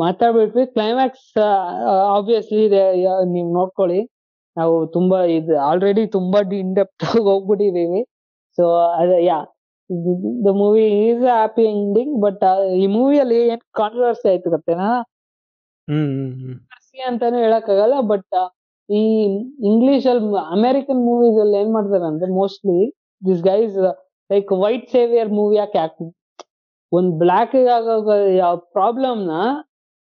ಮಾತಾಡ್ಬಿಟ್ವಿ 0.00 0.64
ಕ್ಲೈಮ್ಯಾಕ್ಸ್ 0.74 1.28
ಆಬ್ವಿಯಸ್ಲಿ 2.16 2.62
ನೀವ್ 3.34 3.48
ನೋಡ್ಕೊಳ್ಳಿ. 3.58 4.00
ನಾವು 4.56 4.74
ತುಂಬಾ 4.96 5.18
ಇದು 5.36 5.54
ಆಲ್ರೆಡಿ 5.68 6.02
ತುಂಬಾ 6.16 6.38
ಡೆಪ್ತ್ 6.78 7.04
ಹೋಗ್ಬಿಟ್ಟಿದೀವಿ. 7.28 8.00
ಸೊ 8.58 8.64
ಅದೇ 9.00 9.18
yeah 9.26 9.38
the 10.44 10.50
movie 10.60 10.84
is 11.06 11.22
happy 11.30 11.64
ending 11.74 12.14
but 12.24 12.42
ಈ 12.82 12.86
ಮೂವಿಯಲ್ಲಿ 12.96 13.38
ಏನ್ 13.44 13.62
ಕಾಂಟ್ರವರ್ಸಿ 13.80 14.26
ಆಯ್ತು 14.32 14.50
ಗೊತ್ತೇನಾ? 14.50 14.88
ಅಂತಾನು 17.08 17.38
ಹೇಳಕ್ 17.44 17.68
ಆಗಲ್ಲ 17.74 17.96
ಬಟ್ 18.12 18.34
ಈ 18.88 19.02
ಇಂಗ್ಲಿಷ್ 19.70 20.06
ಅಲ್ಲಿ 20.06 20.26
ಅಮೆರಿಕನ್ 20.56 21.00
ಮೂವೀಸ್ 21.08 21.38
ಅಲ್ಲಿ 21.40 21.56
ಏನ್ 21.58 21.70
ಮಾಡ್ತಾರೆ 21.72 22.06
ಅಂದ್ರೆ 22.06 22.30
mostly 22.32 22.78
this 23.22 23.42
guys 23.42 23.76
like 24.30 24.50
white 24.64 24.86
saviour 24.90 25.30
movie 25.38 25.56
ಯಾಕೆ 25.56 25.78
ಹಾಕ್ತಾರೆ 25.78 26.12
ಒಂದ್ 26.92 27.12
ಬ್ಲಾಕ್ 27.22 27.54
ಪ್ರಾಬ್ಲಮ್ನ 28.74 29.34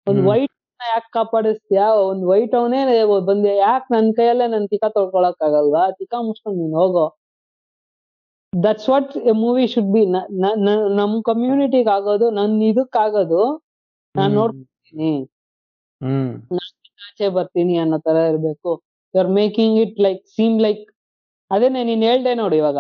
ಒಂದ್. 0.08 0.22
ವೈಟ್ 0.28 0.54
ಯಾಕೆ 0.80 1.10
ಕಾಪಾಡಿಸ್ತೀಯಾ? 1.12 1.88
ಒಂದ್ 2.10 2.24
ವೈಟ್ 2.26 2.54
ಅವನೇ 2.56 2.80
ಬಂದ್ 3.30 3.48
ಯಾಕೆ 3.60 3.88
ನನ್ 3.96 4.10
ಕೈಯಲ್ಲೇ 4.14 4.48
ನನ್ 4.48 4.68
ತಿಕ್ಕ 4.72 4.86
ತೊಳ್ಕೊಳಕ್ 4.96 5.42
ಆಗಲ್ವಾ 5.48 5.84
ತಿಕ್ಕ 6.00 6.14
ಮುಚ್ಕೊಂಡ್ 6.28 6.60
ನೀನ್ 6.62 6.76
ಹೋಗೋ. 6.82 7.06
That's 8.54 8.88
what 8.90 9.12
a 9.24 9.34
movie 9.42 9.66
should 9.74 9.92
be 9.94 10.02
ನಮ್ 11.00 11.14
ಕಮ್ಯುನಿಟಿಗ್ 11.30 11.90
ಆಗೋದು 11.90 12.28
ನನ್ 12.40 12.56
ಇದಕ್ 12.70 12.98
ಆಗೋದು 13.04 13.42
ನಾನ್. 14.16 14.34
ನೋಡ್ತೀನಿ 14.34 15.12
ಆಚೆ 17.06 17.28
ಬರ್ತೀನಿ 17.36 17.76
ಅನ್ನೋ 17.78 17.98
ತರ 18.00 18.18
ಇರ್ಬೇಕು. 18.32 18.72
You 19.14 19.20
are 19.20 19.32
making 19.38 19.78
it 19.84 19.98
like 20.00 20.22
seem 20.36 20.58
like 20.62 20.84
ಅದೇನೆ 21.52 21.80
ನೀನ್ 21.84 22.04
ಹೇಳ್ದೆ 22.04 22.34
ನೋಡಿ 22.42 22.58
ಇವಾಗ. 22.62 22.80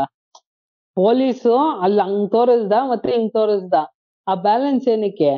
ಪೊಲೀಸು 0.97 1.53
ಅಲ್ಲಿ 1.83 2.01
ಹಂಗ್ 2.01 2.27
ತೋರಿಸ್ದ 2.31 2.75
ಮತ್ತೆ 2.91 3.09
ಹಿಂಗ್ 3.15 3.31
ತೋರಿಸ್ದ. 3.33 3.75
ಆ 4.27 4.35
ಬ್ಯಾಲೆನ್ಸ್ 4.45 4.87
ಏನಕ್ಕೆ? 4.87 5.31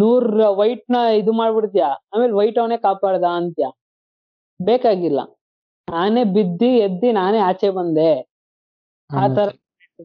ನೂರ್ 0.00 0.28
ವೈಟ್ನ 0.58 0.96
ಇದು 1.18 1.32
ಮಾಡ್ಬಿಡ್ತೀಯ? 1.32 1.84
ಆಮೇಲೆ 2.14 2.32
ವೈಟ್ 2.32 2.58
ಅವನೇ 2.58 2.76
ಕಾಪಾಡ್ದ 2.76 3.24
ಅಂತ್ಯ. 3.24 3.66
ಬೇಕಾಗಿಲ್ಲ. 4.60 5.20
ನಾನೇ 5.88 6.24
ಬಿದ್ದಿ 6.24 6.78
ಎದ್ದಿ 6.78 7.12
ನಾನೇ 7.12 7.38
ಆಚೆ 7.38 7.70
ಬಂದೆ. 7.70 8.10
ಆ 9.10 9.28
ತರ 9.28 9.48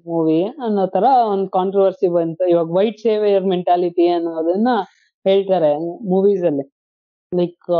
ಮೂವಿ 0.05 0.43
ಅನ್ನೋ 0.43 0.85
ತರ 0.87 1.03
ಒಂದ್ 1.03 1.49
ಕಾಂಟ್ರವರ್ಸಿ 1.49 2.07
ಬಂತು. 2.07 2.49
ಇವಾಗ 2.49 2.69
ವೈಟ್ 2.71 2.99
ಸೇವಿಯರ್ 2.99 3.45
ಮೆಂಟಾಲಿಟಿ 3.45 4.07
ಅನ್ನೋದನ್ನ 4.07 4.69
ಹೇಳ್ತಾರೆ 5.25 5.71
ಮೂವೀಸ್ 6.09 6.43
ಅಲ್ಲಿ. 6.43 6.65
Like 7.31 7.71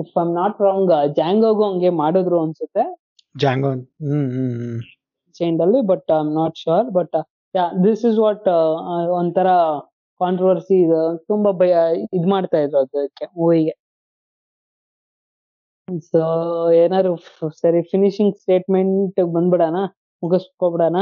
if 0.00 0.18
I'm 0.18 0.34
not 0.34 0.60
wrong 0.60 1.14
ಜಾಂಗೋಗು 1.14 1.64
ಹಂಗೆ 1.64 1.90
ಮಾಡಿದ್ರು 1.90 2.40
ಅನ್ಸುತ್ತೆ. 2.40 2.84
Django 3.36 3.68
hmm 3.68 4.28
hmm 4.30 4.54
hmm. 4.60 4.80
ಚೈಂಡ್ 5.34 5.62
ಅಲ್ಲಿ 5.62 5.80
but 5.80 6.10
I 6.10 6.14
am 6.14 6.34
not 6.34 6.56
sure 6.56 6.90
but 6.90 7.16
this 7.84 8.04
is 8.10 8.18
what 8.18 8.46
ಒಂಥರ 9.18 9.48
ಕಾಂಟ್ರವರ್ಸಿ 10.20 10.76
ತುಂಬಾ 11.30 11.50
ಭಯ 11.62 11.74
ಇದ್ 12.18 12.28
ಮಾಡ್ತಾ 12.34 12.58
ಇದ್ರು 12.58 12.78
ಅದಕ್ಕೆ 12.84 13.26
ಮೂವಿಗೆ 13.38 13.74
ಸೊ 16.12 16.20
ಏನಾದ್ರು 16.82 17.14
ಸರಿ 17.62 17.80
ಫಿನಿಶಿಂಗ್ 17.90 18.34
ಸ್ಟೇಟ್ಮೆಂಟ್ 18.36 19.18
ಬಂದ್ಬಿಡಣ 19.36 19.76
ಮುಗಿಸ್ಕೊಬಿಡಣ. 20.22 20.96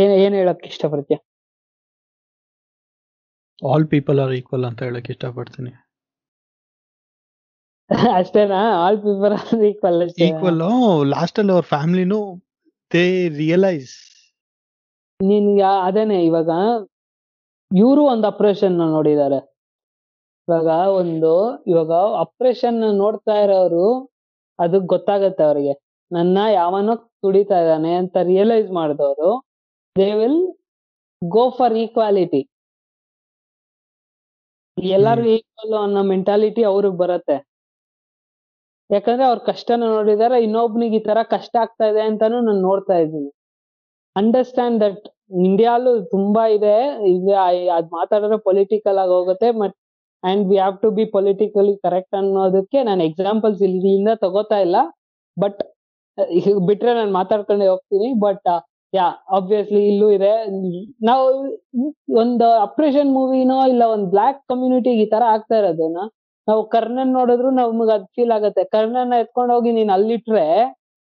ಏನ್ 0.00 0.12
ಏನ್ 0.24 0.34
ಹೇಳಕ್ 0.38 0.62
ಇಷ್ಟಪಡ್ತೀಯ? 0.70 1.18
ಆಲ್ 3.62 3.86
ಪೀಪಲ್ 3.86 4.18
ಆರ್ 4.24 4.34
ಈಕ್ವಲ್ 4.38 4.66
ಅಂತ 4.68 4.80
ಹೇಳಕ್ 4.82 5.08
ಇಷ್ಟಪಡ್ತೀನಿ. 5.14 5.72
ಅಷ್ಟೇನಾ? 8.20 8.60
All 8.84 8.98
people 9.06 9.34
are 9.38 9.64
equal 9.70 9.98
equal 10.28 10.60
last 11.16 11.38
ಅಲ್ಲಿ 11.40 11.54
ಅವ್ರ 11.56 11.66
ಫ್ಯಾಮಿಲಿನೂ 11.74 12.20
ದೇ 12.90 13.04
ರಿಯಲೈಸ್ 13.40 13.92
ನಿನ್ಗೆ 15.20 15.64
ಅದೇನೆ 15.86 16.18
ಇವಾಗ 16.28 16.50
ಇವರು 17.70 18.02
ಒಂದು 18.12 18.26
ಅಪ್ರೇಷನ್ 18.32 18.76
ನೋಡಿದ್ದಾರೆ 18.94 19.40
ಇವಾಗ 20.48 20.68
ಒಂದು 21.00 21.32
ಇವಾಗ 21.72 21.92
ಅಪ್ರೇಷನ್ 22.24 22.78
ನೋಡ್ತಾ 23.02 23.34
ಇರೋರು 23.44 23.86
ಅದಕ್ 24.58 24.86
ಗೊತ್ತಾಗತ್ತೆ 24.94 25.42
ಅವ್ರಿಗೆ. 25.48 25.74
ನನ್ನ 26.10 26.38
ಯಾವನೋ 26.60 26.94
ತುಡಿತಾ 27.22 27.58
ಇದ್ದಾನೆ 27.62 27.92
ಅಂತ 28.00 28.16
ರಿಯಲೈಸ್ 28.30 28.70
ಮಾಡಿದವರು 28.78 29.30
they 29.96 30.08
will 30.20 30.40
go 31.22 31.44
for 31.58 31.76
equality 31.84 32.42
ಎಲ್ಲಾರು 34.76 35.24
ಈಕ್ವಲ್ 35.36 35.74
ಅನ್ನೋ 35.84 36.02
ಮೆಂಟಾಲಿಟಿ 36.12 36.62
ಅವ್ರಿಗೆ 36.70 36.98
ಬರತ್ತೆ. 37.04 37.36
ಯಾಕಂದ್ರೆ 38.90 39.24
ಅವ್ರ 39.28 39.40
ಕಷ್ಟನ 39.50 39.82
ನೋಡಿದಾರೆ, 39.96 40.36
ಇನ್ನೊಬ್ನಿಗೆ 40.46 40.96
ಈ 41.00 41.04
ತರ 41.08 41.18
ಕಷ್ಟ 41.34 41.54
ಆಗ್ತಾ 41.64 41.86
ಇದೆ 41.92 42.02
ಅಂತಾನು 42.08 42.38
ನಾನು 42.48 42.62
ನೋಡ್ತಾ 42.68 42.96
ಇದ್ದೀನಿ. 43.04 43.30
ಅಂಡರ್ಸ್ಟ್ಯಾಂಡ್ 44.16 44.78
ದಟ್ 44.84 45.04
ಇಂಡಿಯಾಲು 45.46 45.90
ತುಂಬಾ 46.14 46.44
ಇದೆ 46.56 46.76
ಇದು 47.14 47.32
ಅದ್ 47.76 47.90
ಮಾತಾಡಿದ್ರೆ 47.98 48.38
ಪೊಲಿಟಿಕಲ್ 48.48 48.98
ಆಗಿ 49.02 49.12
ಹೋಗುತ್ತೆ 49.18 49.48
but 49.60 49.76
and 50.24 50.42
we 50.50 50.56
have 50.56 50.76
to 50.82 50.88
be 50.96 51.04
politically 51.16 51.74
correct 51.84 52.16
ಅನ್ನೋದಕ್ಕೆ 52.20 52.78
ನಾನು 52.88 53.02
ಎಕ್ಸಾಂಪಲ್ಸ್ 53.10 53.60
ಇಲ್ಲಿಂದ 53.68 54.10
ತಗೋತಾ 54.24 54.58
ಇಲ್ಲ. 54.66 54.76
ಬಟ್ 55.36 55.60
ಬಿಟ್ರೆ 56.68 56.92
ನಾನು 56.98 57.12
ಮಾತಾಡ್ಕೊಂಡೆ 57.18 57.66
ಹೋಗ್ತೀನಿ 57.72 58.08
ಬಟ್ 58.26 58.48
ಯಾ 58.92 59.06
ಆಬ್ವಿಯಸ್ಲಿ 59.36 59.82
ಇಲ್ಲೂ 59.90 60.08
ಇದೆ. 60.16 60.32
ನಾವು, 61.08 61.26
ಒಂದು 62.22 62.46
ಅಪ್ರೇಷನ್ 62.66 63.10
ಮೂವಿನೋ 63.18 63.58
ಇಲ್ಲ 63.72 63.82
ಒಂದ್ 63.94 64.08
ಬ್ಲಾಕ್ 64.14 64.40
ಕಮ್ಯುನಿಟಿ 64.52 64.92
ಈ 65.02 65.06
ತರ 65.14 65.22
ಆಗ್ತಾ 65.34 65.56
ಇರೋದನ್ನ 65.62 66.00
ನಾವು 66.50 66.62
ಕರ್ಣನ್ 66.74 67.12
ನೋಡಿದ್ರು 67.18 67.48
ನಮ್ಗ್ 67.50 67.92
ಅದ್ 67.96 68.06
ಫೀಲ್ 68.16 68.32
ಆಗತ್ತೆ. 68.36 68.62
ಕರ್ಣನ 68.74 69.14
ಎತ್ಕೊಂಡ್ 69.24 69.52
ಹೋಗಿ 69.54 69.70
ನೀನ್ 69.72 69.92
ಅಲ್ಲಿಟ್ರೆ 69.96 70.46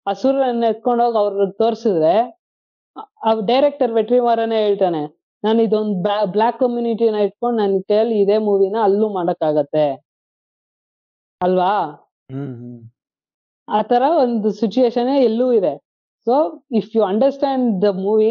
ಹಸುರನ್ನ 0.07 0.65
ಎತ್ಕೊಂಡ್ 0.65 1.03
ಹೋಗಿ 1.05 1.19
ಅವ್ರ 1.23 1.47
ತೋರ್ಸಿದ್ರೆ 1.63 2.15
ಆ 3.27 3.33
ಡೈರೆಕ್ಟರ್ 3.51 3.93
ವೆಟ್ರಿ 3.93 4.19
ವೆಟ್ರಿಮಾರನೇ 4.19 4.59
ಹೇಳ್ತಾನೆ 4.67 5.03
ನಾನು 5.45 5.59
ಇದೊಂದ್ 5.67 5.95
ಬ್ಲಾಕ್ 6.35 6.59
ಕಮ್ಯುನಿಟಿನ 6.61 7.21
ಇಟ್ಕೊಂಡು 7.27 7.57
ನನ್ 7.63 7.77
ಕೈಯಲ್ಲಿ 7.91 8.17
ಇದೇ 8.25 8.37
ಮೂವಿನ 8.49 8.77
ಅಲ್ಲೂ 8.83 9.07
ಮಾಡಕ್ಕಾಗತ್ತೆ. 9.09 9.87
ಅಲ್ವಾ? 11.41 11.73
ಆ 13.69 13.81
ತರ 13.83 14.03
ಒಂದು 14.25 14.49
ಸಿಚುಯೇಷನ್ 14.61 15.11
ಎಲ್ಲೂ 15.29 15.47
ಇದೆ. 15.59 15.73
So 16.27 16.35
if 16.81 16.91
you 16.97 17.03
understand 17.03 17.69
the 17.85 17.91
movie 18.05 18.31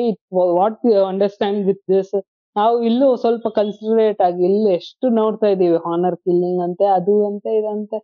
what 0.59 0.80
you 0.91 1.01
understand 1.05 1.59
with 1.70 1.84
this 1.93 2.14
ನಾವು 2.56 2.76
ಇಲ್ಲೂ 2.84 3.08
ಸ್ವಲ್ಪ 3.16 3.47
ಕನ್ಸಿಡರೇಟ್ 3.58 4.22
ಆಗಿ 4.28 4.41
ಇಲ್ಲಿ 4.49 4.72
ಎಷ್ಟು 4.80 5.06
ನೋಡ್ತಾ 5.20 5.49
ಇದೀವಿ 5.54 5.78
ಹಾನರ್ 5.86 6.18
ಕಿಲ್ಲಿಂಗ್ 6.26 6.62
ಅಂತೆ 6.66 6.86
ಅದು 6.97 7.14
ಅಂತೆ 7.30 7.52
ಇದಂತೆ 7.60 7.97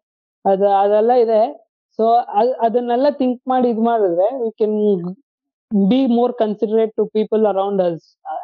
ಅದ 0.45 0.62
ಅದೆಲ್ಲ 0.82 1.12
ಇದೆ. 1.24 1.39
ಸೊ 2.00 2.06
ಅದನ್ನೆಲ್ಲ 2.66 3.08
ಥಿಂಕ್ 3.22 3.41
ಮಾಡಿ 3.52 3.68
ಇದು 3.74 3.84
ಮಾಡಿದ್ರೆ 3.89 4.28
we 4.41 4.50
can 4.62 4.78
be 5.72 6.00
more 6.18 6.34
considerate 6.41 6.93
to 6.98 7.04
people 7.16 7.43
around 7.52 7.82
us 7.88 8.04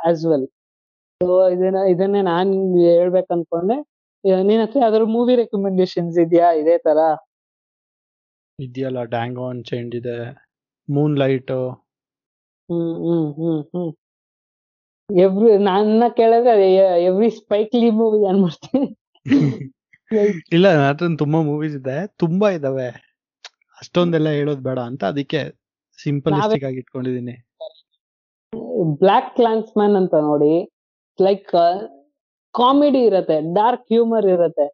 as 0.10 0.24
well 0.30 0.47
so 1.22 1.36
ಇದನ್ನ 1.54 1.82
ಇದನ್ನೇ 1.93 2.22
ನಾನ್ 2.32 2.51
ಹೇಳ್ಬೇಕು 2.88 3.30
ಅನ್ಕೊಂಡೆ. 3.36 3.78
ನಿನ್ 4.47 4.62
ಹತ್ರ 4.64 4.80
ಯಾವ್ದಾದ್ರು 4.84 5.08
ಮೂವಿ 5.16 5.34
ರೆಕಮೆಂಡೇಶನ್ಸ್ 5.41 6.18
ಇದೆಯಾ? 6.26 6.49
ಇದೇ 6.62 6.76
ತರ? 6.88 6.99
ಇದೆಯಲ್ಲ 8.60 8.99
ಡ್ಯಾಂಗೋನ್ 9.14 9.60
ಚೇಂಜ್ 9.70 9.93
ಇದೆ 10.01 10.18
Moon 10.88 11.14
light 11.24 11.51
hmm 12.70 12.93
hmm 13.06 13.28
hmm 13.39 13.62
hmm. 13.74 13.91
Every 15.22 15.49
ನನ್ನ 15.66 16.03
ಕೇಳಿದ್ರೆ 16.18 16.68
ಎವ್ರಿ 17.09 17.30
ಸ್ಪೈಕ್ಲಿ 17.39 17.89
ಮೂವಿ 17.99 18.22
ಅನ್ಬಿಡ್ತೀನಿ 18.32 18.89
ಇಲ್ಲ 20.55 20.66
ನನ್ನ 20.72 20.88
ಹತ್ರ 20.88 21.05
ತುಂಬಾ 21.22 21.39
ಮೂವೀಸ್ 21.47 21.76
ಇದೆ 21.80 21.95
ತುಂಬಾ 22.22 22.47
ಇದಾವೆ. 22.57 22.88
ಅಷ್ಟೊಂದೆಲ್ಲ 23.78 24.30
ಹೇಳೋದ್ 24.38 24.61
ಬೇಡ 24.68 24.80
ಅಂತ 24.89 25.03
ಅದಕ್ಕೆ 25.11 25.39
ಸಿಂಪಲ್ 25.99 26.36
ಆಗಿ 26.39 26.78
ಇಟ್ಕೊಂಡಿದೀನಿ 26.82 27.36
ಬ್ಲಾಕ್ 29.01 29.32
ಕ್ಲಾನ್ಸ್ 29.38 29.72
ಮ್ಯಾನ್ 29.80 29.95
ಅಂತ 30.01 30.16
ನೋಡಿ 30.28 30.53
ಲೈಕ್ 31.20 31.49
ಕಾಮಿಡಿ 32.55 33.01
ಇರತ್ತೆ 33.09 33.38
ಡಾರ್ಕ್ 33.57 33.86
ಹ್ಯೂಮರ್ 33.91 34.28
ಇರತ್ತೆ. 34.36 34.68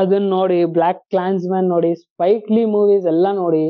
ಅದನ್ನ 0.00 0.26
ನೋಡಿ 0.36 0.58
ಬ್ಲಾಕ್ 0.76 1.02
ಕ್ಲಾನ್ಸ್ 1.12 1.46
ಮ್ಯಾನ್ 1.52 1.68
ನೋಡಿ 1.74 1.90
ಸ್ಪೈಕ್ಲಿ 2.04 2.64
ಮೂವೀಸ್ 2.76 3.06
ಎಲ್ಲ 3.14 3.26
ನೋಡಿ 3.42 3.64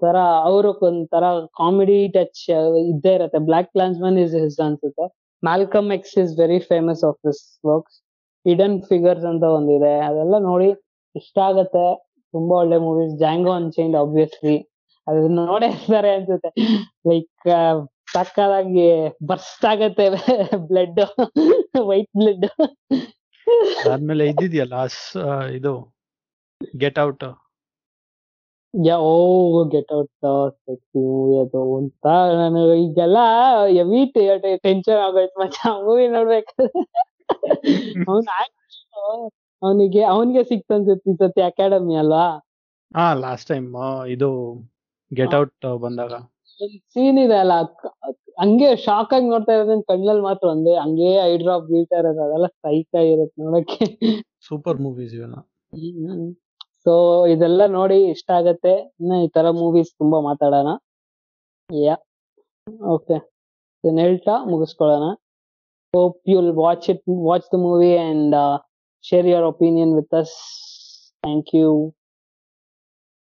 ತರ 0.00 0.16
ಅವರು 0.42 0.70
ಒಂಥರ 0.82 1.24
ಕಾಮಿಡಿ 1.54 2.08
ಟಚ್ 2.08 2.42
ಇದ್ದೇ 2.88 3.14
ಇರತ್ತೆ. 3.14 3.38
Black 3.38 3.72
clans 3.72 4.00
man 4.00 4.18
is 4.18 4.34
his 4.34 4.60
ಅನ್ಸುತ್ತೆ. 4.60 5.06
Malcolm 5.42 5.92
X 5.92 6.18
is 6.18 6.38
very 6.40 6.58
famous 6.58 7.04
of 7.04 7.18
this 7.26 7.42
works 7.66 7.98
hidden 8.46 8.82
figures 8.82 9.24
ಅಂತ 9.24 9.42
ಒಂದಿದೆ. 9.52 9.98
ಅದೆಲ್ಲ 10.00 10.38
ನೋಡಿ 10.38 10.68
ಇಷ್ಟ 11.16 11.38
ಆಗತ್ತೆ. 11.44 11.86
ತುಂಬಾ 12.34 12.56
ಒಳ್ಳೆ 12.56 12.78
ಮೂವೀಸ್ 12.78 13.18
ಜಾಂಗೋ 13.18 13.52
ಅನ್ಚೈಂಡ್ 13.52 13.96
ಆಬ್ವಿಯಸ್ಲಿ 13.96 14.56
ಅದನ್ನ 15.06 15.44
ನೋಡೇ 15.46 15.66
ಇರ್ತಾರೆ 15.66 16.14
ಅನ್ಸುತ್ತೆ. 16.14 16.50
ಲೈಕ್ 17.08 17.48
ಸಕ್ಕದಾಗಿ 18.12 18.86
ಬರ್ಸ್ಟ್ 19.26 19.64
ಆಗತ್ತೆ 19.64 20.04
ಬ್ಲಡ್ 20.66 21.00
ವೈಟ್ 21.86 22.10
ಬ್ಲಡ್ 22.16 22.46
ಆದ್ಮೇಲೆ 23.92 24.26
ಇದ್ದಿದ್ಯಲ್ಲ 24.26 24.86
ಸ್- 24.86 25.18
ಇದು 25.52 25.72
get 26.78 26.98
out 26.98 27.24
yeah 28.74 28.96
oh 29.06 29.12
get 29.72 29.92
out 29.92 30.26
sexy 30.66 31.00
movie 31.08 31.34
ಅದು 31.38 31.60
ಅಂತ 31.76 32.06
ನಾನು 32.34 32.60
ಈಗೆಲ್ಲ 32.74 33.18
ಎವಿ 33.82 34.00
ಟೆನ್ಷನ್ 34.64 35.00
ಆಗೋಯ್ತು 35.06 35.36
ಮತ್ತೆ 35.40 35.60
ಆ 35.70 35.74
ಮೂವಿ 35.80 36.06
ನೋಡ್ಬೇಕಾದ್ರೆ. 36.08 36.82
ಅವ್ನ 38.08 38.28
ಅವನಿಗೆ 39.62 40.02
ಅವನಿಗೆ 40.04 40.42
ಸಿಕ್ತ 40.44 40.72
ಅನ್ಸುತ್ತೆ 40.72 41.10
ಈ 41.10 41.16
ಸತಿ 41.16 41.40
ಅಕಾಡೆಮಿ 41.40 41.94
ಅಲ್ವಾ? 41.96 42.24
ಹಾ 42.94 43.06
ಲಾಸ್ಟ್ 43.14 43.48
ಟೈಮ್ 43.48 43.68
ಇದು 44.08 44.30
ಗೆಟ್ 45.10 45.34
ಔಟ್ 45.34 45.66
ಬಂದಾಗ. 45.76 46.14
ಸೀನ್ 46.92 47.18
ಇದೆ 47.18 47.36
ಅಲ್ಲ 47.36 47.54
ಹಂಗೆ 48.38 48.76
ಶಾಕ್ 48.76 49.12
ಆಗಿ 49.14 49.26
ನೋಡ್ತಾ 49.28 49.52
ಇರೋದನ್ನ 49.52 49.84
ಕಣ್ಣಲ್ಲಿ 49.88 50.22
ಮಾತ್ರ 50.22 50.46
ಒಂದೇ 50.48 50.74
ಹಂಗೆ 50.76 51.10
ಐ 51.22 51.32
ಡ್ರಾಪ್ 51.38 51.66
ಬೀಳ್ತಾ 51.66 51.96
ಇರೋದು 51.98 52.22
ಅದೆಲ್ಲ 52.22 52.46
ಸೈಕ್ 52.46 52.96
ಆಗಿರುತ್ತೆ 52.96 53.42
ನೋಡಕ್ಕೆ. 53.42 53.86
ಸೂಪರ್ 54.40 54.78
ಮೂವೀಸ್ 54.78 55.14
ಇವೆಲ್ಲ. 55.14 55.36
ಸೊ 56.86 56.94
ಇದೆಲ್ಲ 57.34 57.62
ನೋಡಿ 57.78 57.98
ಇಷ್ಟ 58.14 58.30
ಆಗುತ್ತೆ. 58.38 58.74
ಇನ್ನ 59.00 59.20
ಈ 59.24 59.28
ಮೂವೀಸ್ 59.62 59.90
ತುಂಬಾ 60.02 60.20
ಮಾತಾಡೋಣ. 60.20 60.70
ಯಾ 61.70 61.96
ಓಕೆ 62.94 63.16
ಇದನ್ನ 63.84 64.00
ಹೇಳ್ತಾ 64.06 64.34
ಮುಗಿಸ್ಕೊಳ್ಳೋಣ. 64.52 65.06
Hope 65.94 66.20
you'll 66.28 66.52
watch 66.62 66.86
it 66.90 67.04
watch 67.28 67.48
the 67.54 67.60
movie 67.66 67.92
and 68.08 68.36
share 69.04 69.28
your 69.32 69.48
opinion 69.52 69.94
with 70.00 70.16
us 70.22 70.34
thank 71.24 71.52
you 71.54 71.68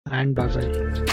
And 0.07 0.34
bye-bye. 0.34 1.09